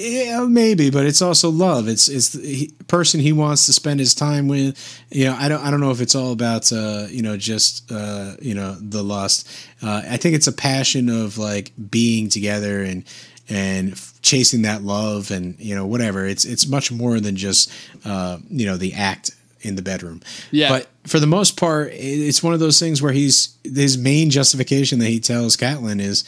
Yeah, 0.01 0.45
maybe, 0.45 0.89
but 0.89 1.05
it's 1.05 1.21
also 1.21 1.49
love. 1.49 1.87
It's 1.87 2.09
it's 2.09 2.29
the 2.29 2.41
he, 2.41 2.71
person 2.87 3.19
he 3.19 3.33
wants 3.33 3.67
to 3.67 3.73
spend 3.73 3.99
his 3.99 4.15
time 4.15 4.47
with. 4.47 4.77
You 5.11 5.25
know, 5.25 5.35
I 5.37 5.47
don't 5.47 5.61
I 5.63 5.69
don't 5.69 5.79
know 5.79 5.91
if 5.91 6.01
it's 6.01 6.15
all 6.15 6.31
about 6.31 6.71
uh, 6.73 7.07
you 7.09 7.21
know 7.21 7.37
just 7.37 7.91
uh, 7.91 8.35
you 8.41 8.55
know 8.55 8.75
the 8.79 9.03
lust. 9.03 9.47
Uh, 9.81 10.01
I 10.09 10.17
think 10.17 10.35
it's 10.35 10.47
a 10.47 10.51
passion 10.51 11.09
of 11.09 11.37
like 11.37 11.71
being 11.89 12.29
together 12.29 12.81
and 12.81 13.03
and 13.47 13.91
f- 13.91 14.19
chasing 14.21 14.63
that 14.63 14.81
love 14.81 15.29
and 15.29 15.59
you 15.59 15.75
know 15.75 15.85
whatever. 15.85 16.25
It's 16.25 16.45
it's 16.45 16.67
much 16.67 16.91
more 16.91 17.19
than 17.19 17.35
just 17.35 17.71
uh, 18.03 18.39
you 18.49 18.65
know 18.65 18.77
the 18.77 18.93
act 18.93 19.31
in 19.61 19.75
the 19.75 19.81
bedroom. 19.83 20.21
Yeah. 20.49 20.69
but 20.69 20.87
for 21.07 21.19
the 21.19 21.27
most 21.27 21.57
part, 21.59 21.91
it's 21.93 22.41
one 22.41 22.55
of 22.55 22.59
those 22.59 22.79
things 22.79 23.01
where 23.01 23.13
he's 23.13 23.55
his 23.63 23.97
main 23.97 24.31
justification 24.31 24.97
that 24.99 25.07
he 25.07 25.19
tells 25.19 25.57
Catelyn 25.57 26.01
is, 26.01 26.23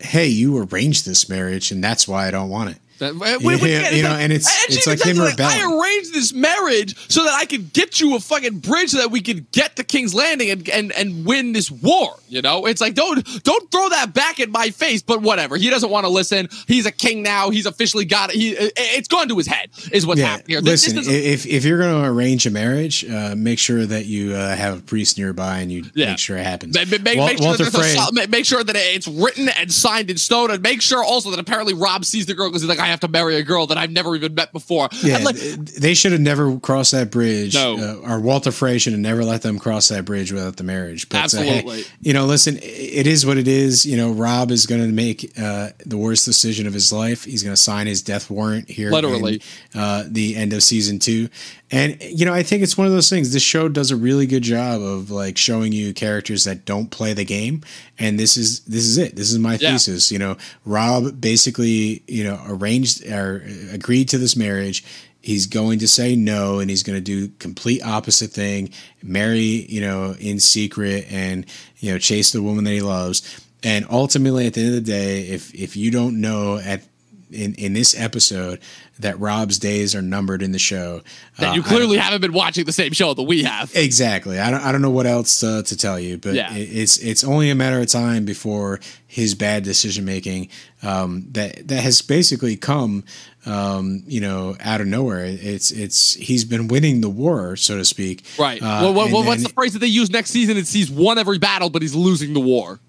"Hey, 0.00 0.28
you 0.28 0.56
arranged 0.56 1.04
this 1.04 1.28
marriage, 1.28 1.70
and 1.70 1.84
that's 1.84 2.08
why 2.08 2.26
I 2.26 2.30
don't 2.30 2.48
want 2.48 2.70
it." 2.70 2.78
That- 2.98 3.14
we- 3.14 3.26
Yeah, 3.28 3.62
we- 3.62 3.70
yeah, 3.70 3.90
you 3.90 4.02
know, 4.02 4.10
and 4.10 4.32
it's- 4.32 4.52
it's 4.68 4.86
like 4.86 5.02
him 5.02 5.20
I 5.20 5.30
rebelling. 5.30 5.80
arranged 5.80 6.12
this 6.14 6.32
marriage 6.32 6.94
so 7.08 7.24
that 7.24 7.34
I 7.34 7.44
could 7.44 7.72
get 7.72 8.00
you 8.00 8.16
a 8.16 8.20
fucking 8.20 8.58
bridge 8.58 8.90
so 8.90 8.98
that 8.98 9.10
we 9.10 9.20
could 9.20 9.50
get 9.52 9.76
to 9.76 9.84
King's 9.84 10.14
Landing 10.14 10.50
and, 10.50 10.68
and 10.68 10.92
and 10.92 11.24
win 11.24 11.52
this 11.52 11.70
war. 11.70 12.18
You 12.28 12.42
know, 12.42 12.66
it's 12.66 12.80
like 12.80 12.94
don't 12.94 13.24
don't 13.44 13.70
throw 13.70 13.88
that 13.90 14.12
back 14.14 14.40
in 14.40 14.50
my 14.50 14.70
face. 14.70 15.02
But 15.02 15.22
whatever, 15.22 15.56
he 15.56 15.70
doesn't 15.70 15.90
want 15.90 16.04
to 16.06 16.10
listen. 16.10 16.48
He's 16.66 16.86
a 16.86 16.92
king 16.92 17.22
now. 17.22 17.50
He's 17.50 17.66
officially 17.66 18.04
got 18.04 18.30
it. 18.30 18.36
He 18.36 18.50
it- 18.50 18.72
it's 18.76 19.08
gone 19.08 19.28
to 19.28 19.36
his 19.36 19.46
head. 19.46 19.70
Is 19.92 20.04
what's 20.04 20.20
happening 20.20 20.46
here. 20.48 20.60
This- 20.60 20.82
listen, 20.86 20.96
this 20.96 21.06
is- 21.06 21.44
if 21.44 21.46
if 21.46 21.64
you're 21.64 21.78
going 21.78 22.02
to 22.02 22.08
arrange 22.08 22.46
a 22.46 22.50
marriage, 22.50 23.04
uh, 23.04 23.34
make 23.36 23.58
sure 23.58 23.86
that 23.86 24.06
you 24.06 24.34
uh, 24.34 24.56
have 24.56 24.78
a 24.78 24.82
priest 24.82 25.18
nearby 25.18 25.58
and 25.60 25.70
you 25.72 25.84
Yeah. 25.94 26.10
make 26.10 26.18
sure 26.18 26.36
it 26.36 26.44
happens. 26.44 26.74
Ma- 26.74 26.84
ma- 26.90 26.98
Make, 27.02 27.18
Wal- 27.18 27.26
make 27.28 27.38
sure 27.38 27.54
a 27.54 27.70
Frey- 27.70 27.94
sol- 27.94 28.10
ma- 28.12 28.26
make 28.28 28.44
sure 28.44 28.62
that 28.64 28.76
it's 28.76 29.06
written 29.08 29.48
and 29.48 29.72
signed 29.72 30.10
in 30.10 30.16
stone, 30.18 30.50
and 30.50 30.62
make 30.62 30.82
sure 30.82 31.02
also 31.02 31.30
that 31.30 31.38
apparently 31.38 31.74
Robb 31.74 32.04
sees 32.04 32.26
the 32.26 32.34
girl 32.34 32.48
because 32.48 32.62
he's 32.62 32.68
like, 32.68 32.78
I 32.80 32.87
have 32.88 33.00
to 33.00 33.08
marry 33.08 33.36
a 33.36 33.42
girl 33.42 33.66
that 33.68 33.78
I've 33.78 33.90
never 33.90 34.14
even 34.16 34.34
met 34.34 34.52
before. 34.52 34.88
Yeah, 35.02 35.18
like, 35.18 35.36
they 35.36 35.94
should 35.94 36.12
have 36.12 36.20
never 36.20 36.58
crossed 36.58 36.92
that 36.92 37.10
bridge. 37.10 37.54
No. 37.54 37.76
uh, 38.04 38.10
or 38.10 38.20
Walder 38.20 38.50
Frey 38.50 38.78
should 38.78 38.92
have 38.92 39.00
never 39.00 39.24
let 39.24 39.42
them 39.42 39.58
cross 39.58 39.88
that 39.88 40.04
bridge 40.04 40.32
without 40.32 40.56
the 40.56 40.64
marriage. 40.64 41.08
But, 41.08 41.16
uh, 41.34 41.38
hey, 41.38 41.58
Absolutely. 41.58 41.84
you 42.00 42.12
know, 42.12 42.26
listen, 42.26 42.58
it 42.62 43.06
is 43.06 43.24
what 43.24 43.38
it 43.38 43.48
is. 43.48 43.86
You 43.86 43.96
know, 43.96 44.12
Robb 44.12 44.50
is 44.50 44.66
going 44.66 44.80
to 44.82 44.88
make 44.88 45.32
uh, 45.38 45.70
the 45.86 45.96
worst 45.96 46.24
decision 46.24 46.66
of 46.66 46.74
his 46.74 46.92
life. 46.92 47.24
He's 47.24 47.42
going 47.42 47.54
to 47.54 47.60
sign 47.60 47.86
his 47.86 48.02
death 48.02 48.30
warrant 48.30 48.68
here, 48.68 48.90
Literally. 48.90 49.42
in, 49.74 49.80
uh, 49.80 50.04
the 50.06 50.36
end 50.36 50.52
of 50.52 50.62
season 50.62 50.98
two. 50.98 51.28
And 51.70 52.02
you 52.02 52.24
know, 52.24 52.32
I 52.32 52.42
think 52.42 52.62
it's 52.62 52.78
one 52.78 52.86
of 52.86 52.92
those 52.94 53.10
things. 53.10 53.32
This 53.32 53.42
show 53.42 53.68
does 53.68 53.90
a 53.90 53.96
really 53.96 54.26
good 54.26 54.42
job 54.42 54.80
of 54.80 55.10
like 55.10 55.36
showing 55.36 55.72
you 55.72 55.92
characters 55.92 56.44
that 56.44 56.64
don't 56.64 56.90
play 56.90 57.12
the 57.12 57.24
game, 57.26 57.62
and 57.98 58.18
this 58.18 58.36
is 58.38 58.60
this 58.60 58.84
is 58.84 58.96
it. 58.96 59.16
This 59.16 59.30
is 59.30 59.38
my 59.38 59.58
Yeah. 59.60 59.72
thesis. 59.72 60.10
You 60.10 60.18
know, 60.18 60.36
Robb 60.64 61.20
basically 61.20 62.02
you 62.08 62.24
know 62.24 62.40
arranged 62.46 63.06
or 63.06 63.44
agreed 63.70 64.08
to 64.10 64.18
this 64.18 64.34
marriage. 64.34 64.82
He's 65.20 65.46
going 65.46 65.80
to 65.80 65.88
say 65.88 66.16
no, 66.16 66.58
and 66.58 66.70
he's 66.70 66.82
going 66.82 66.96
to 66.96 67.02
do 67.04 67.28
complete 67.38 67.82
opposite 67.82 68.30
thing. 68.30 68.70
Marry, 69.02 69.66
you 69.68 69.80
know, 69.82 70.14
in 70.18 70.40
secret, 70.40 71.06
and 71.10 71.44
you 71.80 71.92
know, 71.92 71.98
chase 71.98 72.30
the 72.32 72.42
woman 72.42 72.64
that 72.64 72.70
he 72.72 72.80
loves. 72.80 73.44
And 73.62 73.84
ultimately, 73.90 74.46
at 74.46 74.54
the 74.54 74.60
end 74.60 74.68
of 74.70 74.74
the 74.76 74.90
day, 74.90 75.22
if 75.28 75.54
if 75.54 75.76
you 75.76 75.90
don't 75.90 76.20
know 76.20 76.56
at 76.56 76.82
in 77.30 77.54
in 77.56 77.74
this 77.74 77.98
episode 77.98 78.58
that 79.00 79.18
Robb's 79.20 79.58
days 79.58 79.94
are 79.94 80.02
numbered 80.02 80.42
in 80.42 80.52
the 80.52 80.58
show. 80.58 81.02
That 81.38 81.54
you 81.54 81.62
Uh, 81.62 81.64
I- 81.64 81.68
clearly 81.68 81.98
haven't 81.98 82.20
been 82.20 82.32
watching 82.32 82.64
the 82.64 82.72
same 82.72 82.92
show 82.92 83.14
that 83.14 83.22
we 83.22 83.44
have. 83.44 83.70
Exactly. 83.74 84.38
I 84.40 84.50
don't. 84.50 84.60
I 84.62 84.72
don't 84.72 84.82
know 84.82 84.90
what 84.90 85.06
else 85.06 85.42
uh, 85.42 85.62
to 85.62 85.76
tell 85.76 85.98
you, 86.00 86.18
but 86.18 86.34
Yeah. 86.34 86.54
it, 86.54 86.62
it's 86.62 86.96
it's 86.98 87.22
only 87.24 87.50
a 87.50 87.54
matter 87.54 87.78
of 87.80 87.86
time 87.86 88.24
before 88.24 88.80
his 89.06 89.34
bad 89.34 89.62
decision 89.64 90.04
making 90.04 90.48
um, 90.82 91.26
that 91.32 91.68
that 91.68 91.82
has 91.82 92.02
basically 92.02 92.56
come, 92.56 93.04
um, 93.46 94.02
you 94.06 94.20
know, 94.20 94.56
out 94.60 94.80
of 94.80 94.86
nowhere. 94.86 95.24
It's 95.24 95.70
it's 95.70 96.14
he's 96.14 96.44
been 96.44 96.68
winning 96.68 97.00
the 97.00 97.08
war, 97.08 97.56
so 97.56 97.76
to 97.78 97.84
speak. 97.84 98.24
Right. 98.38 98.60
Uh, 98.62 98.80
well, 98.82 98.94
what, 98.94 99.06
and 99.06 99.14
what's 99.14 99.28
then- 99.28 99.42
the 99.44 99.48
phrase 99.54 99.72
that 99.74 99.78
they 99.78 99.86
use 99.86 100.10
next 100.10 100.30
season? 100.30 100.56
It's 100.56 100.72
he's 100.72 100.90
won 100.90 101.18
every 101.18 101.38
battle, 101.38 101.70
but 101.70 101.82
he's 101.82 101.94
losing 101.94 102.34
the 102.34 102.40
war. 102.40 102.80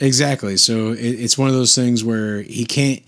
Exactly. 0.00 0.56
So 0.56 0.92
it, 0.92 0.98
it's 1.00 1.38
one 1.38 1.48
of 1.48 1.54
those 1.54 1.74
things 1.74 2.02
where 2.02 2.42
he 2.42 2.64
can't. 2.64 3.02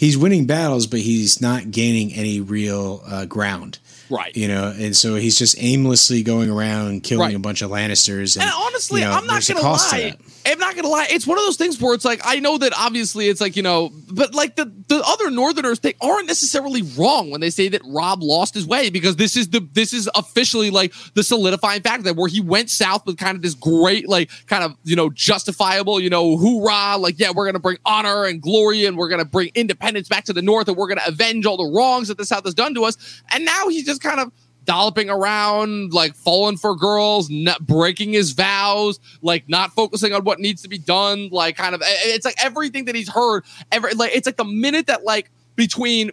He's 0.00 0.16
winning 0.16 0.46
battles, 0.46 0.86
but 0.86 1.00
he's 1.00 1.42
not 1.42 1.70
gaining 1.70 2.14
any 2.14 2.40
real 2.40 3.02
uh, 3.06 3.26
ground. 3.26 3.80
Right. 4.08 4.34
You 4.34 4.48
know, 4.48 4.74
and 4.74 4.96
so 4.96 5.14
he's 5.16 5.38
just 5.38 5.56
aimlessly 5.62 6.22
going 6.22 6.48
around 6.48 7.02
killing 7.02 7.26
Right. 7.26 7.34
a 7.36 7.38
bunch 7.38 7.60
of 7.60 7.70
Lannisters. 7.70 8.36
And, 8.36 8.44
And 8.44 8.50
honestly, 8.54 9.02
you 9.02 9.06
know, 9.06 9.12
I'm 9.12 9.26
not 9.26 9.46
gonna 9.46 9.60
lie. 9.60 10.16
I'm 10.46 10.58
not 10.58 10.74
gonna 10.74 10.88
lie. 10.88 11.06
It's 11.10 11.26
one 11.26 11.36
of 11.36 11.44
those 11.44 11.58
things 11.58 11.78
where 11.78 11.92
it's 11.94 12.06
like 12.06 12.22
I 12.24 12.36
know 12.40 12.56
that 12.56 12.72
obviously 12.74 13.28
it's 13.28 13.42
like 13.42 13.56
you 13.56 13.62
know, 13.62 13.92
but 14.12 14.34
like 14.34 14.56
the 14.56 14.72
the 14.88 15.02
other 15.06 15.30
Northerners, 15.30 15.80
they 15.80 15.94
aren't 16.00 16.26
necessarily 16.26 16.82
wrong 16.98 17.30
when 17.30 17.40
they 17.40 17.50
say 17.50 17.68
that 17.68 17.82
Robb 17.84 18.22
lost 18.22 18.54
his 18.54 18.66
way 18.66 18.90
because 18.90 19.16
this 19.16 19.36
is 19.36 19.50
the 19.50 19.66
this 19.72 19.92
is 19.92 20.08
officially 20.14 20.70
like 20.70 20.92
the 21.14 21.22
solidifying 21.22 21.82
fact 21.82 22.04
that 22.04 22.16
where 22.16 22.28
he 22.28 22.40
went 22.40 22.70
south 22.70 23.06
with 23.06 23.16
kind 23.16 23.36
of 23.36 23.42
this 23.42 23.54
great 23.54 24.08
like 24.08 24.30
kind 24.46 24.64
of 24.64 24.76
you 24.84 24.96
know 24.96 25.10
justifiable 25.10 26.00
you 26.00 26.10
know 26.10 26.36
hoorah 26.36 26.96
like 26.98 27.18
yeah 27.18 27.30
we're 27.34 27.46
gonna 27.46 27.58
bring 27.58 27.78
honor 27.84 28.24
and 28.24 28.42
glory 28.42 28.86
and 28.86 28.96
we're 28.96 29.08
gonna 29.08 29.24
bring 29.24 29.50
independence 29.54 30.08
back 30.08 30.24
to 30.24 30.32
the 30.32 30.42
north 30.42 30.68
and 30.68 30.76
we're 30.76 30.88
gonna 30.88 31.00
avenge 31.06 31.46
all 31.46 31.56
the 31.56 31.70
wrongs 31.76 32.08
that 32.08 32.18
the 32.18 32.26
south 32.26 32.44
has 32.44 32.54
done 32.54 32.74
to 32.74 32.84
us. 32.84 33.22
And 33.32 33.44
now 33.44 33.68
he's 33.68 33.84
just 33.84 34.02
kind 34.02 34.20
of 34.20 34.32
dolloping 34.64 35.10
around, 35.10 35.92
like 35.92 36.14
falling 36.14 36.56
for 36.56 36.76
girls, 36.76 37.28
not 37.30 37.66
breaking 37.66 38.12
his 38.12 38.32
vows, 38.32 39.00
like 39.22 39.48
not 39.48 39.72
focusing 39.72 40.12
on 40.12 40.24
what 40.24 40.38
needs 40.38 40.62
to 40.62 40.68
be 40.68 40.78
done, 40.78 41.28
like 41.30 41.56
kind 41.56 41.74
of 41.74 41.82
it's 41.84 42.24
like 42.24 42.42
everything 42.42 42.84
that 42.86 42.94
he's 42.94 43.08
heard. 43.08 43.44
Every 43.72 43.94
like 43.94 44.12
it's 44.14 44.26
like 44.26 44.36
the 44.36 44.44
minute 44.44 44.86
that 44.86 45.04
like 45.04 45.30
between 45.56 46.10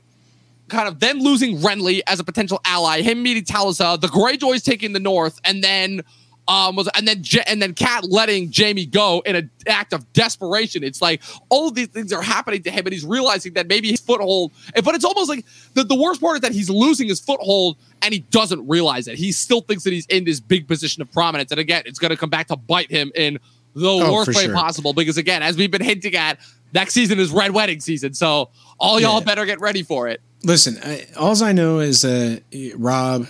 kind 0.67 0.87
of 0.87 0.99
then 0.99 1.23
losing 1.23 1.57
Renly 1.57 2.01
as 2.07 2.19
a 2.19 2.23
potential 2.23 2.59
ally, 2.65 3.01
him 3.01 3.23
meeting 3.23 3.43
Talisa, 3.43 3.99
the 3.99 4.07
Greyjoys 4.07 4.63
taking 4.63 4.93
the 4.93 4.99
north, 4.99 5.39
and 5.43 5.63
then 5.63 6.01
um 6.47 6.75
was 6.75 6.87
and 6.95 7.07
then 7.07 7.21
Ja- 7.25 7.43
and 7.47 7.61
then 7.61 7.73
Kat 7.73 8.05
letting 8.09 8.51
Jaime 8.55 8.85
go 8.85 9.21
in 9.25 9.35
an 9.35 9.49
act 9.67 9.91
of 9.93 10.11
desperation. 10.13 10.83
It's 10.83 11.01
like 11.01 11.21
all 11.49 11.67
of 11.67 11.75
these 11.75 11.87
things 11.87 12.13
are 12.13 12.21
happening 12.21 12.63
to 12.63 12.71
him, 12.71 12.85
and 12.85 12.93
he's 12.93 13.05
realizing 13.05 13.53
that 13.53 13.67
maybe 13.67 13.89
his 13.89 13.99
foothold. 13.99 14.51
But 14.83 14.95
it's 14.95 15.03
almost 15.05 15.29
like 15.29 15.45
the, 15.73 15.83
the 15.83 15.95
worst 15.95 16.21
part 16.21 16.35
is 16.37 16.41
that 16.41 16.51
he's 16.53 16.69
losing 16.69 17.07
his 17.09 17.19
foothold, 17.19 17.77
and 18.01 18.13
he 18.13 18.19
doesn't 18.31 18.65
realize 18.67 19.07
it. 19.07 19.15
He 19.17 19.31
still 19.31 19.61
thinks 19.61 19.83
that 19.83 19.91
he's 19.93 20.05
in 20.07 20.23
this 20.23 20.39
big 20.39 20.67
position 20.67 21.01
of 21.01 21.11
prominence, 21.11 21.51
and 21.51 21.59
again, 21.59 21.83
it's 21.85 21.99
going 21.99 22.11
to 22.11 22.17
come 22.17 22.29
back 22.29 22.47
to 22.47 22.55
bite 22.55 22.89
him 22.91 23.11
in 23.15 23.39
the 23.75 23.87
Oh, 23.89 24.13
worst 24.13 24.29
way 24.35 24.45
sure. 24.45 24.53
possible. 24.53 24.93
Because 24.93 25.17
again, 25.17 25.43
as 25.43 25.57
we've 25.57 25.69
been 25.69 25.83
hinting 25.83 26.15
at, 26.15 26.39
next 26.73 26.93
season 26.93 27.19
is 27.19 27.29
Red 27.31 27.51
Wedding 27.51 27.79
season, 27.81 28.13
so 28.13 28.49
all 28.79 28.99
y'all 28.99 29.19
Yeah. 29.19 29.25
better 29.25 29.45
get 29.45 29.59
ready 29.59 29.83
for 29.83 30.07
it. 30.07 30.21
Listen, 30.43 30.79
I, 30.83 31.05
alls 31.17 31.41
I 31.41 31.51
know 31.51 31.79
is 31.79 32.01
that 32.03 32.41
Robb, 32.75 33.27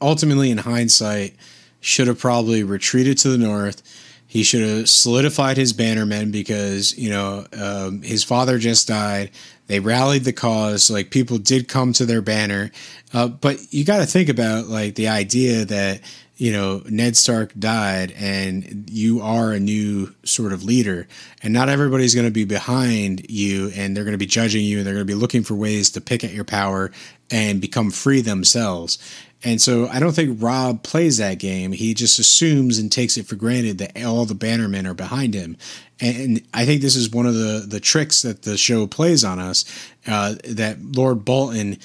ultimately 0.00 0.50
in 0.50 0.58
hindsight, 0.58 1.34
should 1.80 2.06
have 2.06 2.18
probably 2.18 2.62
retreated 2.62 3.18
to 3.18 3.30
the 3.30 3.38
north. 3.38 3.82
He 4.26 4.44
should 4.44 4.62
have 4.62 4.88
solidified 4.88 5.56
his 5.56 5.72
bannermen 5.72 6.30
because 6.30 6.96
you 6.96 7.10
know 7.10 7.46
um, 7.52 8.02
his 8.02 8.22
father 8.22 8.58
just 8.58 8.86
died. 8.86 9.32
They 9.66 9.80
rallied 9.80 10.22
the 10.22 10.32
cause. 10.32 10.88
Like 10.88 11.10
people 11.10 11.38
did 11.38 11.66
come 11.66 11.92
to 11.94 12.06
their 12.06 12.22
banner, 12.22 12.70
uh, 13.12 13.26
but 13.26 13.58
you 13.72 13.84
got 13.84 13.98
to 13.98 14.06
think 14.06 14.28
about 14.28 14.66
like 14.66 14.94
the 14.94 15.08
idea 15.08 15.64
that 15.64 16.00
you 16.36 16.52
know 16.52 16.80
Ned 16.88 17.16
Stark 17.16 17.52
died 17.58 18.12
and 18.12 18.88
you 18.88 19.20
are 19.20 19.50
a 19.50 19.58
new 19.58 20.14
sort 20.22 20.52
of 20.52 20.62
leader, 20.62 21.08
and 21.42 21.52
not 21.52 21.68
everybody's 21.68 22.14
going 22.14 22.28
to 22.28 22.30
be 22.30 22.44
behind 22.44 23.28
you, 23.28 23.72
and 23.74 23.96
they're 23.96 24.04
going 24.04 24.12
to 24.12 24.18
be 24.18 24.26
judging 24.26 24.64
you, 24.64 24.78
and 24.78 24.86
they're 24.86 24.94
going 24.94 25.06
to 25.06 25.12
be 25.12 25.18
looking 25.18 25.42
for 25.42 25.56
ways 25.56 25.90
to 25.90 26.00
pick 26.00 26.22
at 26.22 26.32
your 26.32 26.44
power 26.44 26.92
and 27.32 27.60
become 27.60 27.90
free 27.90 28.20
themselves. 28.20 28.98
And 29.42 29.60
so 29.60 29.88
I 29.88 30.00
don't 30.00 30.12
think 30.12 30.42
Robb 30.42 30.82
plays 30.82 31.16
that 31.16 31.38
game. 31.38 31.72
He 31.72 31.94
just 31.94 32.18
assumes 32.18 32.78
and 32.78 32.92
takes 32.92 33.16
it 33.16 33.26
for 33.26 33.36
granted 33.36 33.78
that 33.78 34.04
all 34.04 34.26
the 34.26 34.34
bannermen 34.34 34.86
are 34.86 34.94
behind 34.94 35.32
him. 35.34 35.56
And 35.98 36.42
I 36.52 36.66
think 36.66 36.82
this 36.82 36.96
is 36.96 37.10
one 37.10 37.26
of 37.26 37.34
the, 37.34 37.64
the 37.66 37.80
tricks 37.80 38.22
that 38.22 38.42
the 38.42 38.58
show 38.58 38.86
plays 38.86 39.24
on 39.24 39.38
us 39.38 39.64
uh, 40.06 40.34
that 40.44 40.82
Lord 40.82 41.24
Bolton 41.24 41.78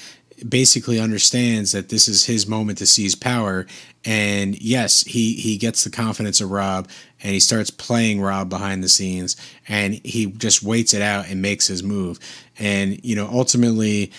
basically 0.48 1.00
understands 1.00 1.72
that 1.72 1.90
this 1.90 2.10
is 2.10 2.26
his 2.26 2.46
moment 2.46 2.78
to 2.80 2.86
seize 2.86 3.16
power. 3.16 3.66
And 4.04 4.62
yes, 4.62 5.02
he, 5.02 5.34
he 5.34 5.58
gets 5.58 5.84
the 5.84 5.90
confidence 5.90 6.42
of 6.42 6.52
Robb 6.52 6.90
and 7.24 7.32
he 7.32 7.40
starts 7.40 7.72
playing 7.72 8.22
Robb 8.22 8.50
behind 8.50 8.84
the 8.84 8.90
scenes 8.90 9.38
and 9.68 9.94
he 9.94 10.28
just 10.28 10.62
waits 10.62 10.94
it 10.94 11.02
out 11.02 11.30
and 11.30 11.42
makes 11.42 11.68
his 11.68 11.84
move. 11.84 12.20
And, 12.60 13.04
you 13.04 13.16
know, 13.16 13.28
ultimately, 13.32 14.12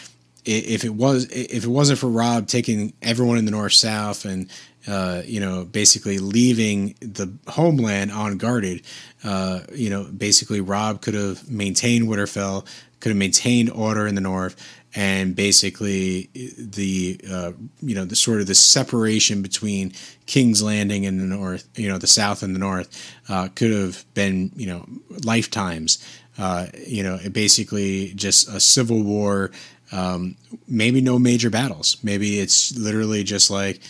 if 0.46 0.84
it 0.84 0.94
was 0.94 1.24
if 1.30 1.64
it 1.64 1.68
wasn't 1.68 1.98
for 1.98 2.08
Robb 2.08 2.46
taking 2.46 2.92
everyone 3.02 3.36
in 3.36 3.44
the 3.44 3.50
north 3.50 3.72
south 3.72 4.24
and 4.24 4.48
uh, 4.86 5.22
you 5.24 5.40
know 5.40 5.64
basically 5.64 6.18
leaving 6.18 6.94
the 7.00 7.32
homeland 7.48 8.12
unguarded, 8.12 8.82
uh, 9.24 9.60
you 9.74 9.90
know 9.90 10.04
basically 10.04 10.60
Robb 10.60 11.02
could 11.02 11.14
have 11.14 11.50
maintained 11.50 12.06
Winterfell, 12.06 12.64
could 13.00 13.10
have 13.10 13.18
maintained 13.18 13.70
order 13.70 14.06
in 14.06 14.14
the 14.14 14.20
north, 14.20 14.56
and 14.94 15.34
basically 15.34 16.30
the 16.32 17.20
uh, 17.28 17.52
you 17.82 17.94
know 17.96 18.04
the 18.04 18.16
sort 18.16 18.40
of 18.40 18.46
the 18.46 18.54
separation 18.54 19.42
between 19.42 19.92
King's 20.26 20.62
Landing 20.62 21.04
and 21.04 21.18
the 21.18 21.24
north, 21.24 21.68
you 21.76 21.88
know 21.88 21.98
the 21.98 22.06
south 22.06 22.44
and 22.44 22.54
the 22.54 22.60
north, 22.60 23.14
uh, 23.28 23.48
could 23.56 23.72
have 23.72 24.04
been 24.14 24.52
you 24.54 24.66
know 24.66 24.86
lifetimes. 25.24 26.04
Uh, 26.38 26.66
you 26.86 27.02
know, 27.02 27.18
it 27.24 27.32
basically 27.32 28.12
just 28.14 28.46
a 28.48 28.60
civil 28.60 29.02
war 29.02 29.50
um, 29.92 30.36
maybe 30.66 31.00
no 31.00 31.18
major 31.18 31.50
battles. 31.50 31.96
Maybe 32.02 32.38
it's 32.38 32.76
literally 32.76 33.24
just 33.24 33.50
like 33.50 33.80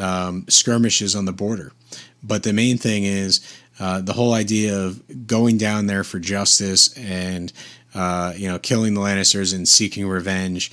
um, 0.00 0.46
skirmishes 0.48 1.14
on 1.14 1.24
the 1.24 1.32
border. 1.32 1.72
But 2.22 2.42
the 2.42 2.52
main 2.52 2.78
thing 2.78 3.04
is 3.04 3.40
uh, 3.78 4.00
the 4.00 4.12
whole 4.12 4.32
idea 4.32 4.78
of 4.78 5.26
going 5.26 5.58
down 5.58 5.86
there 5.86 6.04
for 6.04 6.18
justice 6.18 6.96
and 6.96 7.52
uh, 7.94 8.32
you 8.36 8.48
know 8.48 8.58
killing 8.58 8.94
the 8.94 9.00
Lannisters 9.00 9.54
and 9.54 9.68
seeking 9.68 10.06
revenge. 10.06 10.72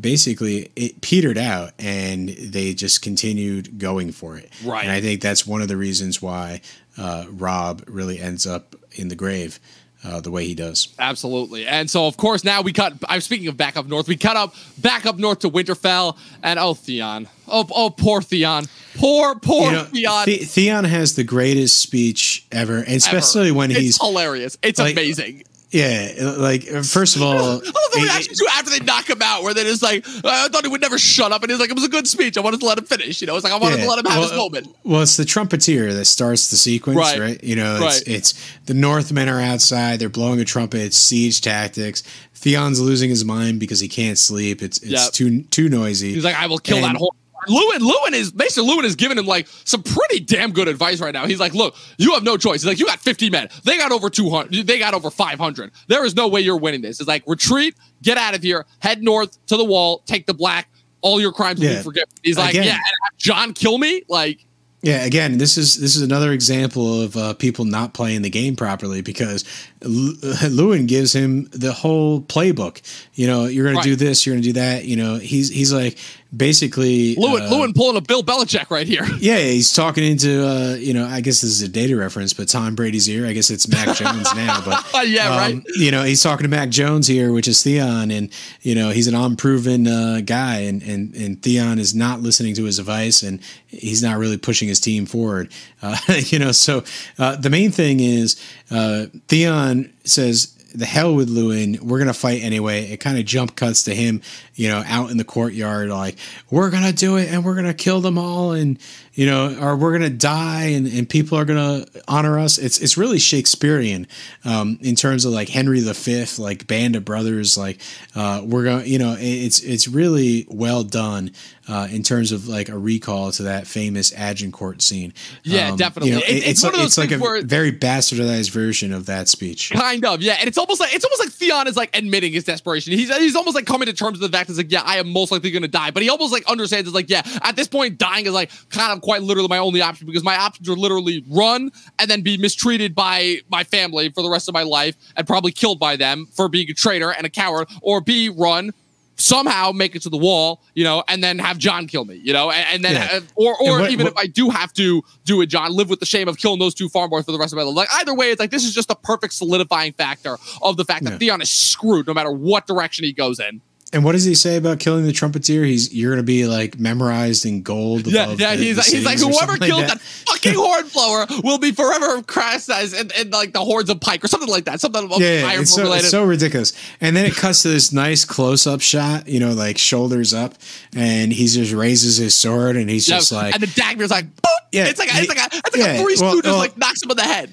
Basically, 0.00 0.72
it 0.74 1.00
petered 1.00 1.38
out, 1.38 1.72
and 1.78 2.30
they 2.30 2.74
just 2.74 3.02
continued 3.02 3.78
going 3.78 4.10
for 4.10 4.36
it. 4.36 4.50
Right. 4.64 4.82
and 4.82 4.90
I 4.90 5.00
think 5.00 5.20
that's 5.20 5.46
one 5.46 5.62
of 5.62 5.68
the 5.68 5.76
reasons 5.76 6.20
why 6.20 6.60
uh, 6.98 7.26
Robb 7.30 7.84
really 7.86 8.18
ends 8.18 8.48
up 8.48 8.74
in 8.92 9.08
the 9.08 9.14
grave 9.14 9.60
uh, 10.06 10.20
the 10.20 10.30
way 10.30 10.46
he 10.46 10.54
does. 10.54 10.94
Absolutely. 10.98 11.66
And 11.66 11.90
so, 11.90 12.06
of 12.06 12.16
course, 12.16 12.44
now 12.44 12.62
we 12.62 12.72
cut. 12.72 12.94
I'm 13.08 13.20
speaking 13.20 13.48
of 13.48 13.56
back 13.56 13.76
up 13.76 13.86
north. 13.86 14.08
We 14.08 14.16
cut 14.16 14.36
up 14.36 14.54
back 14.78 15.04
up 15.06 15.16
north 15.18 15.40
to 15.40 15.50
Winterfell, 15.50 16.16
and 16.42 16.58
oh, 16.58 16.74
Theon. 16.74 17.28
Oh, 17.48 17.66
oh, 17.74 17.90
poor 17.90 18.22
Theon. 18.22 18.66
Poor, 18.96 19.34
poor 19.36 19.66
You 19.66 19.72
know, 19.72 19.84
Theon. 19.84 20.24
The- 20.26 20.36
Theon 20.38 20.84
has 20.84 21.16
the 21.16 21.24
greatest 21.24 21.80
speech 21.80 22.46
ever, 22.52 22.78
and 22.78 22.88
especially 22.88 23.50
when 23.52 23.70
it's 23.70 23.80
he's 23.80 24.00
hilarious. 24.00 24.56
It's 24.62 24.78
like- 24.78 24.92
amazing. 24.92 25.44
Yeah, 25.70 26.12
uh, 26.20 26.38
like 26.38 26.70
uh, 26.72 26.82
first 26.82 27.16
of 27.16 27.22
all, 27.22 27.34
I 27.38 27.54
love 27.54 27.62
the 27.62 27.98
it- 27.98 28.02
reaction 28.04 28.34
too 28.34 28.46
after 28.52 28.70
they 28.70 28.80
knock 28.80 29.08
him 29.10 29.20
out, 29.22 29.42
where 29.42 29.52
they're 29.52 29.64
just 29.64 29.82
like, 29.82 30.06
uh, 30.08 30.20
I 30.24 30.48
thought 30.48 30.62
he 30.64 30.68
would 30.70 30.80
never 30.80 30.98
shut 30.98 31.32
up, 31.32 31.42
and 31.42 31.50
he's 31.50 31.58
like, 31.60 31.70
it 31.70 31.74
was 31.74 31.84
a 31.84 31.88
good 31.88 32.06
speech. 32.06 32.36
I 32.38 32.40
wanted 32.40 32.60
to 32.60 32.66
let 32.66 32.78
him 32.78 32.84
finish. 32.84 33.20
You 33.20 33.26
know, 33.26 33.34
it's 33.36 33.44
like 33.44 33.52
I 33.52 33.58
wanted 33.58 33.78
yeah, 33.78 33.84
to 33.84 33.90
let 33.90 33.98
him 34.04 34.10
have 34.10 34.22
his 34.22 34.32
moment. 34.32 34.68
Well, 34.84 35.02
it's 35.02 35.16
the 35.16 35.24
trumpeter 35.24 35.92
that 35.92 36.04
starts 36.04 36.50
the 36.50 36.56
sequence, 36.56 36.96
Right. 36.98 37.18
right? 37.18 37.44
You 37.44 37.56
know, 37.56 37.76
it's, 37.76 37.82
Right. 37.98 38.02
it's 38.16 38.56
the 38.66 38.74
Northmen 38.74 39.28
are 39.28 39.40
outside, 39.40 39.98
they're 39.98 40.08
blowing 40.08 40.40
a 40.40 40.44
trumpet, 40.44 40.80
it's 40.82 40.98
siege 40.98 41.40
tactics. 41.40 42.02
Theon's 42.34 42.78
losing 42.80 43.10
his 43.10 43.24
mind 43.24 43.58
because 43.60 43.80
he 43.80 43.88
can't 43.88 44.18
sleep. 44.18 44.62
It's 44.62 44.78
it's 44.78 44.90
Yep. 44.92 45.12
too 45.12 45.42
too 45.44 45.68
noisy. 45.68 46.12
He's 46.14 46.24
like, 46.24 46.36
I 46.36 46.46
will 46.46 46.58
kill 46.58 46.76
And- 46.76 46.84
that 46.84 46.96
whole. 46.96 47.14
Luwin, 47.46 47.78
Luwin 47.78 48.12
is 48.12 48.34
Maester 48.34 48.60
Luwin 48.62 48.84
is 48.84 48.94
giving 48.96 49.18
him 49.18 49.26
like 49.26 49.46
some 49.64 49.82
pretty 49.82 50.20
damn 50.20 50.52
good 50.52 50.68
advice 50.68 51.00
right 51.00 51.12
now. 51.12 51.26
He's 51.26 51.40
like, 51.40 51.54
look, 51.54 51.74
you 51.98 52.12
have 52.14 52.22
no 52.22 52.36
choice. 52.36 52.62
He's 52.62 52.66
like, 52.66 52.78
you 52.78 52.86
got 52.86 52.98
50 53.00 53.30
men. 53.30 53.48
They 53.64 53.76
got 53.78 53.92
over 53.92 54.10
200. 54.10 54.66
They 54.66 54.78
got 54.78 54.94
over 54.94 55.10
500. 55.10 55.70
There 55.88 56.04
is 56.04 56.14
no 56.16 56.28
way 56.28 56.40
you're 56.40 56.56
winning 56.58 56.82
this. 56.82 57.00
It's 57.00 57.08
like 57.08 57.22
retreat, 57.26 57.74
get 58.02 58.18
out 58.18 58.34
of 58.34 58.42
here, 58.42 58.66
head 58.80 59.02
north 59.02 59.38
to 59.46 59.56
the 59.56 59.64
wall, 59.64 60.02
take 60.06 60.26
the 60.26 60.34
black. 60.34 60.68
All 61.02 61.20
your 61.20 61.32
crimes 61.32 61.60
will 61.60 61.66
Yeah. 61.68 61.76
be 61.78 61.82
forgiven. 61.84 62.08
He's 62.22 62.36
like, 62.38 62.50
Again. 62.54 62.64
yeah, 62.64 62.72
and 62.72 62.80
have 63.04 63.16
Jon 63.18 63.52
kill 63.52 63.78
me. 63.78 64.02
Like, 64.08 64.44
Yeah, 64.82 65.04
again, 65.04 65.38
this 65.38 65.56
is 65.58 65.76
this 65.76 65.94
is 65.96 66.02
another 66.02 66.32
example 66.32 67.02
of 67.02 67.16
uh, 67.16 67.34
people 67.34 67.64
not 67.64 67.92
playing 67.94 68.22
the 68.22 68.30
game 68.30 68.56
properly 68.56 69.02
because 69.02 69.44
Luwin 69.80 70.86
gives 70.86 71.12
him 71.14 71.48
the 71.52 71.72
whole 71.72 72.20
playbook. 72.22 72.80
You 73.14 73.26
know, 73.26 73.46
you're 73.46 73.64
going 73.64 73.76
right. 73.76 73.82
to 73.84 73.88
do 73.90 73.96
this, 73.96 74.26
you're 74.26 74.34
going 74.34 74.42
to 74.42 74.48
do 74.48 74.52
that. 74.54 74.84
You 74.84 74.96
know, 74.96 75.16
he's 75.16 75.48
he's 75.48 75.72
like 75.72 75.98
basically 76.34 77.14
Luwin, 77.16 77.42
uh, 77.42 77.50
Luwin 77.50 77.74
pulling 77.74 77.96
a 77.96 78.00
Bill 78.00 78.22
Belichick 78.22 78.70
right 78.70 78.86
here. 78.86 79.04
Yeah, 79.26 79.38
he's 79.38 79.72
talking 79.72 80.04
into 80.04 80.46
uh, 80.46 80.74
you 80.74 80.94
know, 80.94 81.06
I 81.06 81.20
guess 81.20 81.40
this 81.40 81.50
is 81.50 81.62
a 81.62 81.68
data 81.68 81.96
reference, 81.96 82.32
but 82.32 82.48
Tom 82.48 82.74
Brady's 82.74 83.08
ear. 83.08 83.26
I 83.26 83.32
guess 83.32 83.50
it's 83.50 83.66
Mac 83.66 83.96
Jones 83.96 84.32
now, 84.36 84.62
but 84.64 84.84
yeah, 85.08 85.30
um, 85.30 85.36
right. 85.38 85.62
You 85.76 85.90
know, 85.90 86.04
he's 86.04 86.22
talking 86.22 86.44
to 86.44 86.48
Mac 86.48 86.68
Jones 86.68 87.06
here, 87.06 87.32
which 87.32 87.48
is 87.48 87.62
Theon, 87.62 88.10
and 88.10 88.30
you 88.62 88.74
know, 88.74 88.90
he's 88.90 89.08
an 89.08 89.14
unproven 89.14 89.88
uh, 89.88 90.20
guy, 90.24 90.58
and 90.58 90.82
and 90.82 91.14
and 91.14 91.42
Theon 91.42 91.78
is 91.78 91.94
not 91.94 92.20
listening 92.20 92.54
to 92.54 92.64
his 92.64 92.78
advice, 92.78 93.22
and 93.22 93.40
he's 93.66 94.02
not 94.02 94.18
really 94.18 94.36
pushing 94.36 94.68
his 94.68 94.80
team 94.80 95.06
forward. 95.06 95.50
Uh, 95.82 95.96
you 96.26 96.38
know, 96.38 96.52
so 96.52 96.84
uh, 97.18 97.36
the 97.36 97.50
main 97.50 97.72
thing 97.72 98.00
is 98.00 98.40
uh, 98.70 99.06
Theon 99.28 99.92
says 100.04 100.55
the 100.74 100.86
hell 100.86 101.14
with 101.14 101.28
Luwin. 101.28 101.80
We're 101.80 101.98
gonna 101.98 102.14
fight 102.14 102.42
anyway. 102.42 102.90
It 102.90 102.98
kind 102.98 103.18
of 103.18 103.24
jump 103.24 103.56
cuts 103.56 103.84
to 103.84 103.94
him, 103.94 104.22
you 104.54 104.68
know, 104.68 104.82
out 104.86 105.10
in 105.10 105.16
the 105.16 105.24
courtyard, 105.24 105.88
like 105.88 106.16
we're 106.50 106.70
gonna 106.70 106.92
do 106.92 107.16
it 107.16 107.28
and 107.28 107.44
we're 107.44 107.54
gonna 107.54 107.74
kill 107.74 108.00
them 108.00 108.18
all, 108.18 108.52
and 108.52 108.78
you 109.16 109.24
know, 109.24 109.56
or 109.60 109.76
we're 109.76 109.92
gonna 109.92 110.10
die 110.10 110.66
and, 110.66 110.86
and 110.86 111.08
people 111.08 111.38
are 111.38 111.46
gonna 111.46 111.86
honor 112.06 112.38
us. 112.38 112.58
It's 112.58 112.78
it's 112.78 112.98
really 112.98 113.18
Shakespearean 113.18 114.06
um, 114.44 114.78
in 114.82 114.94
terms 114.94 115.24
of 115.24 115.32
like 115.32 115.48
Henry 115.48 115.80
V, 115.80 116.24
like 116.38 116.66
Band 116.66 116.96
of 116.96 117.04
Brothers, 117.04 117.56
like 117.56 117.80
uh, 118.14 118.42
we're 118.44 118.64
gonna, 118.64 118.84
you 118.84 118.98
know, 118.98 119.16
it's 119.18 119.60
it's 119.60 119.88
really 119.88 120.46
well 120.50 120.84
done 120.84 121.32
uh, 121.68 121.88
in 121.90 122.02
terms 122.02 122.30
of 122.30 122.46
like 122.46 122.68
a 122.68 122.78
recall 122.78 123.32
to 123.32 123.44
that 123.44 123.66
famous 123.66 124.12
Agincourt 124.12 124.82
scene. 124.82 125.12
Yeah, 125.42 125.70
um, 125.70 125.76
definitely. 125.76 126.10
You 126.10 126.16
know, 126.16 126.24
it, 126.26 126.36
it's, 126.36 126.46
it's, 126.46 126.62
one 126.62 126.72
like, 126.72 126.74
of 126.74 126.82
those 126.84 126.98
it's 126.98 126.98
like 126.98 127.18
a 127.18 127.22
where, 127.22 127.42
very 127.42 127.72
bastardized 127.72 128.50
version 128.50 128.92
of 128.92 129.06
that 129.06 129.28
speech. 129.28 129.70
Kind 129.70 130.04
of, 130.04 130.22
yeah. 130.22 130.36
And 130.38 130.46
it's 130.46 130.58
almost 130.58 130.80
like 130.80 130.94
it's 130.94 131.04
almost 131.04 131.20
like 131.20 131.30
Theon 131.30 131.66
is 131.66 131.76
like 131.76 131.96
admitting 131.96 132.32
his 132.32 132.44
desperation. 132.44 132.92
He's 132.92 133.14
he's 133.16 133.34
almost 133.34 133.54
like 133.54 133.66
coming 133.66 133.86
to 133.86 133.92
terms 133.92 134.20
with 134.20 134.30
the 134.30 134.36
fact 134.36 134.48
that 134.48 134.56
like, 134.56 134.70
yeah, 134.70 134.82
I 134.84 134.98
am 134.98 135.10
most 135.12 135.32
likely 135.32 135.50
going 135.50 135.62
to 135.62 135.68
die. 135.68 135.90
But 135.90 136.02
he 136.02 136.10
almost 136.10 136.32
like 136.32 136.46
understands 136.46 136.86
it's 136.86 136.94
like, 136.94 137.10
yeah, 137.10 137.22
at 137.42 137.56
this 137.56 137.66
point, 137.66 137.98
dying 137.98 138.26
is 138.26 138.32
like 138.32 138.50
kind 138.68 138.92
of 138.92 139.00
quite 139.06 139.22
literally 139.22 139.46
my 139.48 139.58
only 139.58 139.80
option 139.80 140.04
because 140.04 140.24
my 140.24 140.36
options 140.36 140.68
are 140.68 140.74
literally 140.74 141.24
run 141.28 141.70
and 142.00 142.10
then 142.10 142.22
be 142.22 142.36
mistreated 142.36 142.92
by 142.92 143.36
my 143.48 143.62
family 143.62 144.10
for 144.10 144.20
the 144.20 144.28
rest 144.28 144.48
of 144.48 144.52
my 144.52 144.64
life 144.64 144.96
and 145.16 145.28
probably 145.28 145.52
killed 145.52 145.78
by 145.78 145.94
them 145.94 146.26
for 146.32 146.48
being 146.48 146.68
a 146.68 146.74
traitor 146.74 147.12
and 147.12 147.24
a 147.24 147.30
coward, 147.30 147.68
or 147.82 148.00
B, 148.00 148.28
run 148.28 148.72
somehow 149.14 149.70
make 149.72 149.94
it 149.94 150.02
to 150.02 150.10
the 150.10 150.16
wall, 150.16 150.60
you 150.74 150.82
know, 150.82 151.04
and 151.06 151.22
then 151.22 151.38
have 151.38 151.56
Jon 151.56 151.86
kill 151.86 152.04
me, 152.04 152.16
you 152.16 152.32
know, 152.32 152.50
and, 152.50 152.66
and 152.74 152.84
then, 152.84 152.94
yeah. 152.94 153.18
Uh, 153.18 153.20
or, 153.36 153.54
or 153.62 153.80
what, 153.80 153.90
even 153.92 154.04
what, 154.04 154.12
if 154.12 154.18
I 154.18 154.26
do 154.26 154.50
have 154.50 154.72
to 154.74 155.02
do 155.24 155.40
it, 155.40 155.46
Jon, 155.46 155.72
live 155.72 155.88
with 155.88 156.00
the 156.00 156.06
shame 156.06 156.26
of 156.26 156.36
killing 156.36 156.58
those 156.58 156.74
two 156.74 156.88
farm 156.88 157.08
boys 157.08 157.24
for 157.24 157.32
the 157.32 157.38
rest 157.38 157.52
of 157.52 157.56
my 157.56 157.62
life. 157.62 157.76
Like 157.76 157.88
either 157.92 158.14
way, 158.14 158.30
it's 158.30 158.40
like 158.40 158.50
this 158.50 158.64
is 158.64 158.74
just 158.74 158.90
a 158.90 158.96
perfect 158.96 159.34
solidifying 159.34 159.92
factor 159.92 160.36
of 160.62 160.76
the 160.76 160.84
fact 160.84 161.04
that 161.04 161.12
yeah. 161.12 161.18
Theon 161.18 161.40
is 161.40 161.50
screwed 161.50 162.08
no 162.08 162.12
matter 162.12 162.32
what 162.32 162.66
direction 162.66 163.04
he 163.04 163.12
goes 163.12 163.38
in. 163.38 163.60
And 163.96 164.04
what 164.04 164.12
does 164.12 164.24
he 164.24 164.34
say 164.34 164.56
about 164.56 164.78
killing 164.78 165.06
the 165.06 165.12
trumpeter? 165.12 165.64
He's 165.64 165.90
you're 165.90 166.12
gonna 166.12 166.22
be 166.22 166.46
like 166.46 166.78
memorized 166.78 167.46
in 167.46 167.62
gold. 167.62 168.06
Yeah, 168.06 168.28
yeah. 168.32 168.54
The, 168.54 168.62
he's, 168.62 168.76
the 168.76 168.82
he's 168.82 169.06
like 169.06 169.18
whoever 169.18 169.56
killed 169.56 169.80
like 169.80 169.88
that. 169.88 169.98
that. 169.98 170.02
fucking 170.02 170.52
horn 170.52 170.86
blower 170.88 171.26
will 171.42 171.56
be 171.56 171.72
forever 171.72 172.22
criticized 172.22 172.92
in, 172.92 173.10
in, 173.18 173.30
like 173.30 173.54
the 173.54 173.64
hordes 173.64 173.88
of 173.88 173.98
Pyke 174.02 174.22
or 174.22 174.28
something 174.28 174.50
like 174.50 174.66
that. 174.66 174.82
Something 174.82 175.08
yeah, 175.12 175.16
yeah 175.16 175.60
it's, 175.60 175.74
so, 175.74 175.90
it's 175.94 176.10
so 176.10 176.24
ridiculous. 176.24 176.74
And 177.00 177.16
then 177.16 177.24
it 177.24 177.36
cuts 177.36 177.62
to 177.62 177.68
this 177.68 177.90
nice 177.90 178.26
close 178.26 178.66
up 178.66 178.82
shot, 178.82 179.28
you 179.28 179.40
know, 179.40 179.54
like 179.54 179.78
shoulders 179.78 180.34
up, 180.34 180.56
and 180.94 181.32
he 181.32 181.46
just 181.46 181.72
raises 181.72 182.18
his 182.18 182.34
sword 182.34 182.76
and 182.76 182.90
he's 182.90 183.08
yeah, 183.08 183.16
just 183.16 183.32
like, 183.32 183.54
and 183.54 183.62
the 183.62 183.68
dagger's 183.68 184.10
like, 184.10 184.26
boop. 184.26 184.50
Yeah, 184.72 184.88
it's 184.88 184.98
like 184.98 185.08
a, 185.08 185.18
it's 185.20 185.28
like 185.30 185.38
a, 185.38 185.56
it's 185.56 185.74
like 185.74 185.86
yeah, 185.86 185.92
a 185.92 186.02
three 186.02 186.16
well, 186.20 186.38
well, 186.44 186.58
like 186.58 186.76
knocks 186.76 187.02
him 187.02 187.10
on 187.10 187.16
the 187.16 187.22
head. 187.22 187.50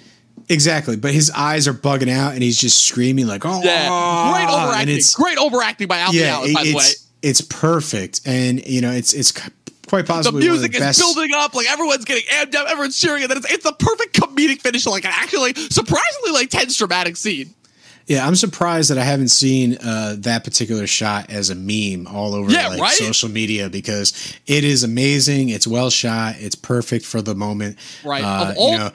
Exactly, 0.49 0.97
but 0.97 1.13
his 1.13 1.31
eyes 1.31 1.67
are 1.67 1.73
bugging 1.73 2.09
out, 2.09 2.33
and 2.33 2.43
he's 2.43 2.57
just 2.57 2.85
screaming 2.85 3.27
like, 3.27 3.45
"Oh!" 3.45 3.61
Yeah, 3.63 4.33
great 4.33 4.49
overacting. 4.49 4.99
Great 5.15 5.37
overacting 5.37 5.87
by 5.87 5.99
Alfie 5.99 6.17
yeah, 6.17 6.35
Allen, 6.35 6.53
by 6.53 6.63
the 6.63 6.75
way. 6.75 6.83
It's 7.21 7.41
perfect, 7.41 8.21
and 8.25 8.65
you 8.67 8.81
know, 8.81 8.91
it's 8.91 9.13
it's 9.13 9.31
quite 9.87 10.05
possibly 10.05 10.41
the 10.41 10.49
music 10.49 10.75
is 10.75 10.97
building 10.97 11.33
up, 11.33 11.53
like 11.53 11.69
everyone's 11.69 12.03
getting 12.03 12.23
amped 12.23 12.55
up, 12.55 12.67
everyone's 12.67 12.99
cheering, 12.99 13.23
and 13.23 13.29
then 13.29 13.37
it's 13.37 13.51
it's 13.51 13.63
the 13.63 13.73
perfect 13.73 14.19
comedic 14.19 14.59
finish, 14.59 14.85
like 14.85 15.05
actually 15.05 15.53
surprisingly 15.53 16.31
like 16.31 16.49
tense 16.49 16.75
dramatic 16.77 17.15
scene. 17.15 17.53
Yeah, 18.07 18.27
I'm 18.27 18.35
surprised 18.35 18.89
that 18.89 18.97
I 18.97 19.03
haven't 19.03 19.29
seen 19.29 19.77
uh, 19.77 20.15
that 20.19 20.43
particular 20.43 20.87
shot 20.87 21.29
as 21.29 21.49
a 21.49 21.55
meme 21.55 22.05
all 22.05 22.35
over 22.35 22.51
yeah, 22.51 22.67
like, 22.67 22.81
right? 22.81 22.93
social 22.93 23.29
media 23.29 23.69
because 23.69 24.37
it 24.45 24.65
is 24.65 24.83
amazing. 24.83 25.49
It's 25.49 25.65
well 25.65 25.89
shot. 25.89 26.35
It's 26.37 26.55
perfect 26.55 27.05
for 27.05 27.21
the 27.21 27.33
moment. 27.33 27.77
Right. 28.03 28.21
Uh, 28.21 28.49
of 28.51 28.57
all, 28.57 28.71
you 28.71 28.77
know, 28.77 28.91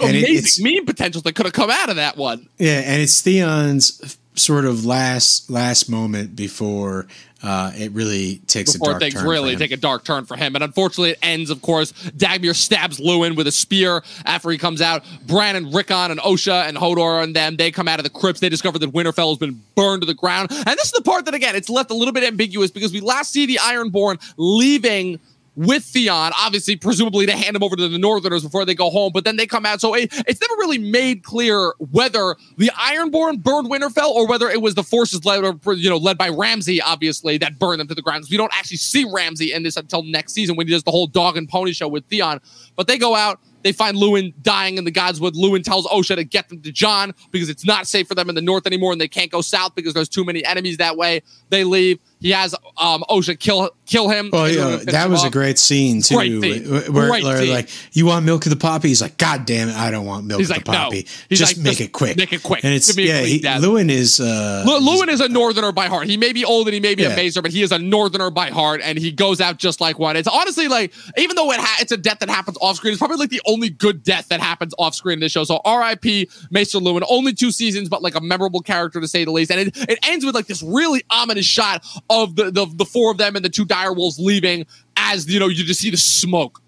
amazing 0.00 0.64
meme 0.64 0.86
potentials 0.86 1.24
that 1.24 1.34
could 1.34 1.46
have 1.46 1.52
come 1.52 1.70
out 1.70 1.88
of 1.88 1.96
that 1.96 2.16
one. 2.16 2.48
Yeah, 2.58 2.80
and 2.84 3.02
it's 3.02 3.20
Theon's 3.20 4.18
sort 4.34 4.64
of 4.64 4.84
last 4.84 5.50
last 5.50 5.90
moment 5.90 6.34
before 6.34 7.06
uh, 7.42 7.72
it 7.74 7.90
really 7.92 8.36
takes 8.46 8.72
before 8.72 8.98
things 9.00 9.20
really 9.20 9.56
take 9.56 9.72
a 9.72 9.76
dark 9.76 10.04
turn 10.04 10.24
for 10.24 10.36
him. 10.36 10.54
And 10.54 10.62
unfortunately, 10.62 11.10
it 11.10 11.18
ends. 11.22 11.50
Of 11.50 11.60
course, 11.60 11.92
Dagmer 11.92 12.54
stabs 12.54 13.00
Luwin 13.00 13.36
with 13.36 13.46
a 13.46 13.52
spear 13.52 14.02
after 14.24 14.50
he 14.50 14.58
comes 14.58 14.80
out. 14.80 15.04
Bran 15.26 15.56
and 15.56 15.74
Rickon 15.74 16.12
and 16.12 16.20
Osha 16.20 16.68
and 16.68 16.76
Hodor 16.76 17.22
and 17.22 17.34
them 17.34 17.56
they 17.56 17.70
come 17.70 17.88
out 17.88 17.98
of 17.98 18.04
the 18.04 18.10
crypts. 18.10 18.40
They 18.40 18.48
discover 18.48 18.78
that 18.78 18.92
Winterfell 18.92 19.30
has 19.30 19.38
been 19.38 19.60
burned 19.74 20.02
to 20.02 20.06
the 20.06 20.14
ground. 20.14 20.50
And 20.52 20.78
this 20.78 20.86
is 20.86 20.92
the 20.92 21.02
part 21.02 21.24
that 21.24 21.34
again 21.34 21.56
it's 21.56 21.68
left 21.68 21.90
a 21.90 21.94
little 21.94 22.14
bit 22.14 22.22
ambiguous 22.22 22.70
because 22.70 22.92
we 22.92 23.00
last 23.00 23.32
see 23.32 23.46
the 23.46 23.56
Ironborn 23.56 24.20
leaving 24.36 25.18
with 25.54 25.84
Theon, 25.84 26.32
obviously, 26.38 26.76
presumably 26.76 27.26
to 27.26 27.32
hand 27.32 27.56
him 27.56 27.62
over 27.62 27.76
to 27.76 27.88
the 27.88 27.98
Northerners 27.98 28.42
before 28.42 28.64
they 28.64 28.74
go 28.74 28.90
home. 28.90 29.12
But 29.12 29.24
then 29.24 29.36
they 29.36 29.46
come 29.46 29.66
out. 29.66 29.80
So 29.80 29.94
it, 29.94 30.10
it's 30.26 30.40
never 30.40 30.54
really 30.54 30.78
made 30.78 31.24
clear 31.24 31.74
whether 31.78 32.36
the 32.56 32.70
Ironborn 32.70 33.42
burned 33.42 33.70
Winterfell 33.70 34.10
or 34.10 34.26
whether 34.26 34.48
it 34.48 34.62
was 34.62 34.74
the 34.74 34.82
forces 34.82 35.24
led, 35.24 35.44
or, 35.44 35.74
you 35.74 35.90
know, 35.90 35.98
led 35.98 36.16
by 36.16 36.28
Ramsay, 36.28 36.80
obviously, 36.80 37.38
that 37.38 37.58
burned 37.58 37.80
them 37.80 37.88
to 37.88 37.94
the 37.94 38.02
ground. 38.02 38.24
We 38.30 38.36
don't 38.36 38.52
actually 38.56 38.78
see 38.78 39.04
Ramsay 39.10 39.52
in 39.52 39.62
this 39.62 39.76
until 39.76 40.02
next 40.02 40.32
season 40.32 40.56
when 40.56 40.66
he 40.66 40.72
does 40.72 40.84
the 40.84 40.90
whole 40.90 41.06
dog 41.06 41.36
and 41.36 41.48
pony 41.48 41.72
show 41.72 41.88
with 41.88 42.06
Theon. 42.06 42.40
But 42.76 42.86
they 42.86 42.98
go 42.98 43.14
out. 43.14 43.40
They 43.62 43.72
find 43.72 43.96
Luwin 43.96 44.34
dying 44.42 44.76
in 44.76 44.84
the 44.84 44.90
Godswood. 44.90 45.32
Luwin 45.34 45.62
tells 45.62 45.86
Osha 45.86 46.16
to 46.16 46.24
get 46.24 46.48
them 46.48 46.60
to 46.62 46.72
Jon 46.72 47.14
because 47.30 47.48
it's 47.48 47.64
not 47.64 47.86
safe 47.86 48.08
for 48.08 48.14
them 48.14 48.28
in 48.28 48.34
the 48.34 48.40
north 48.40 48.66
anymore 48.66 48.90
and 48.90 49.00
they 49.00 49.08
can't 49.08 49.30
go 49.30 49.40
south 49.40 49.74
because 49.74 49.94
there's 49.94 50.08
too 50.08 50.24
many 50.24 50.44
enemies 50.44 50.78
that 50.78 50.96
way. 50.96 51.22
They 51.50 51.62
leave. 51.64 52.00
He 52.22 52.30
has 52.30 52.54
um, 52.78 53.04
Osha 53.10 53.38
kill 53.38 53.70
kill 53.84 54.08
him. 54.08 54.30
Oh 54.32 54.44
yeah, 54.44 54.76
that 54.84 55.10
was 55.10 55.24
a 55.24 55.30
great 55.30 55.58
scene 55.58 56.02
too. 56.02 56.14
Great 56.14 56.40
scene. 56.40 56.70
Where, 56.70 57.08
great 57.08 57.24
where, 57.24 57.38
scene. 57.38 57.50
like, 57.50 57.68
you 57.92 58.06
want 58.06 58.24
milk 58.24 58.46
of 58.46 58.50
the 58.50 58.56
poppy? 58.56 58.88
He's 58.88 59.02
like, 59.02 59.18
God 59.18 59.44
damn 59.44 59.68
it, 59.68 59.76
I 59.76 59.90
don't 59.90 60.06
want 60.06 60.26
milk 60.26 60.38
He's 60.38 60.50
of 60.50 60.56
like, 60.56 60.64
the 60.64 60.72
poppy. 60.72 61.02
No. 61.30 61.36
Just 61.36 61.56
like, 61.56 61.64
make 61.64 61.80
it 61.80 61.92
quick. 61.92 62.16
Make 62.16 62.32
it 62.32 62.42
quick. 62.42 62.64
And 62.64 62.72
it's 62.72 62.96
yeah, 62.96 63.20
he, 63.20 63.40
Luwin 63.40 63.90
is 63.90 64.20
uh, 64.20 64.64
Luwin 64.66 65.08
is 65.08 65.20
a 65.20 65.28
northerner 65.28 65.72
by 65.72 65.86
heart. 65.86 66.06
He 66.06 66.16
may 66.16 66.32
be 66.32 66.44
old 66.44 66.68
and 66.68 66.74
he 66.74 66.80
may 66.80 66.94
be 66.94 67.02
yeah. 67.02 67.10
a 67.10 67.16
maester, 67.16 67.42
but 67.42 67.50
he 67.50 67.62
is 67.62 67.72
a 67.72 67.78
northerner 67.78 68.30
by 68.30 68.50
heart, 68.50 68.80
and 68.82 68.98
he 68.98 69.10
goes 69.10 69.40
out 69.40 69.58
just 69.58 69.80
like 69.80 69.98
one. 69.98 70.16
It's 70.16 70.28
honestly 70.28 70.68
like, 70.68 70.92
even 71.16 71.36
though 71.36 71.50
it 71.52 71.60
ha- 71.60 71.78
it's 71.80 71.92
a 71.92 71.96
death 71.96 72.20
that 72.20 72.30
happens 72.30 72.56
off 72.60 72.76
screen, 72.76 72.92
it's 72.92 72.98
probably 72.98 73.16
like 73.16 73.30
the 73.30 73.42
only 73.46 73.68
good 73.68 74.02
death 74.02 74.28
that 74.28 74.40
happens 74.40 74.74
off 74.78 74.94
screen 74.94 75.14
in 75.14 75.20
this 75.20 75.32
show. 75.32 75.44
So 75.44 75.60
R.I.P. 75.64 76.28
Maester 76.50 76.78
Luwin. 76.78 77.02
Only 77.08 77.32
two 77.32 77.50
seasons, 77.50 77.88
but 77.88 78.02
like 78.02 78.14
a 78.14 78.20
memorable 78.20 78.60
character 78.60 79.00
to 79.00 79.08
say 79.08 79.24
the 79.24 79.32
least. 79.32 79.50
And 79.50 79.60
it, 79.60 79.76
it 79.88 79.98
ends 80.06 80.24
with 80.24 80.34
like 80.34 80.46
this 80.46 80.62
really 80.62 81.02
ominous 81.10 81.46
shot 81.46 81.84
of 82.12 82.36
the 82.36 82.50
the, 82.50 82.66
the 82.76 82.84
four 82.84 83.10
of 83.10 83.18
them 83.18 83.34
and 83.36 83.44
the 83.44 83.48
two 83.48 83.64
dire 83.64 83.92
wolves 83.92 84.18
leaving 84.18 84.66
as 84.96 85.28
you 85.28 85.40
know 85.40 85.48
you 85.48 85.64
just 85.64 85.80
see 85.80 85.90
the 85.90 85.96
smoke 85.96 86.62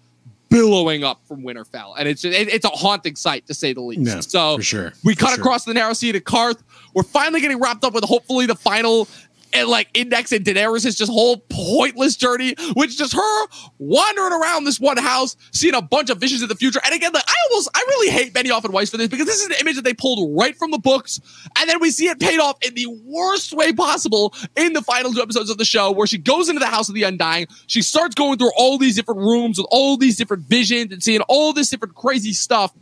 billowing 0.49 1.03
up 1.03 1.19
from 1.27 1.41
Winterfell, 1.41 1.95
and 1.97 2.07
it's 2.07 2.23
it, 2.23 2.33
it's 2.33 2.65
a 2.65 2.69
haunting 2.69 3.15
sight 3.15 3.45
to 3.47 3.53
say 3.53 3.73
the 3.73 3.81
least. 3.81 4.01
No, 4.01 4.21
so 4.21 4.57
for 4.57 4.63
sure, 4.63 4.93
we 5.03 5.15
cut 5.15 5.31
sure. 5.31 5.39
across 5.39 5.65
the 5.65 5.73
narrow 5.73 5.93
sea 5.93 6.11
to 6.11 6.19
Qarth. 6.19 6.61
We're 6.93 7.03
finally 7.03 7.41
getting 7.41 7.59
wrapped 7.59 7.83
up 7.83 7.93
with 7.93 8.03
hopefully 8.03 8.45
the 8.45 8.55
final 8.55 9.07
and 9.55 9.69
like 9.69 9.87
Index 9.93 10.31
and 10.31 10.45
Daenerys' 10.45 10.97
just 10.97 11.11
whole 11.11 11.37
pointless 11.49 12.15
journey, 12.15 12.55
which 12.75 12.97
just 12.97 13.13
her 13.13 13.47
wandering 13.79 14.33
around 14.33 14.65
this 14.65 14.79
one 14.79 14.97
house, 14.97 15.37
seeing 15.51 15.73
a 15.73 15.81
bunch 15.81 16.09
of 16.09 16.19
visions 16.19 16.41
of 16.41 16.49
the 16.49 16.55
future. 16.55 16.81
And 16.85 16.93
again, 16.93 17.11
like 17.13 17.23
I 17.25 17.33
almost 17.49 17.69
I 17.73 17.83
really 17.87 18.11
hate 18.11 18.33
Benioff 18.33 18.63
and 18.65 18.73
Weiss 18.73 18.89
for 18.89 18.97
this 18.97 19.07
because 19.07 19.25
this 19.25 19.41
is 19.41 19.47
an 19.47 19.55
image 19.61 19.75
that 19.75 19.83
they 19.83 19.93
pulled 19.93 20.37
right 20.37 20.55
from 20.55 20.71
the 20.71 20.77
books, 20.77 21.21
and 21.57 21.69
then 21.69 21.79
we 21.79 21.89
see 21.89 22.07
it 22.07 22.19
paid 22.19 22.39
off 22.39 22.57
in 22.63 22.75
the 22.75 22.87
worst 23.05 23.53
way 23.53 23.71
possible 23.71 24.33
in 24.55 24.73
the 24.73 24.81
final 24.81 25.13
two 25.13 25.21
episodes 25.21 25.49
of 25.49 25.57
the 25.57 25.65
show, 25.65 25.91
where 25.91 26.07
she 26.07 26.17
goes 26.17 26.49
into 26.49 26.59
the 26.59 26.67
house 26.67 26.89
of 26.89 26.95
the 26.95 27.03
undying, 27.03 27.47
she 27.67 27.81
starts 27.81 28.13
going 28.13 28.37
through 28.37 28.51
all 28.57 28.77
these 28.77 28.95
different 28.95 29.21
rooms 29.21 29.57
with 29.57 29.67
all 29.71 29.95
these 29.97 30.17
different 30.17 30.43
visions 30.43 30.91
and 30.91 31.01
seeing 31.01 31.21
all 31.21 31.53
this 31.53 31.69
different 31.69 31.95
crazy 31.95 32.33
stuff. 32.33 32.73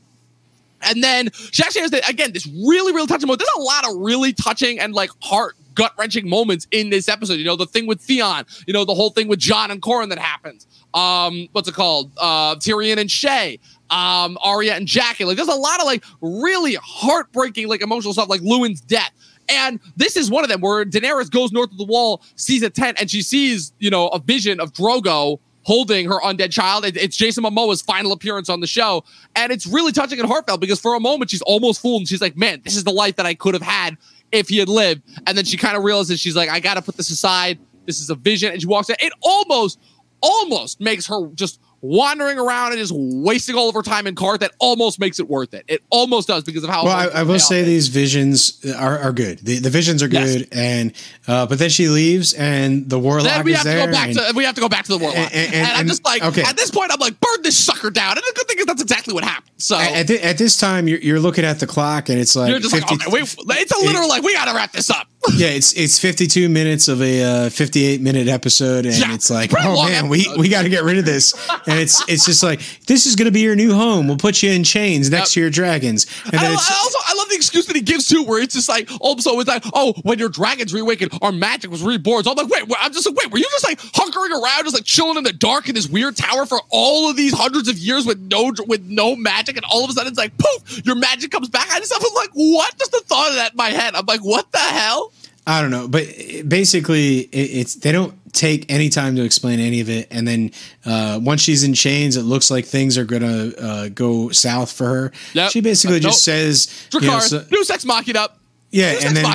And 0.85 1.01
then 1.01 1.29
she 1.51 1.63
actually 1.63 1.81
has 1.81 1.91
the, 1.91 2.07
again 2.07 2.33
this 2.33 2.45
really, 2.45 2.91
really 2.91 3.07
touching 3.07 3.27
moment. 3.27 3.39
There's 3.39 3.51
a 3.57 3.61
lot 3.61 3.89
of 3.89 4.01
really 4.01 4.33
touching 4.33 4.79
and 4.79 4.93
like 4.93 5.11
heart 5.21 5.55
gut 5.73 5.93
wrenching 5.97 6.27
moments 6.27 6.67
in 6.71 6.89
this 6.89 7.09
episode. 7.09 7.35
You 7.35 7.45
know, 7.45 7.55
the 7.55 7.65
thing 7.65 7.87
with 7.87 8.01
Theon, 8.01 8.45
you 8.67 8.73
know, 8.73 8.85
the 8.85 8.95
whole 8.95 9.09
thing 9.09 9.27
with 9.27 9.39
Jon 9.39 9.71
and 9.71 9.81
Qhorin 9.81 10.09
that 10.09 10.19
happens. 10.19 10.67
Um, 10.93 11.47
what's 11.53 11.67
it 11.67 11.73
called? 11.73 12.11
Uh, 12.17 12.55
Tyrion 12.55 12.97
and 12.97 13.09
Shae 13.09 13.59
Um, 13.89 14.37
Arya 14.41 14.73
and 14.75 14.87
Jaqen. 14.87 15.25
Like, 15.27 15.37
there's 15.37 15.47
a 15.47 15.55
lot 15.55 15.79
of 15.79 15.85
like 15.85 16.03
really 16.21 16.75
heartbreaking, 16.81 17.67
like 17.67 17.81
emotional 17.81 18.13
stuff, 18.13 18.29
like 18.29 18.41
Luwin's 18.41 18.81
death. 18.81 19.11
And 19.49 19.79
this 19.97 20.15
is 20.15 20.29
one 20.29 20.43
of 20.43 20.49
them 20.49 20.61
where 20.61 20.85
Daenerys 20.85 21.29
goes 21.29 21.51
north 21.51 21.71
of 21.71 21.77
the 21.77 21.83
wall, 21.85 22.21
sees 22.35 22.63
a 22.63 22.69
tent, 22.69 22.97
and 22.99 23.11
she 23.11 23.21
sees, 23.21 23.73
you 23.79 23.89
know, 23.89 24.07
a 24.07 24.19
vision 24.19 24.59
of 24.59 24.71
Drogo 24.73 25.39
holding 25.63 26.05
her 26.07 26.19
undead 26.21 26.51
child. 26.51 26.85
It's 26.85 27.15
Jason 27.15 27.43
Momoa's 27.43 27.81
final 27.81 28.11
appearance 28.11 28.49
on 28.49 28.59
the 28.61 28.67
show, 28.67 29.03
and 29.35 29.51
it's 29.51 29.65
really 29.65 29.91
touching 29.91 30.19
and 30.19 30.27
heartfelt 30.27 30.59
because 30.59 30.79
for 30.79 30.95
a 30.95 30.99
moment 30.99 31.31
she's 31.31 31.41
almost 31.41 31.81
fooled, 31.81 32.01
and 32.01 32.07
she's 32.07 32.21
like, 32.21 32.35
"Man, 32.37 32.61
this 32.63 32.75
is 32.75 32.83
the 32.83 32.91
life 32.91 33.15
that 33.17 33.25
I 33.25 33.33
could 33.33 33.53
have 33.53 33.63
had 33.63 33.97
if 34.33 34.49
he 34.49 34.57
had 34.57 34.67
lived." 34.67 35.03
And 35.25 35.37
then 35.37 35.45
she 35.45 35.55
kind 35.55 35.77
of 35.77 35.83
realizes 35.83 36.19
she's 36.19 36.35
like, 36.35 36.49
"I 36.49 36.59
got 36.59 36.73
to 36.73 36.81
put 36.81 36.97
this 36.97 37.09
aside. 37.09 37.59
This 37.85 38.01
is 38.01 38.09
a 38.09 38.15
vision," 38.15 38.51
and 38.51 38.59
she 38.59 38.67
walks 38.67 38.89
in. 38.89 38.97
It 38.99 39.13
almost, 39.21 39.79
almost 40.21 40.81
makes 40.81 41.07
her 41.07 41.27
just 41.35 41.59
wandering 41.83 42.39
around 42.39 42.71
and 42.71 42.79
just 42.79 42.93
wasting 42.95 43.55
all 43.55 43.67
of 43.67 43.75
her 43.75 43.81
time 43.81 44.07
in 44.07 44.15
Qarth 44.15 44.39
that 44.39 44.53
almost 44.57 44.99
makes 44.99 45.19
it 45.19 45.29
worth 45.29 45.53
it. 45.53 45.65
It 45.67 45.83
almost 45.89 46.29
does 46.29 46.43
because 46.43 46.63
of 46.63 46.69
how. 46.69 46.85
Well, 46.85 46.95
I, 46.95 47.19
I 47.19 47.23
will 47.23 47.39
say 47.39 47.63
these 47.63 47.89
visions 47.89 48.65
are, 48.75 48.97
are 48.97 49.11
good. 49.11 49.39
The, 49.39 49.59
the 49.59 49.69
visions 49.69 50.01
are 50.01 50.07
good, 50.07 50.41
yes. 50.41 50.47
and 50.51 50.93
uh, 51.27 51.45
but 51.45 51.59
then 51.59 51.69
she 51.69 51.89
leaves, 51.89 52.33
and 52.33 52.89
the 52.89 52.97
warlock 52.97 53.25
then 53.25 53.45
we 53.45 53.51
is 53.51 53.57
have 53.57 53.65
there. 53.65 53.81
To 53.81 53.85
go 53.87 53.91
back 53.91 54.07
and, 54.07 54.17
to, 54.17 54.33
we 54.33 54.45
have 54.45 54.55
to 54.55 54.61
go 54.61 54.69
back 54.69 54.85
to 54.85 54.91
the 54.93 54.97
warlock, 54.97 55.17
and, 55.17 55.33
and, 55.33 55.53
and 55.53 55.67
I'm 55.77 55.87
just 55.87 56.05
like, 56.05 56.23
okay. 56.23 56.43
at 56.43 56.55
this 56.55 56.71
point, 56.71 56.91
I'm 56.91 56.99
like, 56.99 57.19
burn 57.19 57.41
this 57.43 57.57
sucker 57.57 57.89
down. 57.89 58.11
And 58.11 58.23
the 58.25 58.33
good 58.33 58.47
thing 58.47 58.59
is 58.59 58.65
that's 58.65 58.81
exactly 58.81 59.13
what 59.13 59.25
happened. 59.25 59.51
So 59.57 59.77
at, 59.77 60.07
th- 60.07 60.21
at 60.21 60.37
this 60.37 60.57
time, 60.57 60.87
you're, 60.87 60.99
you're 60.99 61.19
looking 61.19 61.43
at 61.43 61.59
the 61.59 61.67
clock, 61.67 62.09
and 62.09 62.17
it's 62.17 62.35
like 62.35 62.49
you're 62.49 62.59
just 62.59 62.73
50, 62.73 62.95
like, 62.95 63.07
okay, 63.07 63.11
wait, 63.11 63.35
it's 63.59 63.71
a 63.71 63.85
literal 63.85 64.05
it, 64.05 64.09
like 64.09 64.23
we 64.23 64.33
got 64.33 64.45
to 64.45 64.55
wrap 64.55 64.71
this 64.71 64.89
up. 64.89 65.07
yeah, 65.35 65.47
it's 65.47 65.71
it's 65.73 65.99
52 65.99 66.49
minutes 66.49 66.89
of 66.89 67.01
a 67.01 67.45
uh, 67.45 67.49
58 67.49 68.01
minute 68.01 68.27
episode, 68.27 68.85
and 68.85 68.97
yeah, 68.97 69.13
it's 69.13 69.29
like, 69.29 69.51
oh 69.57 69.85
man, 69.85 70.05
episode. 70.05 70.09
we 70.09 70.37
we 70.37 70.49
got 70.49 70.63
to 70.63 70.69
get 70.69 70.83
rid 70.83 70.97
of 70.97 71.05
this, 71.05 71.33
and 71.73 71.81
it's 71.81 72.09
it's 72.09 72.25
just 72.25 72.43
like 72.43 72.61
this 72.87 73.05
is 73.05 73.15
going 73.15 73.25
to 73.25 73.31
be 73.31 73.41
your 73.41 73.55
new 73.55 73.73
home. 73.73 74.07
We'll 74.07 74.17
put 74.17 74.41
you 74.41 74.51
in 74.51 74.63
chains 74.63 75.09
next 75.09 75.33
to 75.33 75.41
your 75.41 75.49
dragons. 75.49 76.05
And 76.25 76.35
I, 76.35 76.47
I, 76.47 76.51
also 76.51 76.99
I 77.07 77.13
love 77.15 77.29
the 77.29 77.35
excuse 77.35 77.65
that 77.67 77.75
he 77.75 77.81
gives 77.81 78.07
too, 78.07 78.23
where 78.23 78.41
it's 78.41 78.53
just 78.53 78.69
like, 78.69 78.89
also 79.01 79.39
it's 79.39 79.47
like, 79.47 79.63
oh, 79.73 79.93
when 80.03 80.19
your 80.19 80.29
dragons 80.29 80.73
reawakened, 80.73 81.17
our 81.21 81.31
magic 81.31 81.71
was 81.71 81.83
reborn. 81.83 82.23
So 82.23 82.31
I'm 82.31 82.37
like, 82.37 82.49
wait, 82.49 82.67
wait, 82.67 82.77
I'm 82.79 82.93
just 82.93 83.05
like, 83.05 83.15
wait, 83.15 83.31
were 83.31 83.37
you 83.37 83.45
just 83.51 83.63
like 83.63 83.79
hunkering 83.79 84.31
around, 84.31 84.63
just 84.63 84.75
like 84.75 84.85
chilling 84.85 85.17
in 85.17 85.23
the 85.23 85.33
dark 85.33 85.69
in 85.69 85.75
this 85.75 85.87
weird 85.87 86.15
tower 86.15 86.45
for 86.45 86.59
all 86.69 87.09
of 87.09 87.15
these 87.15 87.33
hundreds 87.33 87.67
of 87.67 87.77
years 87.77 88.05
with 88.05 88.19
no 88.19 88.51
with 88.67 88.83
no 88.85 89.15
magic, 89.15 89.57
and 89.57 89.65
all 89.69 89.83
of 89.83 89.89
a 89.89 89.93
sudden 89.93 90.09
it's 90.09 90.17
like, 90.17 90.37
poof, 90.37 90.85
your 90.85 90.95
magic 90.95 91.31
comes 91.31 91.49
back. 91.49 91.69
I 91.71 91.79
just 91.79 91.93
I'm 91.93 92.13
like, 92.15 92.29
what? 92.33 92.77
Just 92.77 92.91
the 92.91 93.01
thought 93.01 93.29
of 93.29 93.35
that 93.35 93.53
in 93.53 93.57
my 93.57 93.69
head. 93.69 93.95
I'm 93.95 94.05
like, 94.05 94.21
what 94.21 94.51
the 94.51 94.59
hell? 94.59 95.11
I 95.45 95.61
don't 95.61 95.71
know, 95.71 95.87
but 95.87 96.07
basically, 96.47 97.19
it's 97.31 97.75
they 97.75 97.91
don't 97.91 98.13
take 98.33 98.69
any 98.69 98.89
time 98.89 99.15
to 99.15 99.23
explain 99.23 99.59
any 99.59 99.79
of 99.79 99.89
it, 99.89 100.07
and 100.11 100.27
then 100.27 100.51
uh, 100.85 101.19
once 101.21 101.41
she's 101.41 101.63
in 101.63 101.73
chains, 101.73 102.17
it 102.17 102.23
looks 102.23 102.51
like 102.51 102.65
things 102.65 102.97
are 102.97 103.05
gonna 103.05 103.51
uh, 103.59 103.89
go 103.89 104.29
south 104.29 104.71
for 104.71 104.85
her. 104.85 105.11
Yep. 105.33 105.51
She 105.51 105.61
basically 105.61 105.97
uh, 105.97 106.01
just 106.01 106.23
says, 106.23 106.67
Dracarys, 106.89 107.01
you 107.01 107.07
know, 107.07 107.19
so, 107.19 107.43
Deus 107.43 107.69
Ex 107.69 107.85
Machina. 107.85 108.29
Yeah, 108.71 108.95
and 109.03 109.15
then 109.15 109.25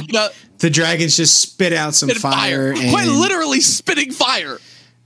the 0.58 0.68
dragons 0.68 1.16
just 1.16 1.40
spit 1.40 1.72
out 1.72 1.94
some 1.94 2.08
spit 2.08 2.20
fire, 2.20 2.74
fire. 2.74 2.90
quite 2.90 3.06
literally 3.06 3.60
spitting 3.60 4.10
fire. 4.10 4.58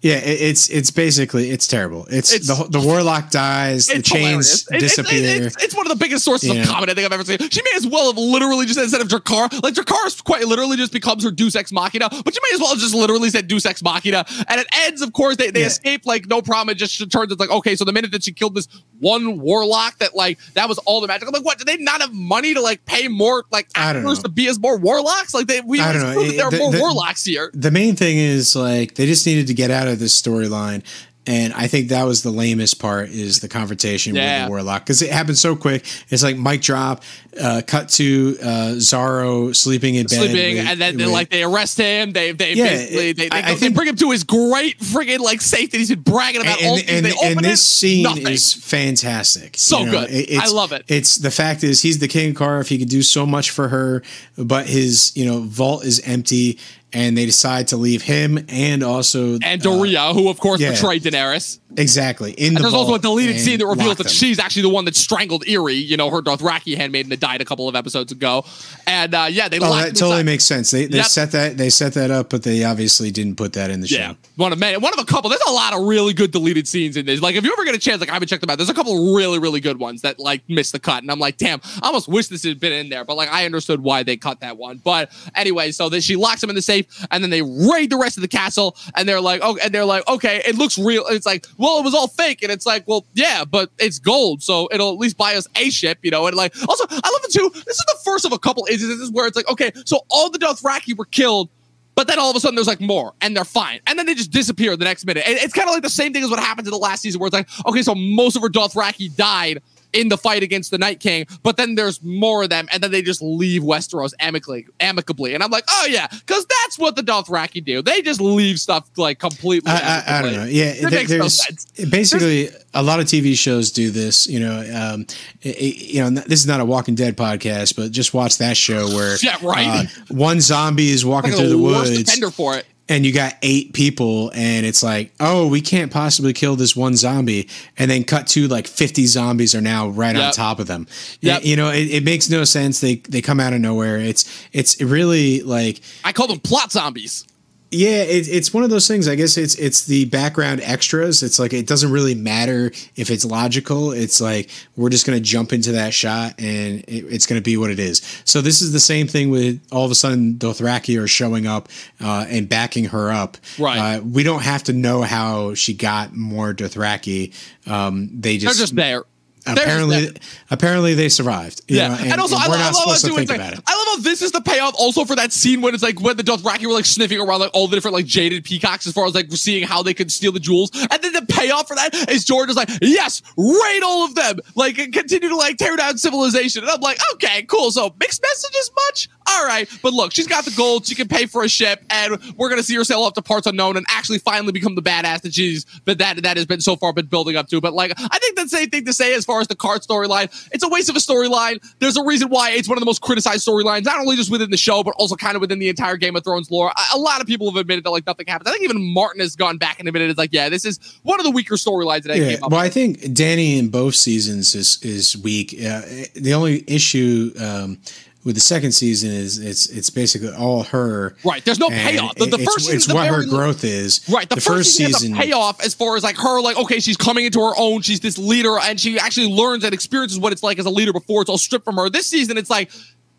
Yeah, 0.02 0.16
it's 0.16 0.68
it's 0.68 0.90
basically 0.90 1.50
it's 1.50 1.68
terrible. 1.68 2.06
It's, 2.10 2.32
it's 2.32 2.48
the 2.48 2.66
the 2.68 2.80
warlock 2.80 3.30
dies, 3.30 3.86
the 3.86 4.02
chains 4.02 4.66
hilarious. 4.66 4.96
disappear. 4.96 5.46
It's, 5.46 5.62
it's, 5.62 5.76
one 5.76 5.86
of 5.86 5.96
the 5.96 6.04
biggest 6.04 6.24
sources 6.24 6.50
of 6.50 6.66
comedy 6.66 6.90
I 6.90 6.94
think 6.96 7.06
I've 7.06 7.12
ever 7.12 7.24
seen. 7.24 7.38
She 7.50 7.62
may 7.62 7.70
as 7.76 7.86
well 7.86 8.06
have 8.06 8.18
literally 8.18 8.66
just 8.66 8.74
said 8.78 8.82
instead 8.82 9.00
of 9.00 9.06
Dracarys, 9.06 9.62
like 9.62 9.74
Dracarys 9.74 10.22
quite 10.24 10.44
literally 10.48 10.76
just 10.76 10.92
becomes 10.92 11.22
her 11.22 11.30
Deus 11.30 11.54
Ex 11.54 11.70
Machina, 11.70 12.08
but 12.10 12.34
you 12.34 12.40
may 12.42 12.54
as 12.54 12.60
well 12.60 12.74
just 12.74 12.96
literally 12.96 13.30
said 13.30 13.46
Deus 13.46 13.64
Ex 13.64 13.80
Machina. 13.80 14.24
And 14.48 14.60
it 14.60 14.66
ends, 14.74 15.02
of 15.02 15.12
course, 15.12 15.36
they, 15.36 15.52
they 15.52 15.60
yeah. 15.60 15.66
escape 15.66 16.04
like 16.04 16.26
no 16.26 16.42
problem. 16.42 16.70
It 16.70 16.78
just 16.78 16.98
turns 17.12 17.30
it's 17.30 17.38
like 17.38 17.50
okay, 17.50 17.76
so 17.76 17.84
the 17.84 17.92
minute 17.92 18.10
that 18.10 18.24
she 18.24 18.32
killed 18.32 18.56
this 18.56 18.66
one 18.98 19.38
warlock, 19.38 19.98
that 19.98 20.16
like 20.16 20.40
that 20.54 20.68
was 20.68 20.78
all 20.78 21.00
the 21.00 21.06
magic. 21.06 21.28
I'm 21.28 21.32
like, 21.32 21.44
what? 21.44 21.58
Did 21.58 21.68
they 21.68 21.76
not 21.76 22.00
have 22.00 22.12
money 22.12 22.54
to 22.54 22.60
like 22.60 22.84
pay 22.86 23.06
more 23.06 23.44
like 23.52 23.68
actors 23.76 24.18
to 24.24 24.28
be 24.28 24.48
as 24.48 24.58
more 24.58 24.78
warlocks? 24.78 25.32
Like 25.32 25.46
they 25.46 25.60
we 25.60 25.78
I 25.78 25.92
don't 25.92 26.02
know. 26.02 26.24
there 26.24 26.46
are 26.46 26.50
more 26.50 26.72
the, 26.72 26.80
warlocks 26.80 27.24
here. 27.24 27.52
The 27.54 27.70
main 27.70 27.94
thing 27.94 28.18
is 28.18 28.56
like 28.56 28.96
they 28.96 29.06
just 29.06 29.24
needed 29.26 29.46
to 29.46 29.54
get 29.54 29.70
out 29.70 29.86
of 29.86 29.91
this 29.94 30.20
storyline. 30.20 30.82
And 31.24 31.52
I 31.52 31.68
think 31.68 31.90
that 31.90 32.02
was 32.02 32.24
the 32.24 32.32
lamest 32.32 32.80
part 32.80 33.10
is 33.10 33.38
the 33.38 33.48
confrontation 33.48 34.16
yeah. 34.16 34.40
with 34.40 34.46
the 34.46 34.50
warlock 34.50 34.82
because 34.82 35.02
it 35.02 35.12
happened 35.12 35.38
so 35.38 35.54
quick. 35.54 35.84
It's 36.08 36.24
like 36.24 36.36
mic 36.36 36.62
drop, 36.62 37.04
uh, 37.40 37.62
cut 37.64 37.90
to 37.90 38.36
uh, 38.42 38.44
Xaro 38.74 39.54
sleeping 39.54 39.94
in 39.94 40.06
bed, 40.06 40.16
sleeping, 40.16 40.58
and 40.58 40.80
then 40.80 40.96
with, 40.96 41.06
like 41.06 41.30
they 41.30 41.44
arrest 41.44 41.78
him. 41.78 42.12
They 42.12 42.32
they 42.32 42.54
yeah, 42.54 42.64
basically 42.64 43.12
they, 43.12 43.28
they, 43.28 43.30
I, 43.30 43.42
go, 43.42 43.48
I 43.52 43.54
they 43.54 43.68
bring 43.68 43.88
him 43.88 43.96
to 43.96 44.10
his 44.10 44.24
great 44.24 44.80
friggin' 44.80 45.20
like 45.20 45.40
safe 45.40 45.70
that 45.70 45.78
he's 45.78 45.90
been 45.90 46.00
bragging 46.00 46.40
about. 46.40 46.60
And, 46.60 46.68
all 46.68 46.76
and, 46.78 47.06
and, 47.06 47.16
and 47.22 47.38
this 47.38 47.64
scene 47.64 48.02
nothing. 48.02 48.26
is 48.26 48.52
fantastic. 48.52 49.56
So 49.56 49.78
you 49.78 49.86
know, 49.86 49.92
good, 49.92 50.10
it, 50.10 50.40
I 50.40 50.48
love 50.48 50.72
it. 50.72 50.84
It's 50.88 51.18
the 51.18 51.30
fact 51.30 51.62
is 51.62 51.82
he's 51.82 52.00
the 52.00 52.08
king 52.08 52.30
of 52.30 52.36
Qarth. 52.36 52.66
He 52.66 52.78
could 52.78 52.88
do 52.88 53.02
so 53.02 53.26
much 53.26 53.50
for 53.50 53.68
her, 53.68 54.02
but 54.36 54.66
his 54.66 55.16
you 55.16 55.24
know 55.24 55.38
vault 55.42 55.84
is 55.84 56.00
empty 56.00 56.58
and 56.92 57.16
they 57.16 57.26
decide 57.26 57.68
to 57.68 57.76
leave 57.76 58.02
him 58.02 58.38
and 58.48 58.82
also 58.82 59.38
and 59.42 59.60
Doreah, 59.60 60.10
uh, 60.10 60.14
who 60.14 60.28
of 60.28 60.38
course 60.38 60.60
yeah, 60.60 60.70
betrayed 60.70 61.02
Daenerys. 61.02 61.58
Exactly. 61.76 62.32
In 62.32 62.48
and 62.48 62.56
the 62.56 62.62
there's 62.62 62.74
also 62.74 62.94
a 62.94 62.98
deleted 62.98 63.40
scene 63.40 63.58
that 63.58 63.66
reveals 63.66 63.96
that 63.96 64.04
them. 64.04 64.12
she's 64.12 64.38
actually 64.38 64.62
the 64.62 64.68
one 64.68 64.84
that 64.84 64.96
strangled 64.96 65.44
Irri. 65.44 65.84
You 65.84 65.96
know, 65.96 66.10
her 66.10 66.20
Dothraki 66.20 66.76
handmaiden 66.76 67.10
that 67.10 67.20
died 67.20 67.40
a 67.40 67.44
couple 67.44 67.68
of 67.68 67.74
episodes 67.74 68.12
ago. 68.12 68.44
And 68.86 69.14
uh, 69.14 69.28
yeah, 69.30 69.48
they. 69.48 69.58
Oh, 69.58 69.74
that 69.74 69.94
totally 69.94 70.20
inside. 70.20 70.26
makes 70.26 70.44
sense. 70.44 70.70
They, 70.70 70.86
they 70.86 70.98
yep. 70.98 71.06
set 71.06 71.32
that 71.32 71.56
they 71.56 71.70
set 71.70 71.94
that 71.94 72.10
up, 72.10 72.30
but 72.30 72.42
they 72.42 72.64
obviously 72.64 73.10
didn't 73.10 73.36
put 73.36 73.54
that 73.54 73.70
in 73.70 73.80
the 73.80 73.86
show. 73.86 73.96
Yeah, 73.96 74.14
one 74.36 74.52
of 74.52 74.58
many, 74.58 74.76
one 74.76 74.92
of 74.92 74.98
a 74.98 75.04
couple. 75.04 75.30
There's 75.30 75.42
a 75.48 75.52
lot 75.52 75.72
of 75.74 75.82
really 75.86 76.12
good 76.12 76.30
deleted 76.30 76.68
scenes 76.68 76.96
in 76.96 77.06
this. 77.06 77.20
Like, 77.20 77.36
if 77.36 77.44
you 77.44 77.52
ever 77.52 77.64
get 77.64 77.74
a 77.74 77.78
chance, 77.78 78.00
like 78.00 78.10
I 78.10 78.14
haven't 78.14 78.28
checked 78.28 78.40
them 78.40 78.50
out. 78.50 78.58
There's 78.58 78.70
a 78.70 78.74
couple 78.74 79.14
really 79.14 79.38
really 79.38 79.60
good 79.60 79.78
ones 79.78 80.02
that 80.02 80.18
like 80.18 80.42
missed 80.48 80.72
the 80.72 80.80
cut, 80.80 81.02
and 81.02 81.10
I'm 81.10 81.18
like, 81.18 81.36
damn, 81.36 81.60
I 81.82 81.86
almost 81.86 82.08
wish 82.08 82.28
this 82.28 82.42
had 82.42 82.60
been 82.60 82.72
in 82.72 82.88
there. 82.88 83.04
But 83.04 83.16
like, 83.16 83.30
I 83.30 83.44
understood 83.44 83.80
why 83.82 84.02
they 84.02 84.16
cut 84.16 84.40
that 84.40 84.56
one. 84.56 84.78
But 84.78 85.10
anyway, 85.34 85.72
so 85.72 85.88
then 85.88 86.00
she 86.00 86.16
locks 86.16 86.42
him 86.42 86.50
in 86.50 86.56
the 86.56 86.62
safe, 86.62 86.86
and 87.10 87.22
then 87.22 87.30
they 87.30 87.42
raid 87.42 87.90
the 87.90 87.98
rest 87.98 88.16
of 88.16 88.22
the 88.22 88.28
castle, 88.28 88.76
and 88.94 89.08
they're 89.08 89.20
like, 89.20 89.40
oh, 89.42 89.56
and 89.62 89.72
they're 89.72 89.84
like, 89.84 90.06
okay, 90.08 90.42
it 90.46 90.56
looks 90.56 90.78
real. 90.78 91.04
It's 91.06 91.26
like, 91.26 91.46
well, 91.62 91.78
it 91.78 91.84
was 91.84 91.94
all 91.94 92.08
fake 92.08 92.42
and 92.42 92.50
it's 92.50 92.66
like, 92.66 92.88
well, 92.88 93.06
yeah, 93.14 93.44
but 93.44 93.70
it's 93.78 94.00
gold, 94.00 94.42
so 94.42 94.68
it'll 94.72 94.90
at 94.90 94.98
least 94.98 95.16
buy 95.16 95.36
us 95.36 95.46
a 95.54 95.70
ship, 95.70 96.00
you 96.02 96.10
know. 96.10 96.26
And 96.26 96.36
like, 96.36 96.52
also, 96.68 96.84
I 96.90 96.94
love 96.94 97.20
it 97.22 97.30
too. 97.30 97.48
This 97.54 97.76
is 97.76 97.84
the 97.86 97.98
first 98.04 98.24
of 98.24 98.32
a 98.32 98.38
couple 98.38 98.66
instances 98.68 99.12
where 99.12 99.28
it's 99.28 99.36
like, 99.36 99.48
okay, 99.48 99.70
so 99.84 100.00
all 100.10 100.28
the 100.28 100.40
Dothraki 100.40 100.98
were 100.98 101.04
killed. 101.04 101.50
But 101.94 102.08
then 102.08 102.18
all 102.18 102.30
of 102.30 102.36
a 102.36 102.40
sudden 102.40 102.56
there's 102.56 102.66
like 102.66 102.80
more 102.80 103.12
and 103.20 103.36
they're 103.36 103.44
fine. 103.44 103.78
And 103.86 103.96
then 103.96 104.06
they 104.06 104.14
just 104.14 104.32
disappear 104.32 104.76
the 104.76 104.84
next 104.84 105.06
minute. 105.06 105.22
it's 105.24 105.54
kind 105.54 105.68
of 105.68 105.74
like 105.74 105.84
the 105.84 105.90
same 105.90 106.12
thing 106.12 106.24
as 106.24 106.30
what 106.30 106.40
happened 106.40 106.64
to 106.64 106.70
the 106.72 106.78
last 106.78 107.02
season 107.02 107.20
where 107.20 107.28
it's 107.28 107.34
like, 107.34 107.48
okay, 107.66 107.82
so 107.82 107.94
most 107.94 108.34
of 108.34 108.42
her 108.42 108.48
Dothraki 108.48 109.14
died 109.14 109.62
in 109.92 110.08
the 110.08 110.16
fight 110.16 110.42
against 110.42 110.70
the 110.70 110.78
Night 110.78 111.00
King, 111.00 111.26
but 111.42 111.56
then 111.56 111.74
there's 111.74 112.02
more 112.02 112.42
of 112.42 112.50
them, 112.50 112.68
and 112.72 112.82
then 112.82 112.90
they 112.90 113.02
just 113.02 113.22
leave 113.22 113.62
Westeros 113.62 114.12
amicably. 114.20 114.66
amicably. 114.80 115.34
And 115.34 115.42
I'm 115.42 115.50
like, 115.50 115.64
oh 115.68 115.86
yeah, 115.88 116.06
because 116.08 116.46
that's 116.46 116.78
what 116.78 116.96
the 116.96 117.02
Dothraki 117.02 117.64
do. 117.64 117.82
They 117.82 118.02
just 118.02 118.20
leave 118.20 118.58
stuff 118.58 118.88
like 118.96 119.18
completely. 119.18 119.70
I, 119.70 120.02
I, 120.06 120.18
I 120.18 120.22
don't 120.22 120.32
know. 120.32 120.44
Yeah, 120.44 120.72
it 120.74 120.90
makes 120.90 121.10
no 121.10 121.28
sense. 121.28 121.66
Basically, 121.90 122.46
there's, 122.46 122.64
a 122.74 122.82
lot 122.82 123.00
of 123.00 123.06
TV 123.06 123.36
shows 123.36 123.70
do 123.70 123.90
this. 123.90 124.26
You 124.26 124.40
know, 124.40 124.58
um, 124.74 125.06
it, 125.42 125.76
you 125.76 126.00
know, 126.02 126.10
this 126.10 126.40
is 126.40 126.46
not 126.46 126.60
a 126.60 126.64
Walking 126.64 126.94
Dead 126.94 127.16
podcast, 127.16 127.76
but 127.76 127.90
just 127.92 128.14
watch 128.14 128.38
that 128.38 128.56
show 128.56 128.88
where 128.88 129.16
yeah, 129.22 129.36
right. 129.42 129.86
Uh, 129.86 130.14
one 130.14 130.40
zombie 130.40 130.90
is 130.90 131.04
walking 131.04 131.30
like 131.30 131.40
through 131.40 131.48
the, 131.48 131.56
the 131.56 131.62
woods. 131.62 132.34
for 132.34 132.56
it 132.56 132.66
and 132.92 133.06
you 133.06 133.12
got 133.12 133.34
eight 133.42 133.72
people 133.72 134.30
and 134.34 134.66
it's 134.66 134.82
like 134.82 135.12
oh 135.18 135.46
we 135.46 135.60
can't 135.60 135.90
possibly 135.90 136.32
kill 136.32 136.56
this 136.56 136.76
one 136.76 136.94
zombie. 136.94 137.48
And 137.78 137.90
then 137.90 138.04
cut 138.04 138.26
to 138.28 138.48
like 138.48 138.66
50 138.66 139.06
zombies 139.06 139.54
are 139.54 139.60
now 139.60 139.88
right 139.88 140.14
yep. 140.14 140.26
on 140.26 140.32
top 140.32 140.58
of 140.58 140.66
them. 140.66 140.86
Yep. 141.20 141.44
you 141.44 141.56
know 141.56 141.70
it, 141.70 141.88
it, 141.90 142.04
makes 142.04 142.28
no 142.28 142.44
sense. 142.44 142.80
They 142.80 142.96
they 142.96 143.22
come 143.22 143.40
out 143.40 143.52
of 143.52 143.60
nowhere. 143.60 143.96
It's 143.98 144.46
it's 144.52 144.80
really 144.80 145.40
like 145.40 145.80
i 146.04 146.12
call 146.12 146.26
them 146.26 146.40
plot 146.40 146.72
zombies 146.72 147.26
yeah, 147.72 148.02
it, 148.02 148.28
it's 148.28 148.52
one 148.52 148.64
of 148.64 148.70
those 148.70 148.86
things. 148.86 149.08
I 149.08 149.14
guess 149.14 149.38
it's 149.38 149.54
it's 149.54 149.86
the 149.86 150.04
background 150.04 150.60
extras. 150.62 151.22
It's 151.22 151.38
like 151.38 151.54
it 151.54 151.66
doesn't 151.66 151.90
really 151.90 152.14
matter 152.14 152.70
if 152.96 153.10
it's 153.10 153.24
logical. 153.24 153.92
It's 153.92 154.20
like 154.20 154.50
we're 154.76 154.90
just 154.90 155.06
going 155.06 155.16
to 155.16 155.24
jump 155.24 155.54
into 155.54 155.72
that 155.72 155.94
shot 155.94 156.34
and 156.38 156.80
it, 156.80 157.06
it's 157.08 157.26
going 157.26 157.40
to 157.40 157.44
be 157.44 157.56
what 157.56 157.70
it 157.70 157.78
is. 157.78 158.02
So 158.24 158.42
this 158.42 158.60
is 158.60 158.72
the 158.72 158.80
same 158.80 159.08
thing 159.08 159.30
with 159.30 159.60
all 159.72 159.86
of 159.86 159.90
a 159.90 159.94
sudden 159.94 160.34
Dothraki 160.34 161.02
are 161.02 161.08
showing 161.08 161.46
up 161.46 161.70
uh, 161.98 162.26
and 162.28 162.46
backing 162.46 162.84
her 162.86 163.10
up. 163.10 163.38
Right. 163.58 163.96
Uh, 163.96 164.02
we 164.02 164.22
don't 164.22 164.42
have 164.42 164.64
to 164.64 164.74
know 164.74 165.00
how 165.00 165.54
she 165.54 165.72
got 165.72 166.14
more 166.14 166.52
Dothraki. 166.52 167.34
Um, 167.66 168.10
they 168.12 168.36
just 168.36 168.58
they're 168.58 168.62
just 168.62 168.76
there 168.76 169.04
apparently 169.46 170.08
apparently 170.50 170.94
they 170.94 171.08
survived 171.08 171.62
yeah. 171.68 171.88
know, 171.88 171.94
and, 171.94 172.12
and, 172.12 172.20
also 172.20 172.36
and 172.36 172.44
I, 172.44 172.46
love, 172.46 172.60
I 172.60 172.64
love 172.64 173.02
how 173.02 173.14
like, 173.14 173.30
I 173.30 173.50
love 173.50 173.62
how 173.66 173.96
this 174.00 174.22
is 174.22 174.32
the 174.32 174.40
payoff 174.40 174.74
also 174.78 175.04
for 175.04 175.16
that 175.16 175.32
scene 175.32 175.60
when 175.60 175.74
it's 175.74 175.82
like 175.82 176.00
when 176.00 176.16
the 176.16 176.22
Dothraki 176.22 176.66
were 176.66 176.72
like 176.72 176.84
sniffing 176.84 177.20
around 177.20 177.40
like 177.40 177.50
all 177.54 177.68
the 177.68 177.76
different 177.76 177.94
like 177.94 178.06
jaded 178.06 178.44
peacocks 178.44 178.86
as 178.86 178.92
far 178.92 179.06
as 179.06 179.14
like 179.14 179.30
seeing 179.32 179.66
how 179.66 179.82
they 179.82 179.94
could 179.94 180.10
steal 180.10 180.32
the 180.32 180.40
jewels. 180.40 180.70
And 180.74 181.02
then 181.02 181.12
the 181.12 181.26
payoff 181.28 181.68
for 181.68 181.74
that 181.74 181.94
is 182.10 182.24
George 182.24 182.50
is 182.50 182.56
like 182.56 182.70
yes 182.80 183.22
raid 183.36 183.82
all 183.82 184.04
of 184.04 184.14
them! 184.14 184.38
Like 184.54 184.76
continue 184.76 185.28
to 185.28 185.36
like 185.36 185.56
tear 185.56 185.76
down 185.76 185.98
civilization. 185.98 186.62
And 186.62 186.70
I'm 186.70 186.80
like 186.80 186.98
okay 187.14 187.42
cool. 187.44 187.70
So 187.70 187.94
mixed 187.98 188.22
messages 188.22 188.70
much 188.88 189.08
all 189.26 189.46
right, 189.46 189.68
but 189.82 189.92
look, 189.92 190.12
she's 190.12 190.26
got 190.26 190.44
the 190.44 190.52
gold. 190.56 190.86
She 190.86 190.94
can 190.94 191.08
pay 191.08 191.26
for 191.26 191.44
a 191.44 191.48
ship, 191.48 191.84
and 191.90 192.18
we're 192.36 192.48
gonna 192.48 192.62
see 192.62 192.74
her 192.76 192.84
sail 192.84 193.02
off 193.02 193.14
to 193.14 193.22
parts 193.22 193.46
unknown 193.46 193.76
and 193.76 193.86
actually 193.88 194.18
finally 194.18 194.52
become 194.52 194.74
the 194.74 194.82
badass 194.82 195.22
that 195.22 195.34
she's 195.34 195.64
but 195.84 195.98
that 195.98 196.22
that 196.22 196.36
has 196.36 196.46
been 196.46 196.60
so 196.60 196.76
far 196.76 196.92
been 196.92 197.06
building 197.06 197.36
up 197.36 197.48
to. 197.48 197.60
But 197.60 197.72
like, 197.72 197.92
I 197.96 198.18
think 198.18 198.36
that's 198.36 198.50
the 198.50 198.58
same 198.58 198.70
thing 198.70 198.84
to 198.84 198.92
say 198.92 199.14
as 199.14 199.24
far 199.24 199.40
as 199.40 199.48
the 199.48 199.56
Qarth 199.56 199.86
storyline. 199.86 200.30
It's 200.52 200.64
a 200.64 200.68
waste 200.68 200.88
of 200.88 200.96
a 200.96 200.98
storyline. 200.98 201.62
There's 201.78 201.96
a 201.96 202.04
reason 202.04 202.28
why 202.28 202.50
it's 202.50 202.68
one 202.68 202.78
of 202.78 202.80
the 202.80 202.86
most 202.86 203.00
criticized 203.00 203.46
storylines, 203.46 203.84
not 203.84 204.00
only 204.00 204.16
just 204.16 204.30
within 204.30 204.50
the 204.50 204.56
show, 204.56 204.82
but 204.82 204.94
also 204.98 205.16
kind 205.16 205.34
of 205.34 205.40
within 205.40 205.58
the 205.58 205.68
entire 205.68 205.96
Game 205.96 206.16
of 206.16 206.24
Thrones 206.24 206.50
lore. 206.50 206.70
A, 206.70 206.96
a 206.96 206.98
lot 206.98 207.20
of 207.20 207.26
people 207.26 207.50
have 207.50 207.56
admitted 207.56 207.84
that 207.84 207.90
like 207.90 208.06
nothing 208.06 208.26
happens. 208.26 208.48
I 208.48 208.52
think 208.52 208.64
even 208.64 208.82
Martin 208.92 209.20
has 209.20 209.36
gone 209.36 209.58
back 209.58 209.78
and 209.78 209.88
admitted 209.88 210.10
it's 210.10 210.18
like, 210.18 210.32
yeah, 210.32 210.48
this 210.48 210.64
is 210.64 210.78
one 211.02 211.20
of 211.20 211.24
the 211.24 211.30
weaker 211.30 211.54
storylines 211.54 212.02
that 212.02 212.12
I 212.12 212.14
yeah, 212.14 212.36
Well, 212.42 212.60
I 212.60 212.68
think 212.68 212.98
Dany 213.00 213.58
in 213.58 213.68
both 213.68 213.94
seasons 213.94 214.54
is 214.54 214.82
is 214.82 215.16
weak. 215.16 215.54
Uh, 215.54 215.82
the 216.14 216.32
only 216.34 216.64
issue. 216.66 217.32
Um, 217.40 217.78
with 218.24 218.36
the 218.36 218.40
second 218.40 218.72
season 218.72 219.10
is 219.10 219.38
it's 219.38 219.66
it's 219.66 219.90
basically 219.90 220.32
all 220.32 220.62
her. 220.64 221.16
Right. 221.24 221.44
There's 221.44 221.58
no 221.58 221.68
payoff. 221.68 222.14
The, 222.14 222.26
the 222.26 222.36
it's, 222.38 222.54
first 222.54 222.72
it's 222.72 222.92
what 222.92 223.08
her 223.08 223.26
growth 223.26 223.64
is. 223.64 224.08
Right. 224.08 224.28
The, 224.28 224.36
the 224.36 224.40
first, 224.40 224.56
first, 224.58 224.76
season, 224.76 224.92
season 224.94 225.16
payoff 225.16 225.60
as 225.64 225.74
far 225.74 225.96
as 225.96 226.04
like 226.04 226.16
her 226.16 226.40
like 226.40 226.56
okay 226.56 226.78
she's 226.78 226.96
coming 226.96 227.24
into 227.24 227.40
her 227.40 227.52
own. 227.56 227.82
She's 227.82 228.00
this 228.00 228.18
leader 228.18 228.58
and 228.58 228.78
she 228.78 228.98
actually 228.98 229.32
learns 229.32 229.64
and 229.64 229.74
experiences 229.74 230.18
what 230.18 230.32
it's 230.32 230.42
like 230.42 230.58
as 230.58 230.66
a 230.66 230.70
leader 230.70 230.92
before 230.92 231.22
it's 231.22 231.30
all 231.30 231.38
stripped 231.38 231.64
from 231.64 231.76
her. 231.76 231.90
This 231.90 232.06
season 232.06 232.38
it's 232.38 232.50
like 232.50 232.70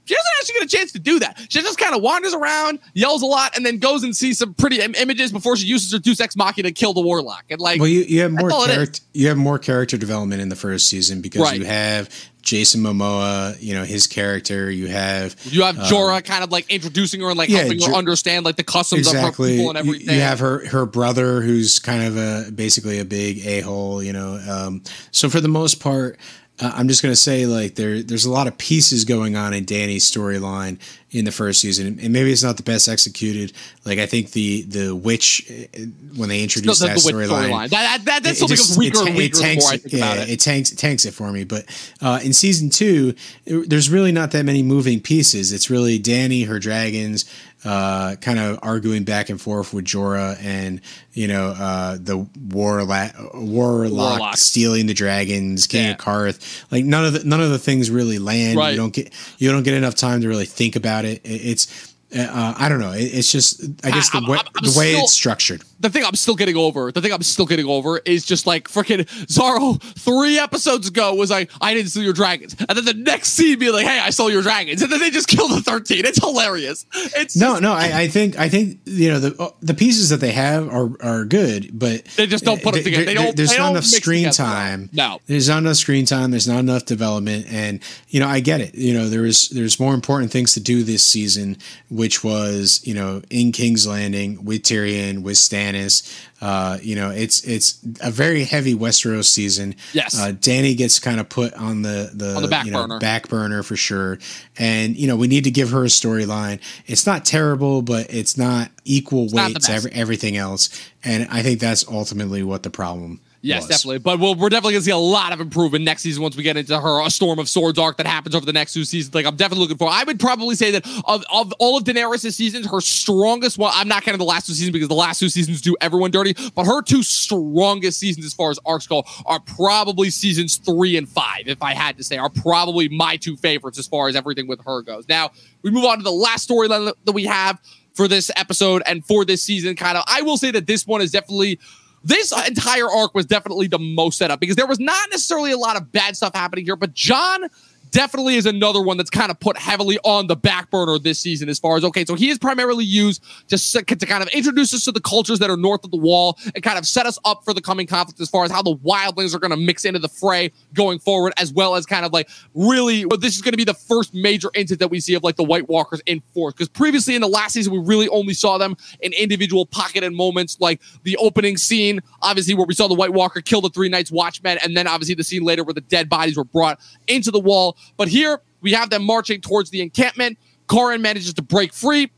she 0.05 0.15
doesn't 0.15 0.31
actually 0.39 0.53
get 0.53 0.63
a 0.63 0.77
chance 0.77 0.91
to 0.93 0.99
do 0.99 1.19
that. 1.19 1.39
She 1.49 1.61
just 1.61 1.79
kind 1.79 1.95
of 1.95 2.01
wanders 2.01 2.33
around, 2.33 2.79
yells 2.93 3.21
a 3.21 3.25
lot, 3.25 3.55
and 3.55 3.65
then 3.65 3.77
goes 3.77 4.03
and 4.03 4.15
sees 4.15 4.39
some 4.39 4.53
pretty 4.53 4.81
Im- 4.81 4.95
images 4.95 5.31
before 5.31 5.55
she 5.55 5.67
uses 5.67 5.91
her 5.91 5.99
Deus 5.99 6.19
Ex 6.19 6.35
Machina 6.35 6.69
to 6.69 6.73
kill 6.73 6.93
the 6.93 7.01
Warlock. 7.01 7.45
And 7.49 7.59
like, 7.61 7.79
well, 7.79 7.87
you, 7.87 8.01
you 8.01 8.21
have 8.21 8.31
more 8.31 8.49
character. 8.49 9.01
You 9.13 9.27
have 9.29 9.37
more 9.37 9.59
character 9.59 9.97
development 9.97 10.41
in 10.41 10.49
the 10.49 10.55
first 10.55 10.87
season 10.87 11.21
because 11.21 11.41
right. 11.41 11.59
you 11.59 11.65
have 11.65 12.09
Jason 12.43 12.81
Momoa, 12.81 13.55
you 13.61 13.73
know 13.73 13.85
his 13.85 14.05
character. 14.05 14.69
You 14.69 14.87
have 14.87 15.35
you 15.45 15.63
have 15.63 15.77
Jorah 15.77 16.17
um, 16.17 16.21
kind 16.23 16.43
of 16.43 16.51
like 16.51 16.69
introducing 16.69 17.21
her 17.21 17.29
and 17.29 17.37
like 17.37 17.49
yeah, 17.49 17.59
helping 17.59 17.81
her 17.81 17.93
understand 17.93 18.43
like 18.43 18.57
the 18.57 18.65
customs 18.65 19.07
exactly. 19.07 19.53
of 19.53 19.57
her 19.57 19.57
people 19.57 19.69
and 19.69 19.77
everything. 19.77 20.09
You, 20.09 20.15
you 20.15 20.21
have 20.21 20.39
her 20.39 20.67
her 20.67 20.85
brother 20.85 21.41
who's 21.41 21.79
kind 21.79 22.03
of 22.03 22.17
a 22.17 22.51
basically 22.51 22.99
a 22.99 23.05
big 23.05 23.45
a 23.45 23.61
hole. 23.61 24.03
You 24.03 24.11
know, 24.11 24.41
um, 24.47 24.83
so 25.11 25.29
for 25.29 25.39
the 25.39 25.47
most 25.47 25.79
part, 25.79 26.19
uh, 26.59 26.71
I'm 26.75 26.87
just 26.87 27.01
gonna 27.01 27.15
say 27.15 27.45
like 27.47 27.75
there 27.75 28.03
there's 28.03 28.25
a 28.25 28.31
lot 28.31 28.47
of 28.47 28.57
pieces 28.57 29.05
going 29.05 29.35
on 29.35 29.53
in 29.53 29.65
Dany's 29.65 30.09
storyline 30.09 30.79
in 31.09 31.25
the 31.25 31.31
first 31.31 31.61
season, 31.61 31.99
and 31.99 32.13
maybe 32.13 32.31
it's 32.31 32.43
not 32.43 32.57
the 32.57 32.63
best 32.63 32.87
executed. 32.87 33.53
Like 33.85 33.97
I 33.97 34.05
think 34.05 34.31
the 34.31 34.61
the 34.63 34.95
witch 34.95 35.49
uh, 35.49 35.79
when 36.15 36.29
they 36.29 36.43
introduced 36.43 36.81
that 36.81 36.97
storyline, 36.97 37.47
story 37.47 37.67
that, 37.69 38.01
that, 38.05 38.23
that 38.23 38.35
still 38.35 38.47
becomes 38.47 38.77
weaker 38.77 39.07
it, 39.07 39.15
weaker. 39.15 39.37
It 39.37 39.41
tanks, 39.41 39.93
yeah, 39.93 40.21
it. 40.21 40.29
it. 40.29 40.39
tanks 40.39 40.69
tanks 40.71 41.05
it 41.05 41.15
for 41.15 41.31
me. 41.31 41.43
But 41.43 41.65
uh, 42.01 42.19
in 42.23 42.33
season 42.33 42.69
two, 42.69 43.15
it, 43.45 43.67
there's 43.67 43.89
really 43.89 44.11
not 44.11 44.29
that 44.31 44.45
many 44.45 44.61
moving 44.61 44.99
pieces. 44.99 45.51
It's 45.51 45.71
really 45.71 45.99
Dany, 45.99 46.45
her 46.45 46.59
dragons, 46.59 47.25
uh, 47.65 48.15
kind 48.17 48.39
of 48.39 48.59
arguing 48.61 49.03
back 49.03 49.29
and 49.29 49.39
forth 49.39 49.73
with 49.73 49.85
Jorah 49.85 50.37
and 50.43 50.81
you 51.13 51.27
know 51.27 51.53
uh, 51.57 51.97
the 51.99 52.27
warlock, 52.49 53.13
warlock, 53.33 53.91
warlock 53.91 54.37
stealing 54.37 54.87
the 54.87 54.93
dragons, 54.93 55.67
King 55.67 55.85
yeah. 55.85 55.91
of 55.91 55.97
Qarth. 55.97 56.65
Like 56.71 56.85
none 56.85 57.05
of 57.05 57.13
the 57.13 57.23
none 57.23 57.41
of 57.41 57.49
the 57.49 57.59
things 57.59 57.89
really 57.89 58.19
land. 58.19 58.57
Right. 58.57 58.71
You 58.71 58.77
don't 58.77 58.93
get 58.93 59.13
you 59.37 59.51
don't 59.51 59.63
get 59.63 59.73
enough 59.73 59.95
time 59.95 60.21
to 60.21 60.27
really 60.27 60.45
think 60.45 60.75
about 60.75 61.05
it. 61.05 61.21
It's 61.23 61.93
uh, 62.15 62.53
I 62.57 62.69
don't 62.69 62.79
know. 62.79 62.91
It, 62.91 63.03
it's 63.03 63.31
just 63.31 63.63
I 63.83 63.91
guess 63.91 64.09
the, 64.11 64.23
I, 64.25 64.29
way, 64.29 64.37
I'm, 64.37 64.45
I'm 64.57 64.63
the 64.63 64.77
way 64.77 64.91
still, 64.91 65.03
it's 65.03 65.13
structured. 65.13 65.63
The 65.83 65.89
thing 65.89 66.03
I'm 66.05 66.15
still 66.15 66.35
getting 66.35 66.55
over. 66.55 66.91
The 66.91 67.01
thing 67.01 67.11
I'm 67.11 67.21
still 67.21 67.45
getting 67.45 67.65
over 67.67 67.99
is 68.05 68.25
just 68.25 68.47
like 68.47 68.67
freaking 68.67 69.01
Xaro 69.27 69.81
three 69.99 70.39
episodes 70.39 70.87
ago 70.87 71.13
was 71.13 71.29
like 71.29 71.51
I 71.61 71.73
didn't 71.73 71.89
steal 71.89 72.03
your 72.03 72.13
dragons, 72.13 72.55
and 72.67 72.77
then 72.77 72.85
the 72.85 72.93
next 72.93 73.29
scene 73.29 73.59
be 73.59 73.69
like, 73.69 73.85
hey, 73.85 73.99
I 73.99 74.09
stole 74.09 74.31
your 74.31 74.41
dragons, 74.41 74.81
and 74.81 74.91
then 74.91 74.99
they 74.99 75.11
just 75.11 75.27
kill 75.27 75.47
the 75.47 75.61
thirteen. 75.61 76.05
It's 76.05 76.19
hilarious. 76.19 76.85
It's 76.93 77.35
no, 77.35 77.59
no. 77.59 77.73
I, 77.73 78.01
I, 78.01 78.07
think 78.07 78.39
I 78.39 78.49
think 78.49 78.79
you 78.85 79.11
know 79.11 79.19
the 79.19 79.41
uh, 79.41 79.49
the 79.61 79.73
pieces 79.73 80.09
that 80.09 80.21
they 80.21 80.31
have 80.31 80.69
are 80.69 80.89
are 81.01 81.25
good, 81.25 81.77
but 81.77 82.05
they 82.15 82.27
just 82.27 82.45
don't 82.45 82.61
put 82.61 82.75
them 82.75 82.83
together. 82.83 83.05
They 83.05 83.13
don't. 83.13 83.35
There's 83.35 83.51
they 83.51 83.57
not 83.57 83.63
don't 83.63 83.71
enough 83.71 83.85
screen 83.85 84.29
time. 84.31 84.89
No, 84.93 85.19
there's 85.27 85.49
not 85.49 85.59
enough 85.59 85.75
screen 85.75 86.05
time. 86.05 86.31
There's 86.31 86.47
not 86.47 86.59
enough 86.59 86.85
development, 86.85 87.47
and 87.49 87.81
you 88.07 88.19
know 88.19 88.27
I 88.27 88.39
get 88.39 88.61
it. 88.61 88.75
You 88.75 88.93
know 88.93 89.09
there 89.09 89.25
is 89.25 89.49
there's 89.49 89.79
more 89.79 89.93
important 89.93 90.31
things 90.31 90.53
to 90.53 90.59
do 90.59 90.83
this 90.83 91.05
season, 91.05 91.57
which 91.89 92.23
was 92.23 92.81
you 92.83 92.93
know, 92.93 93.21
in 93.29 93.51
King's 93.51 93.87
Landing 93.87 94.43
with 94.43 94.63
Tyrion, 94.63 95.23
with 95.23 95.37
Stannis. 95.73 96.27
Uh, 96.41 96.77
you 96.81 96.95
know, 96.95 97.09
it's 97.09 97.43
it's 97.43 97.79
a 98.01 98.11
very 98.11 98.43
heavy 98.43 98.75
Westeros 98.75 99.25
season. 99.25 99.75
Yes, 99.93 100.19
uh, 100.19 100.31
Dany 100.31 100.75
gets 100.75 100.99
kind 100.99 101.19
of 101.19 101.29
put 101.29 101.53
on 101.53 101.81
the 101.81 102.11
the, 102.13 102.35
on 102.35 102.41
the 102.41 102.47
back 102.47 102.65
you 102.65 102.71
know, 102.71 102.81
burner. 102.87 102.99
back 102.99 103.29
burner 103.29 103.63
for 103.63 103.75
sure, 103.75 104.19
and 104.57 104.95
you 104.95 105.07
know 105.07 105.15
we 105.15 105.27
need 105.27 105.45
to 105.45 105.51
give 105.51 105.71
her 105.71 105.83
a 105.83 105.87
storyline. 105.87 106.59
It's 106.85 107.05
not 107.05 107.25
terrible, 107.25 107.81
but 107.81 108.13
it's 108.13 108.37
not 108.37 108.71
equal 108.83 109.25
it's 109.25 109.33
weight 109.33 109.53
not 109.53 109.61
to 109.63 109.71
every, 109.71 109.91
everything 109.93 110.37
else, 110.37 110.69
and 111.03 111.27
I 111.31 111.41
think 111.41 111.59
that's 111.59 111.87
ultimately 111.87 112.43
what 112.43 112.63
the 112.63 112.69
problem 112.69 113.21
Yes, 113.43 113.63
was. 113.63 113.69
definitely. 113.69 113.99
But 113.99 114.19
we 114.19 114.33
we 114.33 114.45
are 114.45 114.49
definitely 114.49 114.73
gonna 114.73 114.83
see 114.83 114.91
a 114.91 114.97
lot 114.97 115.33
of 115.33 115.41
improvement 115.41 115.83
next 115.83 116.01
season 116.01 116.23
once 116.23 116.37
we 116.37 116.43
get 116.43 116.55
into 116.55 116.79
her 116.79 117.05
a 117.05 117.09
Storm 117.09 117.39
of 117.39 117.49
Swords 117.49 117.77
arc 117.77 117.97
that 117.97 118.07
happens 118.07 118.35
over 118.35 118.45
the 118.45 118.53
next 118.53 118.71
two 118.71 118.85
seasons. 118.85 119.13
Like 119.13 119.25
I'm 119.25 119.35
definitely 119.35 119.63
looking 119.63 119.77
for. 119.77 119.89
I 119.89 120.05
would 120.05 120.17
probably 120.17 120.55
say 120.55 120.71
that 120.71 120.87
of, 121.05 121.25
of 121.31 121.53
all 121.59 121.77
of 121.77 121.83
Daenerys' 121.83 122.31
seasons, 122.31 122.65
her 122.71 122.79
strongest 122.79 123.57
one. 123.57 123.73
I'm 123.75 123.89
not 123.89 124.03
counting 124.03 124.19
the 124.19 124.23
last 124.23 124.47
two 124.47 124.53
seasons 124.53 124.71
because 124.71 124.87
the 124.87 124.95
last 124.95 125.19
two 125.19 125.27
seasons 125.27 125.61
do 125.61 125.75
everyone 125.81 126.09
dirty. 126.09 126.35
But 126.55 126.65
her 126.65 126.81
two 126.81 127.03
strongest 127.03 127.99
seasons 127.99 128.25
as 128.25 128.33
far 128.33 128.49
as 128.49 128.59
arcs 128.65 128.87
go 128.87 129.03
are 129.25 129.41
probably 129.41 130.09
seasons 130.09 130.55
three 130.55 130.95
and 130.95 131.07
five. 131.07 131.47
If 131.47 131.61
I 131.61 131.73
had 131.73 131.97
to 131.97 132.03
say, 132.03 132.17
are 132.17 132.29
probably 132.29 132.87
my 132.87 133.17
two 133.17 133.35
favorites 133.35 133.77
as 133.77 133.87
far 133.87 134.07
as 134.07 134.15
everything 134.15 134.47
with 134.47 134.63
her 134.65 134.81
goes. 134.83 135.05
Now 135.09 135.31
we 135.63 135.69
move 135.69 135.83
on 135.83 135.97
to 135.97 136.03
the 136.03 136.11
last 136.11 136.49
storyline 136.49 136.93
that 137.03 137.11
we 137.11 137.25
have 137.25 137.59
for 137.93 138.07
this 138.07 138.31
episode 138.37 138.83
and 138.85 139.05
for 139.05 139.25
this 139.25 139.43
season. 139.43 139.75
Kind 139.75 139.97
of, 139.97 140.05
I 140.07 140.21
will 140.21 140.37
say 140.37 140.51
that 140.51 140.65
this 140.65 140.87
one 140.87 141.01
is 141.01 141.11
definitely 141.11 141.59
this 142.03 142.33
entire 142.47 142.89
arc 142.89 143.15
was 143.15 143.25
definitely 143.25 143.67
the 143.67 143.79
most 143.79 144.17
set 144.17 144.31
up 144.31 144.39
because 144.39 144.55
there 144.55 144.67
was 144.67 144.79
not 144.79 145.09
necessarily 145.09 145.51
a 145.51 145.57
lot 145.57 145.77
of 145.77 145.91
bad 145.91 146.17
stuff 146.17 146.35
happening 146.35 146.65
here, 146.65 146.75
but 146.75 146.93
Jon 146.93 147.47
definitely 147.93 148.35
is 148.35 148.47
another 148.47 148.81
one 148.81 148.97
that's 148.97 149.11
kind 149.11 149.29
of 149.29 149.39
put 149.39 149.55
heavily 149.55 149.99
on 150.03 150.25
the 150.25 150.35
back 150.35 150.69
burner 150.71 150.97
this 150.97 151.19
season 151.19 151.47
as 151.47 151.59
far 151.59 151.77
as 151.77 151.83
okay 151.83 152.03
so 152.03 152.15
he 152.15 152.29
is 152.29 152.39
primarily 152.39 152.83
used 152.83 153.23
to, 153.47 153.57
to 153.83 154.05
kind 154.05 154.23
of 154.23 154.29
introduce 154.29 154.73
us 154.73 154.83
to 154.83 154.91
the 154.91 154.99
cultures 154.99 155.37
that 155.37 155.49
are 155.51 155.55
north 155.55 155.83
of 155.85 155.91
the 155.91 155.97
wall 155.97 156.37
and 156.55 156.63
kind 156.63 156.79
of 156.79 156.87
set 156.87 157.05
us 157.05 157.19
up 157.23 157.43
for 157.45 157.53
the 157.53 157.61
coming 157.61 157.85
conflict 157.85 158.19
as 158.19 158.29
far 158.29 158.43
as 158.43 158.51
how 158.51 158.63
the 158.63 158.75
wildlings 158.77 159.35
are 159.35 159.39
going 159.39 159.51
to 159.51 159.57
mix 159.57 159.85
into 159.85 159.99
the 159.99 160.09
fray 160.09 160.51
going 160.73 160.97
forward 160.97 161.33
as 161.37 161.53
well 161.53 161.75
as 161.75 161.85
kind 161.85 162.03
of 162.03 162.11
like 162.11 162.27
really 162.55 163.05
well, 163.05 163.17
this 163.17 163.35
is 163.35 163.43
going 163.43 163.53
to 163.53 163.57
be 163.57 163.63
the 163.63 163.75
first 163.75 164.13
major 164.13 164.49
incident 164.55 164.79
that 164.79 164.89
we 164.89 164.99
see 164.99 165.13
of 165.13 165.23
like 165.23 165.35
the 165.35 165.43
white 165.43 165.69
walkers 165.69 166.01
in 166.07 166.19
force. 166.33 166.53
Because 166.55 166.69
previously 166.69 167.13
in 167.13 167.21
the 167.21 167.27
last 167.27 167.53
season 167.53 167.71
we 167.71 167.79
really 167.79 168.09
only 168.09 168.33
saw 168.33 168.57
them 168.57 168.75
in 169.01 169.13
individual 169.13 169.67
pocketed 169.67 170.13
moments 170.13 170.57
like 170.59 170.81
the 171.03 171.15
opening 171.17 171.57
scene 171.57 171.99
obviously 172.23 172.55
where 172.55 172.65
we 172.65 172.73
saw 172.73 172.87
the 172.87 172.95
white 172.95 173.13
walker 173.13 173.39
kill 173.39 173.61
the 173.61 173.69
three 173.69 173.87
Night's 173.87 174.11
Watchmen 174.11 174.57
and 174.63 174.75
then 174.75 174.87
obviously 174.87 175.13
the 175.13 175.23
scene 175.23 175.43
later 175.43 175.63
where 175.63 175.75
the 175.75 175.81
dead 175.81 176.09
bodies 176.09 176.35
were 176.35 176.43
brought 176.43 176.79
into 177.07 177.29
the 177.29 177.39
wall 177.39 177.77
but 177.97 178.07
here 178.07 178.41
we 178.61 178.71
have 178.71 178.89
them 178.89 179.03
marching 179.03 179.41
towards 179.41 179.69
the 179.69 179.81
encampment. 179.81 180.37
Qhorin 180.67 181.01
manages 181.01 181.33
to 181.33 181.41
break 181.41 181.73
free 181.73 182.11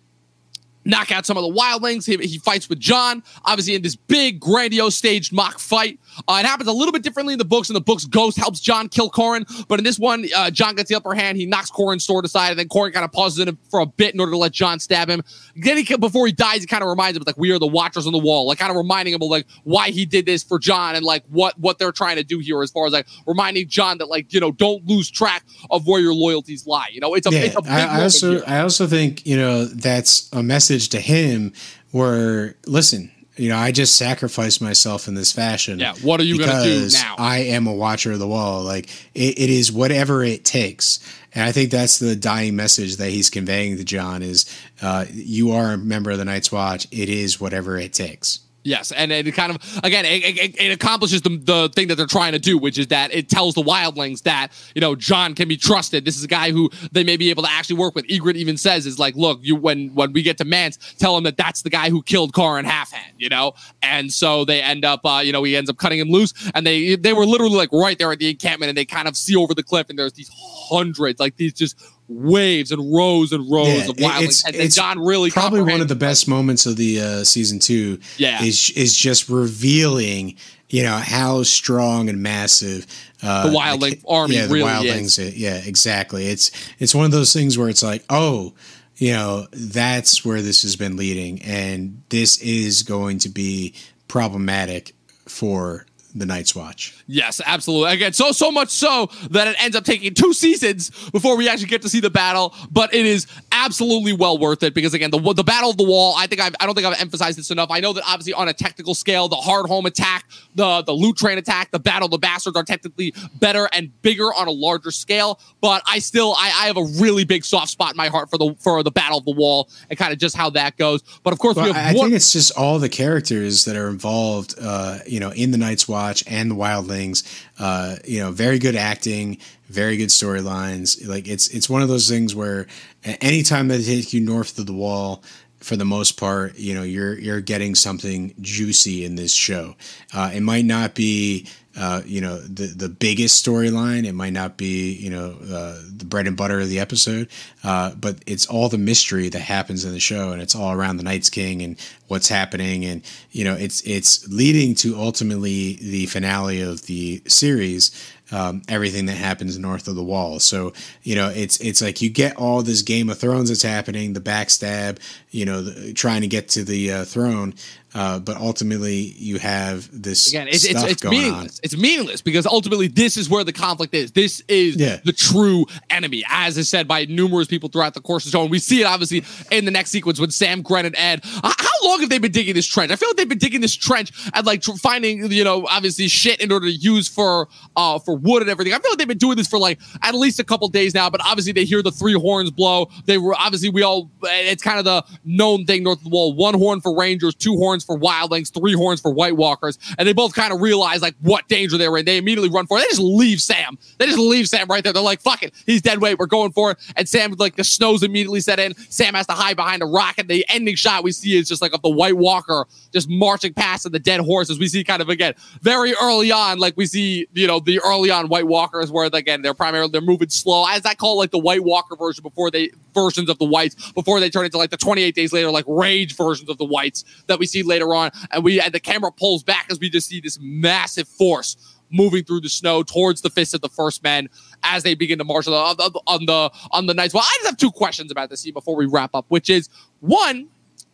knock 0.86 1.12
out 1.12 1.26
some 1.26 1.36
of 1.36 1.44
the 1.44 1.52
wildlings. 1.52 2.06
He, 2.06 2.16
he 2.26 2.38
fights 2.38 2.70
with 2.70 2.80
Jon, 2.80 3.24
obviously 3.44 3.76
in 3.76 3.82
this 3.82 3.96
big, 3.96 4.40
grandiose 4.40 4.96
staged 4.96 5.34
mock 5.34 5.60
fight. 5.60 6.00
Uh, 6.28 6.38
it 6.44 6.46
happens 6.46 6.70
a 6.70 6.74
little 6.74 6.92
bit 6.92 7.04
differently 7.04 7.34
in 7.34 7.40
the 7.40 7.46
books. 7.46 7.70
In 7.70 7.74
the 7.74 7.82
books, 7.82 8.06
Ghost 8.06 8.38
helps 8.38 8.60
Jon 8.60 8.90
kill 8.90 9.10
Qhorin, 9.10 9.68
but 9.68 9.80
in 9.80 9.84
this 9.84 10.00
one, 10.00 10.26
uh, 10.36 10.50
Jon 10.52 10.76
gets 10.76 10.90
the 10.90 10.96
upper 10.96 11.14
hand. 11.14 11.38
He 11.38 11.46
knocks 11.46 11.72
Qhorin's 11.72 12.04
sword 12.04 12.26
aside, 12.26 12.52
and 12.52 12.60
then 12.60 12.68
Qhorin 12.68 12.94
kind 12.94 13.06
of 13.06 13.12
pauses 13.12 13.40
in 13.40 13.58
for 13.70 13.80
a 13.80 13.86
bit 13.86 14.14
in 14.14 14.20
order 14.20 14.32
to 14.32 14.38
let 14.38 14.52
Jon 14.52 14.80
stab 14.80 15.10
him. 15.10 15.22
Then 15.56 15.78
he, 15.78 15.98
before 15.98 16.26
he 16.26 16.34
dies, 16.34 16.62
he 16.62 16.68
kind 16.68 16.84
of 16.84 16.90
reminds 16.90 17.18
him 17.18 17.24
like 17.26 17.38
we 17.38 17.52
are 17.52 17.60
the 17.60 17.68
Watchers 17.68 18.08
on 18.08 18.14
the 18.14 18.20
Wall, 18.20 18.48
like 18.48 18.58
kind 18.58 18.72
of 18.72 18.78
reminding 18.78 19.14
him 19.14 19.22
of 19.22 19.30
like 19.30 19.46
why 19.64 19.90
he 19.90 20.06
did 20.06 20.26
this 20.26 20.44
for 20.44 20.60
Jon 20.60 20.96
and 20.96 21.06
like 21.06 21.24
what 21.30 21.58
what 21.60 21.80
they're 21.80 21.92
trying 21.92 22.18
to 22.18 22.24
do 22.24 22.40
here, 22.40 22.62
as 22.62 22.72
far 22.72 22.88
as 22.88 22.94
like 22.94 23.08
reminding 23.26 23.68
Jon 23.68 23.98
that 24.00 24.10
like 24.10 24.34
you 24.34 24.40
know 24.40 24.52
don't 24.52 24.86
lose 24.86 25.10
track 25.10 25.44
of 25.70 25.88
where 25.88 26.02
your 26.02 26.14
loyalties 26.14 26.68
lie. 26.68 26.90
You 26.92 27.02
know, 27.02 27.14
it's 27.14 27.28
a, 27.28 27.32
yeah, 27.32 27.40
it's 27.40 27.56
a 27.56 27.62
big 27.62 27.72
I, 27.72 28.00
I 28.00 28.04
also 28.04 28.32
here. 28.32 28.44
I 28.48 28.60
also 28.60 28.88
think 28.88 29.26
you 29.26 29.38
know 29.38 29.66
that's 29.66 30.30
a 30.34 30.44
message 30.44 30.90
to 30.90 31.00
him 31.00 31.54
where 31.92 32.56
listen 32.66 33.12
you 33.38 33.50
know, 33.50 33.58
I 33.58 33.72
just 33.72 33.98
sacrificed 33.98 34.62
myself 34.62 35.08
in 35.08 35.16
this 35.16 35.32
fashion. 35.32 35.80
Yeah. 35.80 35.94
What 36.02 36.20
are 36.20 36.24
you 36.24 36.38
going 36.38 36.50
to 36.50 36.64
do 36.64 36.90
now? 36.94 37.16
I 37.18 37.40
am 37.40 37.68
a 37.68 37.74
watcher 37.74 38.14
of 38.14 38.20
the 38.20 38.28
wall. 38.28 38.64
Like 38.64 38.90
it, 39.14 39.38
it 39.38 39.50
is 39.50 39.72
whatever 39.72 40.24
it 40.24 40.46
takes. 40.46 41.00
And 41.34 41.44
I 41.44 41.52
think 41.52 41.70
that's 41.70 42.00
the 42.00 42.16
dying 42.16 42.56
message 42.56 42.96
that 42.96 43.10
he's 43.10 43.30
conveying 43.30 43.76
to 43.76 43.84
Jon 43.84 44.22
is, 44.22 44.46
uh, 44.82 45.06
you 45.12 45.52
are 45.52 45.74
a 45.74 45.78
member 45.78 46.12
of 46.12 46.18
the 46.18 46.24
Night's 46.24 46.50
Watch. 46.52 46.88
It 46.92 47.10
is 47.10 47.42
whatever 47.42 47.78
it 47.78 47.92
takes. 47.92 48.40
Yes, 48.66 48.92
and 48.92 49.12
it 49.12 49.32
kind 49.36 49.52
of 49.52 49.80
again 49.84 50.06
it, 50.06 50.24
it, 50.24 50.60
it 50.60 50.72
accomplishes 50.72 51.22
the, 51.22 51.38
the 51.38 51.70
thing 51.76 51.88
that 51.88 51.96
they're 51.96 52.08
trying 52.08 52.32
to 52.32 52.40
do, 52.40 52.58
which 52.58 52.80
is 52.80 52.88
that 52.88 53.14
it 53.14 53.30
tells 53.30 53.54
the 53.54 53.62
wildlings 53.62 54.24
that 54.24 54.48
you 54.74 54.82
know 54.82 54.96
Jon 54.96 55.36
can 55.36 55.48
be 55.48 55.56
trusted. 55.56 56.04
This 56.04 56.18
is 56.18 56.24
a 56.24 56.28
guy 56.28 56.50
who 56.50 56.72
they 56.92 57.04
may 57.04 57.16
be 57.16 57.30
able 57.30 57.44
to 57.44 57.50
actually 57.52 57.76
work 57.76 57.94
with. 57.94 58.08
Ygritte 58.08 58.38
even 58.38 58.58
says 58.58 58.88
is 58.88 58.98
like, 58.98 59.16
look, 59.16 59.38
you 59.44 59.56
when 59.56 59.94
when 59.94 60.14
we 60.14 60.24
get 60.24 60.40
to 60.40 60.46
Mance, 60.46 60.80
tell 60.98 61.16
him 61.16 61.24
that 61.26 61.38
that's 61.38 61.62
the 61.62 61.70
guy 61.70 61.92
who 61.92 62.02
killed 62.02 62.34
Qhorin 62.34 62.64
Halfhand, 62.64 63.14
you 63.20 63.30
know. 63.30 63.54
And 63.84 64.12
so 64.12 64.46
they 64.46 64.64
end 64.64 64.84
up, 64.84 65.06
uh, 65.06 65.22
you 65.24 65.32
know, 65.32 65.44
he 65.44 65.56
ends 65.56 65.70
up 65.70 65.78
cutting 65.78 66.00
him 66.00 66.10
loose, 66.10 66.34
and 66.56 66.66
they 66.66 66.96
they 66.96 67.14
were 67.14 67.28
literally 67.28 67.56
like 67.56 67.72
right 67.72 68.00
there 68.00 68.12
at 68.12 68.18
the 68.18 68.32
encampment, 68.32 68.70
and 68.70 68.78
they 68.78 68.86
kind 68.86 69.08
of 69.08 69.16
see 69.16 69.36
over 69.36 69.54
the 69.54 69.62
cliff, 69.62 69.92
and 69.92 70.00
there's 70.00 70.14
these 70.14 70.32
hundreds, 70.34 71.20
like 71.20 71.38
these 71.38 71.54
just 71.54 71.80
waves 72.08 72.72
and 72.72 72.94
rows 72.94 73.32
and 73.32 73.50
rows 73.52 73.68
Yeah, 73.68 73.90
of 73.90 73.96
wildlings, 73.98 74.22
it's- 74.24 74.44
and 74.46 74.56
then 74.56 74.70
Jon 74.70 75.00
really 75.00 75.32
probably 75.32 75.62
one 75.62 75.82
of 75.82 75.88
the 75.88 75.96
best 75.96 76.28
moments 76.28 76.66
of 76.66 76.76
the 76.78 77.02
uh, 77.02 77.24
season 77.24 77.60
two. 77.60 78.00
Yeah. 78.18 78.44
is 78.44 78.70
is 78.72 78.96
just 78.96 79.28
revealing, 79.30 80.36
you 80.70 80.84
know, 80.84 80.98
how 80.98 81.44
strong 81.44 82.08
and 82.10 82.22
massive 82.22 82.86
uh, 83.24 83.48
The 83.50 83.58
wildling 83.58 84.04
army 84.08 84.36
yeah, 84.36 84.46
the 84.46 84.54
really 84.54 84.70
wildlings, 84.70 85.18
i- 85.26 85.34
Yeah, 85.36 85.56
exactly. 85.66 86.28
It's 86.28 86.52
it's 86.80 86.94
one 86.94 87.06
of 87.06 87.12
those 87.12 87.34
things 87.34 87.58
where 87.58 87.70
it's 87.70 87.82
like, 87.84 88.04
oh, 88.10 88.54
you 88.98 89.12
know, 89.12 89.48
that's 89.52 90.24
where 90.24 90.42
this 90.42 90.62
has 90.62 90.76
been 90.76 90.96
leading, 90.96 91.42
and 91.42 92.02
this 92.10 92.38
is 92.38 92.84
going 92.84 93.18
to 93.20 93.30
be 93.30 93.74
problematic 94.08 94.94
for 95.28 95.86
the 96.16 96.26
Night's 96.26 96.56
Watch. 96.56 97.04
Yes, 97.08 97.42
absolutely. 97.46 97.94
Again, 97.94 98.14
so 98.14 98.32
so 98.32 98.50
much 98.52 98.70
so 98.70 99.10
that 99.32 99.48
it 99.48 99.56
ends 99.62 99.76
up 99.76 99.84
taking 99.84 100.14
two 100.14 100.34
seasons 100.34 100.90
before 101.12 101.36
we 101.36 101.50
actually 101.50 101.68
get 101.68 101.82
to 101.82 101.90
see 101.90 102.00
the 102.00 102.10
battle. 102.10 102.56
But 102.72 102.94
it 102.94 103.06
is 103.06 103.28
absolutely 103.52 104.14
well 104.14 104.38
worth 104.38 104.64
it 104.64 104.74
because 104.74 104.94
again, 104.94 105.12
the 105.12 105.20
the 105.34 105.44
battle 105.44 105.70
of 105.70 105.78
the 105.78 105.84
wall. 105.84 106.16
I 106.18 106.28
think 106.28 106.42
I've, 106.42 106.56
I 106.60 106.66
don't 106.66 106.74
think 106.74 106.88
I've 106.88 107.00
emphasized 107.00 107.38
this 107.38 107.52
enough. 107.52 107.70
I 107.70 107.82
know 107.82 107.92
that 107.94 108.04
obviously 108.08 108.34
on 108.34 108.48
a 108.48 108.54
technical 108.54 108.96
scale, 108.96 109.28
the 109.28 109.36
Hardhome 109.36 109.86
attack, 109.86 110.26
the 110.56 110.82
the 110.84 110.94
loot 110.94 111.18
train 111.18 111.38
attack, 111.38 111.72
the 111.72 111.80
battle 111.80 112.06
of 112.06 112.12
the 112.12 112.18
bastards 112.18 112.56
are 112.56 112.64
technically 112.64 113.14
better 113.40 113.68
and 113.74 113.92
bigger 114.02 114.34
on 114.34 114.48
a 114.48 114.52
larger 114.52 114.92
scale. 114.92 115.40
But 115.60 115.84
I 115.86 116.00
still 116.00 116.34
I, 116.38 116.46
I 116.46 116.68
have 116.68 116.78
a 116.78 116.86
really 117.02 117.26
big 117.26 117.44
soft 117.44 117.72
spot 117.72 117.92
in 117.92 117.98
my 117.98 118.08
heart 118.08 118.30
for 118.30 118.38
the 118.38 118.56
for 118.60 118.84
the 118.84 118.92
battle 118.92 119.18
of 119.18 119.26
the 119.26 119.32
wall 119.34 119.70
and 119.90 120.00
kind 120.00 120.14
of 120.14 120.20
just 120.20 120.38
how 120.38 120.50
that 120.52 120.78
goes. 120.78 121.02
But 121.24 121.34
of 121.34 121.40
course, 121.40 121.58
Well, 121.58 121.66
we 121.66 121.74
have 121.74 121.86
I 121.86 121.90
I 121.90 121.94
think 121.94 122.14
it's 122.14 122.32
just 122.32 122.58
all 122.58 122.80
the 122.80 122.90
characters 122.90 123.66
that 123.66 123.76
are 123.76 123.90
involved, 123.90 124.56
uh, 124.62 125.00
you 125.06 125.20
know, 125.20 125.32
in 125.32 125.52
the 125.52 125.58
Night's 125.58 125.88
Watch 125.90 126.05
and 126.28 126.52
the 126.52 126.56
Wildlings. 126.56 127.24
Uh, 127.60 127.98
you 128.06 128.20
know, 128.20 128.32
very 128.32 128.60
good 128.60 128.76
acting, 128.76 129.38
very 129.68 129.98
good 129.98 130.10
storylines. 130.10 131.06
Like 131.08 131.28
it's 131.28 131.48
it's 131.50 131.70
one 131.70 131.82
of 131.82 131.88
those 131.88 132.10
things 132.10 132.36
where 132.36 132.68
anytime 133.04 133.68
they 133.68 133.82
take 133.84 134.14
you 134.14 134.22
north 134.22 134.58
of 134.60 134.66
the 134.66 134.74
wall, 134.74 135.24
for 135.66 135.76
the 135.76 135.86
most 135.86 136.12
part, 136.12 136.56
you 136.60 136.76
know, 136.76 136.84
you're 136.84 137.18
you're 137.18 137.42
getting 137.42 137.74
something 137.74 138.36
juicy 138.40 139.04
in 139.04 139.16
this 139.16 139.34
show. 139.34 139.76
Uh, 140.14 140.32
it 140.34 140.42
might 140.42 140.66
not 140.66 140.96
be. 140.96 141.48
Uh, 141.78 142.02
you 142.06 142.22
know 142.22 142.38
the 142.40 142.68
the 142.68 142.88
biggest 142.88 143.46
storyline. 143.46 144.06
It 144.06 144.14
might 144.14 144.32
not 144.32 144.56
be 144.56 144.94
you 144.94 145.10
know 145.10 145.36
uh, 145.44 145.82
the 145.94 146.06
bread 146.06 146.26
and 146.26 146.38
butter 146.38 146.62
of 146.62 146.70
the 146.70 146.80
episode, 146.80 147.28
uh, 147.66 147.94
but 147.96 148.20
it's 148.26 148.46
all 148.46 148.70
the 148.70 148.78
mystery 148.78 149.28
that 149.28 149.42
happens 149.42 149.84
in 149.84 149.92
the 149.92 150.00
show, 150.00 150.32
and 150.32 150.42
it's 150.42 150.56
all 150.56 150.72
around 150.72 150.96
the 150.96 151.04
Night's 151.04 151.30
King 151.30 151.62
and 151.62 151.78
what's 152.08 152.30
happening, 152.30 152.86
and 152.86 153.02
you 153.32 153.44
know 153.44 153.56
it's 153.56 153.82
it's 153.82 154.26
leading 154.30 154.74
to 154.76 154.98
ultimately 154.98 155.74
the 155.82 156.06
finale 156.06 156.62
of 156.62 156.84
the 156.84 157.22
series. 157.28 157.92
Um, 158.36 158.64
everything 158.68 159.06
that 159.06 159.14
happens 159.14 159.58
north 159.58 159.88
of 159.88 159.96
the 159.96 160.04
wall. 160.04 160.42
So 160.42 160.74
you 161.04 161.16
know, 161.16 161.30
it's 161.30 161.58
it's 161.62 161.82
like 161.82 162.02
you 162.02 162.10
get 162.10 162.36
all 162.36 162.64
this 162.64 162.82
Game 162.82 163.10
of 163.10 163.18
Thrones 163.18 163.48
that's 163.48 163.62
happening, 163.62 164.12
the 164.12 164.20
backstab, 164.20 164.98
you 165.32 165.46
know, 165.46 165.62
the, 165.62 165.94
trying 165.94 166.20
to 166.20 166.28
get 166.28 166.50
to 166.50 166.66
the 166.66 166.92
uh, 166.92 167.06
throne, 167.06 167.54
uh, 167.96 168.20
but 168.20 168.38
ultimately 168.38 169.16
you 169.18 169.40
have 169.40 169.90
this 169.92 170.28
Again, 170.30 170.48
it's, 170.48 170.66
it's, 170.66 170.84
it's 170.84 171.02
going 171.02 171.16
on. 171.18 171.22
meaningless. 171.24 171.60
It's 171.64 171.76
meaningless 171.78 172.22
because 172.22 172.46
ultimately 172.46 172.88
this 172.88 173.18
is 173.18 173.30
where 173.30 173.44
the 173.44 173.54
conflict 173.54 173.94
is. 173.96 174.12
This 174.12 174.44
is 174.48 174.76
Yeah. 174.76 175.00
the 175.04 175.14
true 175.14 175.66
enemy, 175.90 176.24
as 176.30 176.58
is 176.58 176.70
said 176.70 176.88
by 176.88 177.06
numerous 177.06 177.48
people 177.48 177.70
throughout 177.70 177.94
the 177.94 178.02
course 178.02 178.26
of 178.26 178.32
the 178.32 178.38
show. 178.38 178.42
And 178.44 178.52
we 178.52 178.60
see 178.60 178.82
it 178.82 178.86
obviously 178.86 179.24
in 179.50 179.66
the 179.66 179.72
next 179.72 179.92
sequence 179.92 180.20
when 180.20 180.30
Sam, 180.30 180.62
Grenn, 180.62 180.86
and 180.86 180.96
Edd. 180.98 181.22
How 181.44 181.88
long 181.88 182.02
have 182.02 182.10
they 182.10 182.18
been 182.20 182.32
digging 182.32 182.54
this 182.54 182.68
trench? 182.68 182.92
I 182.92 182.96
feel 182.98 183.10
like 183.10 183.18
they've 183.18 183.30
been 183.30 183.38
digging 183.38 183.62
this 183.62 183.76
trench 183.76 184.12
and 184.34 184.46
like 184.46 184.62
tr- 184.62 184.74
finding, 184.74 185.32
you 185.32 185.44
know, 185.44 185.66
obviously 185.68 186.08
shit 186.08 186.42
in 186.42 186.52
order 186.52 186.66
to 186.68 186.74
use 186.74 187.08
for 187.08 187.48
uh 187.76 187.98
for 188.00 188.16
wood 188.18 188.42
and 188.42 188.52
everything. 188.52 188.74
I 188.74 188.80
feel 188.80 188.92
like 188.92 188.98
they've 189.00 189.08
been 189.08 189.18
doing 189.18 189.38
this 189.38 189.48
for 189.48 189.58
like 189.58 189.80
at 190.04 190.14
least 190.14 190.40
a 190.40 190.44
couple 190.44 190.68
days 190.68 190.94
now. 190.94 191.10
But 191.10 191.22
obviously 191.26 191.54
they 191.54 191.64
hear 191.66 191.82
the 191.82 191.92
three 191.92 192.14
horns 192.14 192.52
blow. 192.52 192.90
They 193.06 193.18
were 193.18 193.36
obviously 193.36 193.70
we 193.70 193.84
all. 193.84 194.12
It's 194.24 194.64
kind 194.64 194.80
of 194.80 194.86
the 194.86 195.04
known 195.24 195.66
thing 195.66 195.84
north 195.84 196.00
of 196.00 196.04
the 196.04 196.10
wall. 196.10 196.34
One 196.34 196.56
horn 196.56 196.82
for 196.82 196.94
Rangers, 196.98 197.36
two 197.36 197.56
horns 197.58 197.85
for 197.86 197.98
Wildlings, 197.98 198.54
three 198.54 198.74
horns 198.74 199.02
for 199.02 199.12
White 199.12 199.36
Walkers, 199.36 199.78
and 199.98 200.08
they 200.08 200.14
both 200.14 200.34
kind 200.34 200.54
of 200.54 200.62
realize 200.62 201.02
like 201.02 201.16
what 201.22 201.48
danger 201.48 201.78
they 201.78 201.88
were 201.88 201.98
in. 202.00 202.06
They 202.06 202.18
immediately 202.18 202.50
run 202.50 202.68
for 202.68 202.78
it. 202.78 202.82
They 202.82 202.88
just 202.88 203.02
leave 203.02 203.42
Sam. 203.42 203.78
They 203.98 204.06
just 204.06 204.20
leave 204.20 204.48
Sam 204.48 204.68
right 204.68 204.84
there. 204.84 204.94
They're 204.94 205.02
like, 205.02 205.22
"Fuck 205.22 205.44
it, 205.44 205.54
he's 205.66 205.82
dead 205.82 206.00
weight. 206.00 206.18
We're 206.20 206.26
going 206.26 206.52
for 206.52 206.72
it." 206.72 206.78
And 206.96 207.08
Sam, 207.08 207.34
like 207.38 207.56
the 207.56 207.64
snows 207.64 208.04
immediately 208.04 208.42
set 208.42 208.60
in. 208.60 208.76
Sam 208.90 209.14
has 209.14 209.28
to 209.28 209.34
hide 209.34 209.56
behind 209.56 209.82
a 209.82 209.86
rock, 209.86 210.18
and 210.18 210.28
the 210.28 210.46
ending 210.50 210.76
shot 210.76 211.04
we 211.04 211.12
see 211.12 211.38
is 211.38 211.48
just 211.48 211.62
like 211.62 211.74
of 211.74 211.82
the 211.82 211.90
White 211.90 212.18
Walker 212.18 212.66
just 212.94 213.10
marching 213.10 213.54
past 213.54 213.86
and 213.86 213.94
the 213.94 214.00
dead 214.00 214.22
horses. 214.22 214.60
We 214.60 214.68
see 214.68 214.84
kind 214.84 215.02
of 215.02 215.10
again 215.10 215.34
very 215.62 215.94
early 216.02 216.32
on, 216.32 216.60
like 216.60 216.76
we 216.78 216.86
see 216.86 217.28
you 217.34 217.48
know 217.48 217.60
the 217.60 217.80
early 217.80 218.12
on 218.12 218.28
White 218.28 218.48
Walkers 218.48 218.92
where 218.92 219.10
again 219.12 219.42
they're 219.42 219.54
primarily 219.54 219.92
they're 219.92 220.02
moving 220.02 220.30
slow, 220.30 220.66
as 220.68 220.86
I 220.86 220.94
call 220.94 221.18
like 221.18 221.32
the 221.32 221.38
White 221.40 221.64
Walker 221.64 221.96
version 221.96 222.22
before 222.24 222.52
they 222.52 222.72
versions 222.96 223.30
of 223.30 223.38
the 223.38 223.46
whites 223.46 223.92
before 223.92 224.20
they 224.20 224.32
turn 224.32 224.46
into 224.46 224.58
like 224.58 224.72
the 224.72 224.78
28 224.78 225.14
days 225.14 225.32
later 225.32 225.52
like 225.52 225.66
rage 225.68 226.16
versions 226.16 226.50
of 226.50 226.58
the 226.58 226.66
whites 226.66 227.04
that 227.28 227.38
we 227.38 227.46
see 227.46 227.62
later 227.62 227.94
on. 227.94 228.10
And 228.32 228.44
we 228.44 228.60
and 228.60 228.74
the 228.74 228.80
camera 228.80 229.12
pulls 229.12 229.44
back 229.44 229.68
as 229.70 229.80
we 229.80 229.90
just 229.90 230.08
see 230.10 230.20
this 230.20 230.40
massive 230.42 231.08
force 231.08 231.76
moving 231.92 232.24
through 232.24 232.42
the 232.42 232.50
snow 232.50 232.82
towards 232.82 233.22
the 233.22 233.30
fists 233.30 233.54
of 233.54 233.62
the 233.62 233.70
first 233.70 234.04
men 234.04 234.28
as 234.64 234.82
they 234.82 234.96
begin 234.96 235.20
to 235.20 235.24
march 235.24 235.48
on 235.48 235.54
the 235.54 235.58
on 235.58 235.76
the 235.78 236.02
on 236.08 236.26
the, 236.26 236.52
on 236.72 236.86
the 236.88 236.94
knights 236.96 237.14
well 237.14 237.24
i 237.24 237.32
just 237.38 237.46
have 237.46 237.58
two 237.58 237.72
questions 237.72 238.12
about 238.12 238.30
this 238.30 238.42
scene 238.42 238.54
before 238.54 238.76
we 238.76 238.88
wrap 238.88 239.14
up 239.14 239.26
which 239.28 239.52
is 239.52 239.70
one 240.00 240.48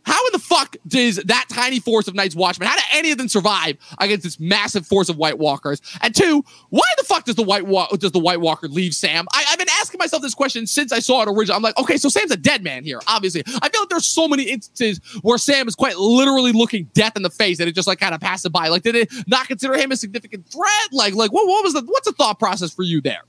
how 0.04 0.26
in 0.28 0.32
the 0.34 0.40
fuck 0.40 0.76
does 0.88 1.18
that 1.18 1.46
tiny 1.50 1.80
force 1.80 2.08
of 2.08 2.16
Night's 2.16 2.36
Watchmen, 2.36 2.68
how 2.68 2.76
do 2.76 2.82
any 2.94 3.12
of 3.12 3.18
them 3.18 3.28
survive 3.28 3.78
against 4.00 4.24
this 4.24 4.40
massive 4.40 4.86
force 4.86 5.10
of 5.10 5.18
White 5.18 5.38
Walkers? 5.38 5.82
And 6.02 6.16
two, 6.16 6.44
why 6.70 6.82
the 6.98 7.04
fuck 7.04 7.26
does 7.26 7.36
the 7.36 7.44
White 7.44 7.68
Wa- 7.68 7.88
does 7.98 8.12
the 8.12 8.20
White 8.20 8.42
Walker 8.42 8.68
leave 8.68 8.94
Sam? 8.94 9.26
I, 9.34 9.46
I've 9.50 9.60
been 9.60 9.68
asking 9.80 10.00
myself 10.00 10.22
this 10.22 10.34
question 10.34 10.66
since 10.68 10.92
I 10.92 11.00
saw 11.00 11.22
it 11.22 11.28
originally. 11.28 11.56
I'm 11.56 11.62
like, 11.62 11.78
okay, 11.78 11.98
so 11.98 12.10
Sam's 12.10 12.32
a 12.32 12.38
dead 12.38 12.64
man 12.64 12.84
here, 12.84 13.00
obviously. 13.08 13.44
I 13.62 13.70
feel 13.70 13.82
like 13.82 13.90
there's 13.90 14.06
so 14.06 14.28
many 14.28 14.44
instances 14.44 15.00
where 15.22 15.38
Sam 15.38 15.68
is 15.68 15.76
quite 15.76 15.98
literally 15.98 16.52
looking 16.52 16.90
death 16.94 17.16
in 17.16 17.24
the 17.24 17.30
face 17.30 17.60
and 17.60 17.70
it 17.70 17.76
just 17.76 17.88
like 17.88 18.00
kind 18.00 18.16
of 18.16 18.22
passes 18.22 18.50
by. 18.50 18.68
Like, 18.70 18.84
did 18.84 18.96
it 18.96 19.12
not 19.28 19.48
consider 19.48 19.76
him 19.76 19.92
a 19.92 19.98
significant 19.98 20.48
threat? 20.48 20.68
Like, 20.92 21.14
like 21.14 21.32
what, 21.32 21.48
what 21.48 21.64
was 21.64 21.74
the 21.74 21.82
what's 21.86 22.08
the 22.08 22.14
thought 22.14 22.40
process 22.40 22.74
for 22.74 22.84
you 22.84 23.02
there? 23.02 23.24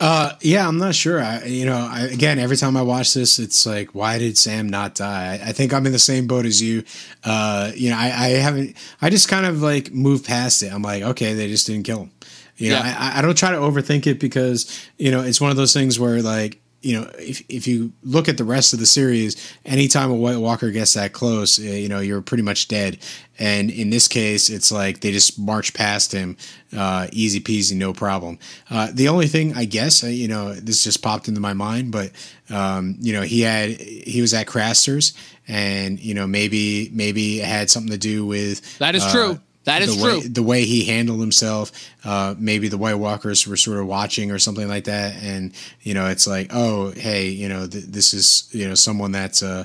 Uh, 0.00 0.32
yeah, 0.40 0.66
I'm 0.66 0.78
not 0.78 0.94
sure. 0.94 1.22
I, 1.22 1.44
you 1.44 1.66
know, 1.66 1.76
I, 1.76 2.06
again, 2.06 2.38
every 2.38 2.56
time 2.56 2.74
I 2.74 2.80
watch 2.80 3.12
this, 3.12 3.38
it's 3.38 3.66
like, 3.66 3.94
why 3.94 4.18
did 4.18 4.38
Sam 4.38 4.68
not 4.68 4.94
die? 4.94 5.38
I, 5.42 5.50
I 5.50 5.52
think 5.52 5.74
I'm 5.74 5.84
in 5.84 5.92
the 5.92 5.98
same 5.98 6.26
boat 6.26 6.46
as 6.46 6.62
you. 6.62 6.84
Uh, 7.22 7.70
you 7.74 7.90
know, 7.90 7.96
I, 7.98 8.06
I 8.06 8.28
haven't. 8.28 8.76
I 9.02 9.10
just 9.10 9.28
kind 9.28 9.44
of 9.44 9.60
like 9.60 9.92
moved 9.92 10.24
past 10.24 10.62
it. 10.62 10.72
I'm 10.72 10.80
like, 10.82 11.02
okay, 11.02 11.34
they 11.34 11.48
just 11.48 11.66
didn't 11.66 11.84
kill 11.84 12.04
him. 12.04 12.10
You 12.56 12.70
know, 12.70 12.76
Yeah. 12.76 12.96
I, 12.98 13.18
I 13.18 13.22
don't 13.22 13.36
try 13.36 13.50
to 13.50 13.58
overthink 13.58 14.06
it 14.06 14.18
because 14.18 14.88
you 14.96 15.10
know 15.10 15.20
it's 15.22 15.40
one 15.40 15.50
of 15.50 15.58
those 15.58 15.74
things 15.74 15.98
where 16.00 16.22
like 16.22 16.60
you 16.82 16.98
know 16.98 17.10
if 17.18 17.42
if 17.48 17.66
you 17.66 17.92
look 18.02 18.28
at 18.28 18.38
the 18.38 18.44
rest 18.44 18.72
of 18.72 18.78
the 18.78 18.86
series, 18.86 19.54
anytime 19.64 20.10
a 20.10 20.14
White 20.14 20.38
Walker 20.38 20.70
gets 20.70 20.94
that 20.94 21.12
close, 21.12 21.58
uh, 21.58 21.62
you 21.62 21.88
know 21.88 22.00
you're 22.00 22.22
pretty 22.22 22.42
much 22.42 22.68
dead. 22.68 22.98
And 23.38 23.70
in 23.70 23.88
this 23.88 24.06
case, 24.06 24.50
it's 24.50 24.70
like 24.70 25.00
they 25.00 25.12
just 25.12 25.38
march 25.38 25.72
past 25.72 26.12
him, 26.12 26.36
uh, 26.76 27.06
easy 27.10 27.40
peasy, 27.40 27.74
no 27.74 27.94
problem. 27.94 28.38
Uh, 28.68 28.88
the 28.92 29.08
only 29.08 29.28
thing 29.28 29.54
I 29.54 29.64
guess, 29.64 30.04
uh, 30.04 30.08
you 30.08 30.28
know, 30.28 30.52
this 30.52 30.84
just 30.84 31.02
popped 31.02 31.26
into 31.26 31.40
my 31.40 31.54
mind, 31.54 31.90
but 31.90 32.12
um, 32.50 32.96
you 33.00 33.14
know, 33.14 33.22
he 33.22 33.40
had 33.40 33.70
he 33.80 34.20
was 34.20 34.34
at 34.34 34.46
Craster's, 34.46 35.14
and 35.48 35.98
you 36.00 36.14
know, 36.14 36.26
maybe 36.26 36.90
maybe 36.92 37.40
it 37.40 37.46
had 37.46 37.70
something 37.70 37.92
to 37.92 37.98
do 37.98 38.26
with 38.26 38.78
That 38.78 38.94
is 38.94 39.04
uh, 39.04 39.10
true. 39.10 39.40
That 39.64 39.82
is 39.82 39.98
the 39.98 40.04
way, 40.04 40.20
true. 40.20 40.28
the 40.28 40.42
way 40.42 40.64
he 40.64 40.84
handled 40.84 41.20
himself. 41.20 41.70
Uh, 42.04 42.34
maybe 42.38 42.68
the 42.68 42.78
White 42.78 42.94
Walkers 42.94 43.46
were 43.46 43.56
sort 43.56 43.78
of 43.78 43.86
watching 43.86 44.30
or 44.30 44.38
something 44.38 44.68
like 44.68 44.84
that, 44.84 45.22
and 45.22 45.52
you 45.82 45.92
know, 45.94 46.06
it's 46.06 46.26
like, 46.26 46.48
oh, 46.50 46.92
hey, 46.92 47.28
you 47.28 47.48
know, 47.48 47.66
th- 47.66 47.84
this 47.84 48.14
is 48.14 48.48
you 48.52 48.68
know 48.68 48.74
someone 48.74 49.12
that's. 49.12 49.42
Uh, 49.42 49.64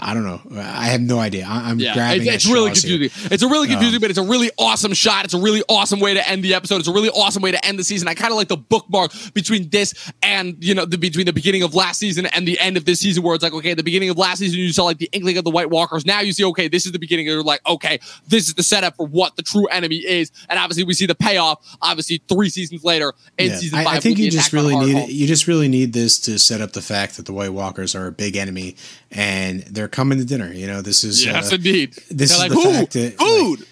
I 0.00 0.12
don't 0.12 0.24
know. 0.24 0.40
I 0.60 0.86
have 0.88 1.00
no 1.00 1.18
idea. 1.18 1.46
I- 1.48 1.70
I'm 1.70 1.78
Yeah, 1.80 1.94
grabbing. 1.94 2.26
it's, 2.26 2.44
it's 2.44 2.46
really 2.46 2.74
straws 2.74 2.82
here. 2.82 2.98
confusing. 2.98 3.32
It's 3.32 3.42
a 3.42 3.48
really 3.48 3.66
um, 3.68 3.74
confusing, 3.74 4.00
but 4.00 4.10
it's 4.10 4.18
a 4.18 4.22
really 4.22 4.50
awesome 4.58 4.92
shot. 4.92 5.24
It's 5.24 5.32
a 5.32 5.40
really 5.40 5.62
awesome 5.70 6.00
way 6.00 6.12
to 6.14 6.28
end 6.28 6.44
the 6.44 6.52
episode. 6.54 6.76
It's 6.80 6.88
a 6.88 6.92
really 6.92 7.08
awesome 7.10 7.42
way 7.42 7.50
to 7.50 7.64
end 7.64 7.78
the 7.78 7.84
season. 7.84 8.06
I 8.06 8.14
kind 8.14 8.30
of 8.30 8.36
like 8.36 8.48
the 8.48 8.58
bookmark 8.58 9.12
between 9.32 9.70
this 9.70 9.94
and 10.22 10.56
you 10.62 10.74
know 10.74 10.84
the 10.84 10.98
between 10.98 11.24
the 11.26 11.32
beginning 11.32 11.62
of 11.62 11.74
last 11.74 11.98
season 11.98 12.26
and 12.26 12.46
the 12.46 12.58
end 12.60 12.76
of 12.76 12.84
this 12.84 13.00
season, 13.00 13.22
where 13.22 13.34
it's 13.34 13.42
like, 13.42 13.54
okay, 13.54 13.72
the 13.72 13.82
beginning 13.82 14.10
of 14.10 14.18
last 14.18 14.40
season 14.40 14.58
you 14.58 14.70
saw 14.72 14.84
like 14.84 14.98
the 14.98 15.08
inkling 15.12 15.38
of 15.38 15.44
the 15.44 15.50
White 15.50 15.70
Walkers. 15.70 16.04
Now 16.04 16.20
you 16.20 16.32
see, 16.32 16.44
okay, 16.44 16.68
this 16.68 16.84
is 16.84 16.92
the 16.92 16.98
beginning. 16.98 17.24
You're 17.26 17.42
like, 17.42 17.66
okay, 17.66 18.00
this 18.28 18.48
is 18.48 18.54
the 18.54 18.62
setup 18.62 18.96
for 18.96 19.06
what 19.06 19.36
the 19.36 19.42
true 19.42 19.66
enemy 19.68 19.96
is, 19.96 20.30
and 20.50 20.58
obviously 20.58 20.84
we 20.84 20.92
see 20.92 21.06
the 21.06 21.14
payoff. 21.14 21.58
Obviously, 21.80 22.20
three 22.28 22.50
seasons 22.50 22.84
later 22.84 23.14
in 23.38 23.48
Yeah, 23.50 23.56
season 23.56 23.78
I- 23.78 23.84
five, 23.84 23.96
I, 23.96 24.00
think 24.00 24.18
you 24.18 24.30
just 24.30 24.52
really 24.52 24.76
need 24.76 25.08
you 25.08 25.26
just 25.26 25.46
really 25.46 25.68
need 25.68 25.94
this 25.94 26.18
to 26.20 26.38
set 26.38 26.60
up 26.60 26.72
the 26.72 26.82
fact 26.82 27.16
that 27.16 27.24
the 27.24 27.32
White 27.32 27.54
Walkers 27.54 27.94
are 27.94 28.06
a 28.06 28.12
big 28.12 28.36
enemy 28.36 28.76
and 29.10 29.62
they're 29.70 29.88
coming 29.88 30.18
to 30.18 30.24
dinner. 30.24 30.52
You 30.52 30.66
know, 30.66 30.82
this 30.82 31.04
is 31.04 31.24
Yes, 31.24 31.52
uh, 31.52 31.56
indeed. 31.56 31.94
this 32.10 32.10
They're 32.10 32.24
is 32.24 32.38
like, 32.38 32.50
the 32.50 32.72
fact 32.72 32.92
that, 32.94 33.12
food. 33.18 33.66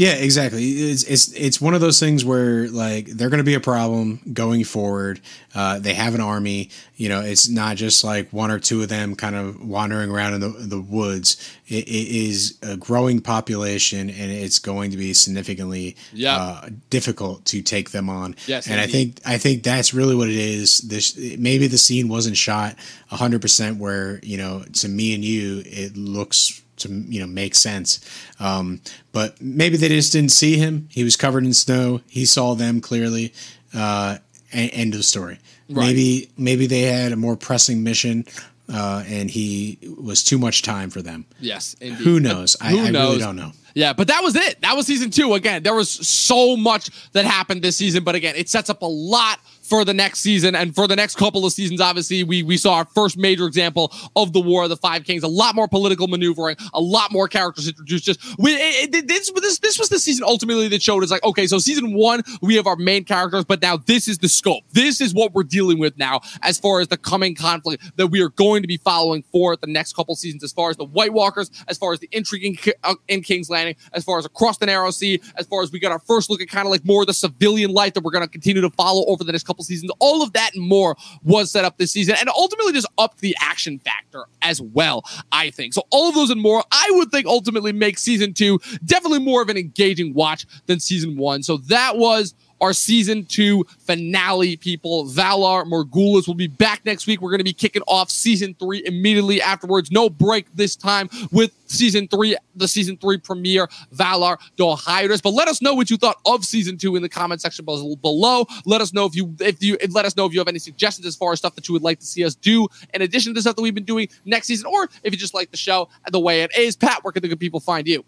Yeah, 0.00 0.12
exactly. 0.14 0.64
It's 0.64 1.02
it's 1.02 1.30
it's 1.34 1.60
one 1.60 1.74
of 1.74 1.82
those 1.82 2.00
things 2.00 2.24
where 2.24 2.68
like 2.68 3.04
they're 3.04 3.28
going 3.28 3.36
to 3.36 3.44
be 3.44 3.52
a 3.52 3.60
problem 3.60 4.20
going 4.32 4.64
forward. 4.64 5.20
Uh, 5.54 5.78
they 5.78 5.92
have 5.92 6.14
an 6.14 6.22
army. 6.22 6.70
You 6.96 7.10
know, 7.10 7.20
it's 7.20 7.50
not 7.50 7.76
just 7.76 8.02
like 8.02 8.32
one 8.32 8.50
or 8.50 8.58
two 8.58 8.80
of 8.82 8.88
them 8.88 9.14
kind 9.14 9.36
of 9.36 9.62
wandering 9.62 10.10
around 10.10 10.32
in 10.32 10.40
the 10.40 10.48
the 10.48 10.80
woods. 10.80 11.36
it, 11.68 11.86
it 11.86 12.08
is 12.28 12.56
a 12.62 12.78
growing 12.78 13.20
population, 13.20 14.08
and 14.08 14.30
it's 14.32 14.58
going 14.58 14.90
to 14.92 14.96
be 14.96 15.12
significantly 15.12 15.96
Yeah. 16.14 16.34
uh, 16.34 16.68
difficult 16.88 17.44
to 17.46 17.60
take 17.60 17.90
them 17.90 18.08
on. 18.08 18.36
Yes, 18.46 18.68
and 18.68 18.80
I 18.80 18.86
think 18.86 19.20
I 19.26 19.36
think 19.36 19.64
that's 19.64 19.92
really 19.92 20.14
what 20.14 20.30
it 20.30 20.34
is. 20.36 20.78
This 20.78 21.14
maybe 21.36 21.66
the 21.66 21.76
scene 21.76 22.08
wasn't 22.08 22.38
shot 22.38 22.74
hundred 23.08 23.42
percent 23.42 23.76
where 23.78 24.18
you 24.22 24.38
know 24.38 24.64
to 24.80 24.88
me 24.88 25.14
and 25.14 25.22
you 25.22 25.62
it 25.66 25.94
looks 25.94 26.62
to 26.80 26.88
you 26.88 27.20
know 27.20 27.26
make 27.26 27.54
sense. 27.54 28.00
Um, 28.38 28.80
but 29.12 29.40
maybe 29.40 29.76
they 29.76 29.88
just 29.88 30.12
didn't 30.12 30.32
see 30.32 30.56
him. 30.56 30.88
He 30.90 31.04
was 31.04 31.16
covered 31.16 31.44
in 31.44 31.54
snow. 31.54 32.00
He 32.08 32.24
saw 32.26 32.54
them 32.54 32.80
clearly. 32.80 33.32
Uh, 33.74 34.18
and, 34.52 34.70
end 34.72 34.94
of 34.94 34.98
the 34.98 35.04
story. 35.04 35.38
Right. 35.68 35.86
Maybe 35.86 36.30
maybe 36.36 36.66
they 36.66 36.82
had 36.82 37.12
a 37.12 37.16
more 37.16 37.36
pressing 37.36 37.82
mission. 37.82 38.26
Uh, 38.72 39.02
and 39.08 39.28
he 39.28 39.78
was 39.98 40.22
too 40.22 40.38
much 40.38 40.62
time 40.62 40.90
for 40.90 41.02
them. 41.02 41.24
Yes, 41.40 41.74
indeed. 41.80 42.04
Who 42.04 42.20
knows? 42.20 42.56
I, 42.60 42.70
Who 42.70 42.78
I 42.78 42.90
knows? 42.90 43.08
really 43.08 43.18
don't 43.18 43.34
know. 43.34 43.50
Yeah, 43.74 43.92
but 43.92 44.06
that 44.08 44.22
was 44.22 44.36
it. 44.36 44.60
That 44.60 44.76
was 44.76 44.86
season 44.86 45.10
two. 45.10 45.34
Again, 45.34 45.64
there 45.64 45.74
was 45.74 45.90
so 45.90 46.56
much 46.56 46.90
that 47.12 47.24
happened 47.24 47.62
this 47.62 47.76
season, 47.76 48.04
but 48.04 48.14
again, 48.14 48.36
it 48.36 48.48
sets 48.48 48.70
up 48.70 48.82
a 48.82 48.86
lot 48.86 49.40
for 49.70 49.84
the 49.84 49.94
next 49.94 50.20
season 50.20 50.56
and 50.56 50.74
for 50.74 50.88
the 50.88 50.96
next 50.96 51.16
couple 51.16 51.46
of 51.46 51.52
seasons. 51.52 51.80
Obviously, 51.80 52.24
we 52.24 52.42
we 52.42 52.56
saw 52.56 52.74
our 52.74 52.84
first 52.84 53.16
major 53.16 53.46
example 53.46 53.92
of 54.16 54.32
the 54.32 54.40
War 54.40 54.64
of 54.64 54.68
the 54.68 54.76
Five 54.76 55.04
Kings. 55.04 55.22
A 55.22 55.28
lot 55.28 55.54
more 55.54 55.68
political 55.68 56.08
maneuvering, 56.08 56.56
a 56.74 56.80
lot 56.80 57.12
more 57.12 57.28
characters 57.28 57.68
introduced. 57.68 58.04
Just 58.04 58.38
we, 58.38 58.52
it, 58.52 58.94
it, 58.94 59.08
this 59.08 59.30
this 59.30 59.58
this 59.60 59.78
was 59.78 59.88
the 59.88 60.00
season 60.00 60.24
ultimately 60.26 60.68
that 60.68 60.82
showed 60.82 61.02
us 61.04 61.10
like 61.10 61.24
okay, 61.24 61.46
so 61.46 61.58
season 61.58 61.94
one 61.94 62.22
we 62.42 62.56
have 62.56 62.66
our 62.66 62.76
main 62.76 63.04
characters, 63.04 63.44
but 63.44 63.62
now 63.62 63.76
this 63.76 64.08
is 64.08 64.18
the 64.18 64.28
scope. 64.28 64.64
This 64.72 65.00
is 65.00 65.14
what 65.14 65.32
we're 65.32 65.44
dealing 65.44 65.78
with 65.78 65.96
now 65.96 66.20
as 66.42 66.58
far 66.58 66.80
as 66.80 66.88
the 66.88 66.96
coming 66.96 67.34
conflict 67.34 67.96
that 67.96 68.08
we 68.08 68.20
are 68.20 68.30
going 68.30 68.62
to 68.62 68.68
be 68.68 68.76
following 68.76 69.22
for 69.30 69.56
the 69.56 69.68
next 69.68 69.94
couple 69.94 70.14
seasons. 70.16 70.42
As 70.42 70.52
far 70.52 70.70
as 70.70 70.76
the 70.76 70.84
White 70.84 71.12
Walkers, 71.12 71.50
as 71.68 71.78
far 71.78 71.92
as 71.92 72.00
the 72.00 72.08
intrigue 72.10 72.44
in, 72.44 72.72
uh, 72.82 72.94
in 73.06 73.22
King's 73.22 73.48
Landing, 73.48 73.76
as 73.92 74.02
far 74.02 74.18
as 74.18 74.24
across 74.24 74.58
the 74.58 74.66
Narrow 74.66 74.90
Sea, 74.90 75.20
as 75.36 75.46
far 75.46 75.62
as 75.62 75.70
we 75.70 75.78
got 75.78 75.92
our 75.92 76.00
first 76.00 76.28
look 76.28 76.40
at 76.40 76.48
kind 76.48 76.66
of 76.66 76.72
like 76.72 76.84
more 76.84 77.02
of 77.02 77.06
the 77.06 77.14
civilian 77.14 77.72
life 77.72 77.94
that 77.94 78.02
we're 78.02 78.10
going 78.10 78.24
to 78.24 78.30
continue 78.30 78.60
to 78.62 78.70
follow 78.70 79.04
over 79.06 79.22
the 79.22 79.30
next 79.30 79.44
couple 79.46 79.59
seasons. 79.62 79.90
All 79.98 80.22
of 80.22 80.32
that 80.32 80.54
and 80.54 80.66
more 80.66 80.96
was 81.22 81.50
set 81.50 81.64
up 81.64 81.78
this 81.78 81.92
season, 81.92 82.16
and 82.18 82.28
ultimately 82.30 82.72
just 82.72 82.88
upped 82.98 83.20
the 83.20 83.36
action 83.40 83.78
factor 83.78 84.24
as 84.42 84.60
well. 84.60 85.04
I 85.32 85.50
think 85.50 85.74
so. 85.74 85.82
All 85.90 86.08
of 86.08 86.14
those 86.14 86.30
and 86.30 86.40
more, 86.40 86.64
I 86.72 86.88
would 86.92 87.10
think 87.10 87.26
ultimately 87.26 87.72
make 87.72 87.98
season 87.98 88.34
two 88.34 88.58
definitely 88.84 89.20
more 89.20 89.42
of 89.42 89.48
an 89.48 89.56
engaging 89.56 90.14
watch 90.14 90.46
than 90.66 90.80
season 90.80 91.16
one. 91.16 91.42
So 91.42 91.58
that 91.58 91.96
was 91.96 92.34
our 92.60 92.72
season 92.72 93.24
two 93.24 93.64
finale, 93.78 94.56
people. 94.56 95.06
Valar 95.06 95.64
Morghulis 95.64 96.26
will 96.26 96.34
be 96.34 96.46
back 96.46 96.84
next 96.84 97.06
week. 97.06 97.20
We're 97.20 97.30
going 97.30 97.38
to 97.38 97.44
be 97.44 97.52
kicking 97.52 97.82
off 97.86 98.10
season 98.10 98.54
three 98.58 98.82
immediately 98.84 99.40
afterwards. 99.40 99.90
No 99.90 100.10
break 100.10 100.46
this 100.54 100.76
time 100.76 101.08
with 101.32 101.52
season 101.66 102.08
three, 102.08 102.36
the 102.54 102.68
season 102.68 102.96
three 102.96 103.18
premiere, 103.18 103.68
Valar 103.94 104.38
Dohaeris. 104.56 105.22
But 105.22 105.30
let 105.30 105.48
us 105.48 105.62
know 105.62 105.74
what 105.74 105.90
you 105.90 105.96
thought 105.96 106.16
of 106.26 106.44
season 106.44 106.76
two 106.76 106.96
in 106.96 107.02
the 107.02 107.08
comment 107.08 107.40
section 107.40 107.64
below. 107.64 108.46
Let 108.66 108.80
us 108.80 108.92
know 108.92 109.06
if 109.06 109.14
you 109.14 109.34
if 109.40 109.62
you 109.62 109.76
let 109.90 110.04
us 110.04 110.16
know 110.16 110.26
if 110.26 110.32
you 110.32 110.40
have 110.40 110.48
any 110.48 110.58
suggestions 110.58 111.06
as 111.06 111.16
far 111.16 111.32
as 111.32 111.38
stuff 111.38 111.54
that 111.54 111.68
you 111.68 111.72
would 111.72 111.82
like 111.82 112.00
to 112.00 112.06
see 112.06 112.24
us 112.24 112.34
do 112.34 112.68
in 112.94 113.02
addition 113.02 113.32
to 113.32 113.38
the 113.38 113.42
stuff 113.42 113.56
that 113.56 113.62
we've 113.62 113.74
been 113.74 113.84
doing 113.84 114.08
next 114.24 114.46
season, 114.46 114.66
or 114.66 114.88
if 115.02 115.12
you 115.12 115.16
just 115.16 115.34
like 115.34 115.50
the 115.50 115.56
show 115.56 115.88
the 116.10 116.20
way 116.20 116.42
it 116.42 116.50
is. 116.56 116.76
Pat, 116.76 117.02
where 117.04 117.12
can 117.12 117.22
the 117.22 117.28
good 117.28 117.40
people 117.40 117.60
find 117.60 117.86
you? 117.86 118.04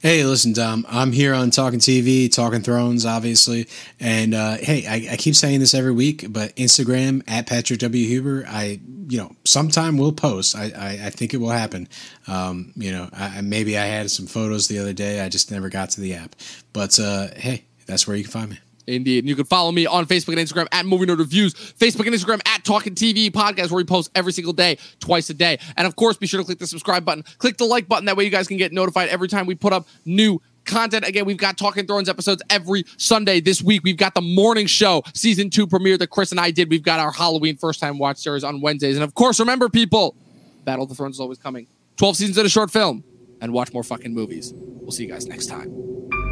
Hey, 0.00 0.24
listen, 0.24 0.52
Dom. 0.52 0.86
I'm 0.88 1.12
here 1.12 1.34
on 1.34 1.50
Talking 1.50 1.78
TV, 1.80 2.32
Talking 2.32 2.62
Thrones, 2.62 3.04
obviously, 3.04 3.68
and 4.00 4.34
uh, 4.34 4.56
hey, 4.56 4.86
I, 4.86 5.12
I 5.12 5.16
keep 5.16 5.34
saying 5.34 5.60
this 5.60 5.74
every 5.74 5.92
week, 5.92 6.26
but 6.30 6.54
Instagram 6.56 7.22
at 7.28 7.46
Patrick 7.46 7.78
W 7.80 8.06
Huber. 8.06 8.44
I, 8.48 8.80
you 9.08 9.18
know, 9.18 9.36
sometime 9.44 9.98
we'll 9.98 10.12
post. 10.12 10.56
I, 10.56 10.70
I, 10.76 10.88
I 11.06 11.10
think 11.10 11.34
it 11.34 11.38
will 11.38 11.50
happen. 11.50 11.88
Um, 12.26 12.72
you 12.76 12.90
know, 12.92 13.08
I- 13.12 13.40
maybe 13.42 13.76
I 13.76 13.84
had 13.86 14.10
some 14.10 14.26
photos 14.26 14.68
the 14.68 14.78
other 14.78 14.92
day. 14.92 15.20
I 15.20 15.28
just 15.28 15.50
never 15.50 15.68
got 15.68 15.90
to 15.90 16.00
the 16.00 16.14
app, 16.14 16.34
but 16.72 16.98
uh, 16.98 17.28
hey, 17.36 17.64
that's 17.86 18.06
where 18.06 18.16
you 18.16 18.24
can 18.24 18.32
find 18.32 18.50
me. 18.50 18.58
Indeed. 18.86 19.20
And 19.20 19.28
you 19.28 19.36
can 19.36 19.44
follow 19.44 19.72
me 19.72 19.86
on 19.86 20.06
Facebook 20.06 20.38
and 20.38 20.38
Instagram 20.38 20.66
at 20.72 20.86
Movie 20.86 21.06
Nerd 21.06 21.18
Reviews, 21.18 21.54
Facebook 21.54 22.06
and 22.06 22.14
Instagram 22.14 22.40
at 22.46 22.64
Talking 22.64 22.94
TV 22.94 23.30
Podcast, 23.30 23.70
where 23.70 23.76
we 23.76 23.84
post 23.84 24.10
every 24.14 24.32
single 24.32 24.52
day, 24.52 24.78
twice 25.00 25.28
a 25.30 25.34
day. 25.34 25.58
And 25.76 25.86
of 25.86 25.96
course, 25.96 26.16
be 26.16 26.26
sure 26.26 26.40
to 26.40 26.44
click 26.44 26.58
the 26.58 26.66
subscribe 26.66 27.04
button, 27.04 27.24
click 27.38 27.56
the 27.56 27.64
like 27.64 27.88
button. 27.88 28.04
That 28.04 28.16
way, 28.16 28.24
you 28.24 28.30
guys 28.30 28.46
can 28.46 28.56
get 28.56 28.72
notified 28.72 29.08
every 29.08 29.28
time 29.28 29.46
we 29.46 29.54
put 29.54 29.72
up 29.72 29.88
new 30.04 30.40
content. 30.64 31.06
Again, 31.06 31.24
we've 31.24 31.36
got 31.36 31.56
Talking 31.56 31.86
Thrones 31.86 32.08
episodes 32.08 32.42
every 32.50 32.84
Sunday. 32.96 33.40
This 33.40 33.62
week, 33.62 33.82
we've 33.84 33.96
got 33.96 34.14
the 34.14 34.20
morning 34.20 34.66
show, 34.66 35.02
season 35.14 35.50
two 35.50 35.66
premiere 35.66 35.96
that 35.98 36.08
Chris 36.08 36.30
and 36.30 36.40
I 36.40 36.50
did. 36.50 36.70
We've 36.70 36.82
got 36.82 37.00
our 37.00 37.12
Halloween 37.12 37.56
first 37.56 37.80
time 37.80 37.98
watch 37.98 38.18
series 38.18 38.44
on 38.44 38.60
Wednesdays. 38.60 38.96
And 38.96 39.04
of 39.04 39.14
course, 39.14 39.40
remember, 39.40 39.68
people, 39.68 40.16
Battle 40.64 40.84
of 40.84 40.88
the 40.88 40.94
Thrones 40.94 41.16
is 41.16 41.20
always 41.20 41.38
coming. 41.38 41.66
12 41.96 42.16
seasons 42.16 42.38
in 42.38 42.44
a 42.44 42.50
short 42.50 42.70
film, 42.70 43.04
and 43.40 43.52
watch 43.52 43.72
more 43.72 43.82
fucking 43.82 44.12
movies. 44.12 44.52
We'll 44.54 44.90
see 44.90 45.04
you 45.04 45.10
guys 45.10 45.26
next 45.26 45.46
time. 45.46 46.25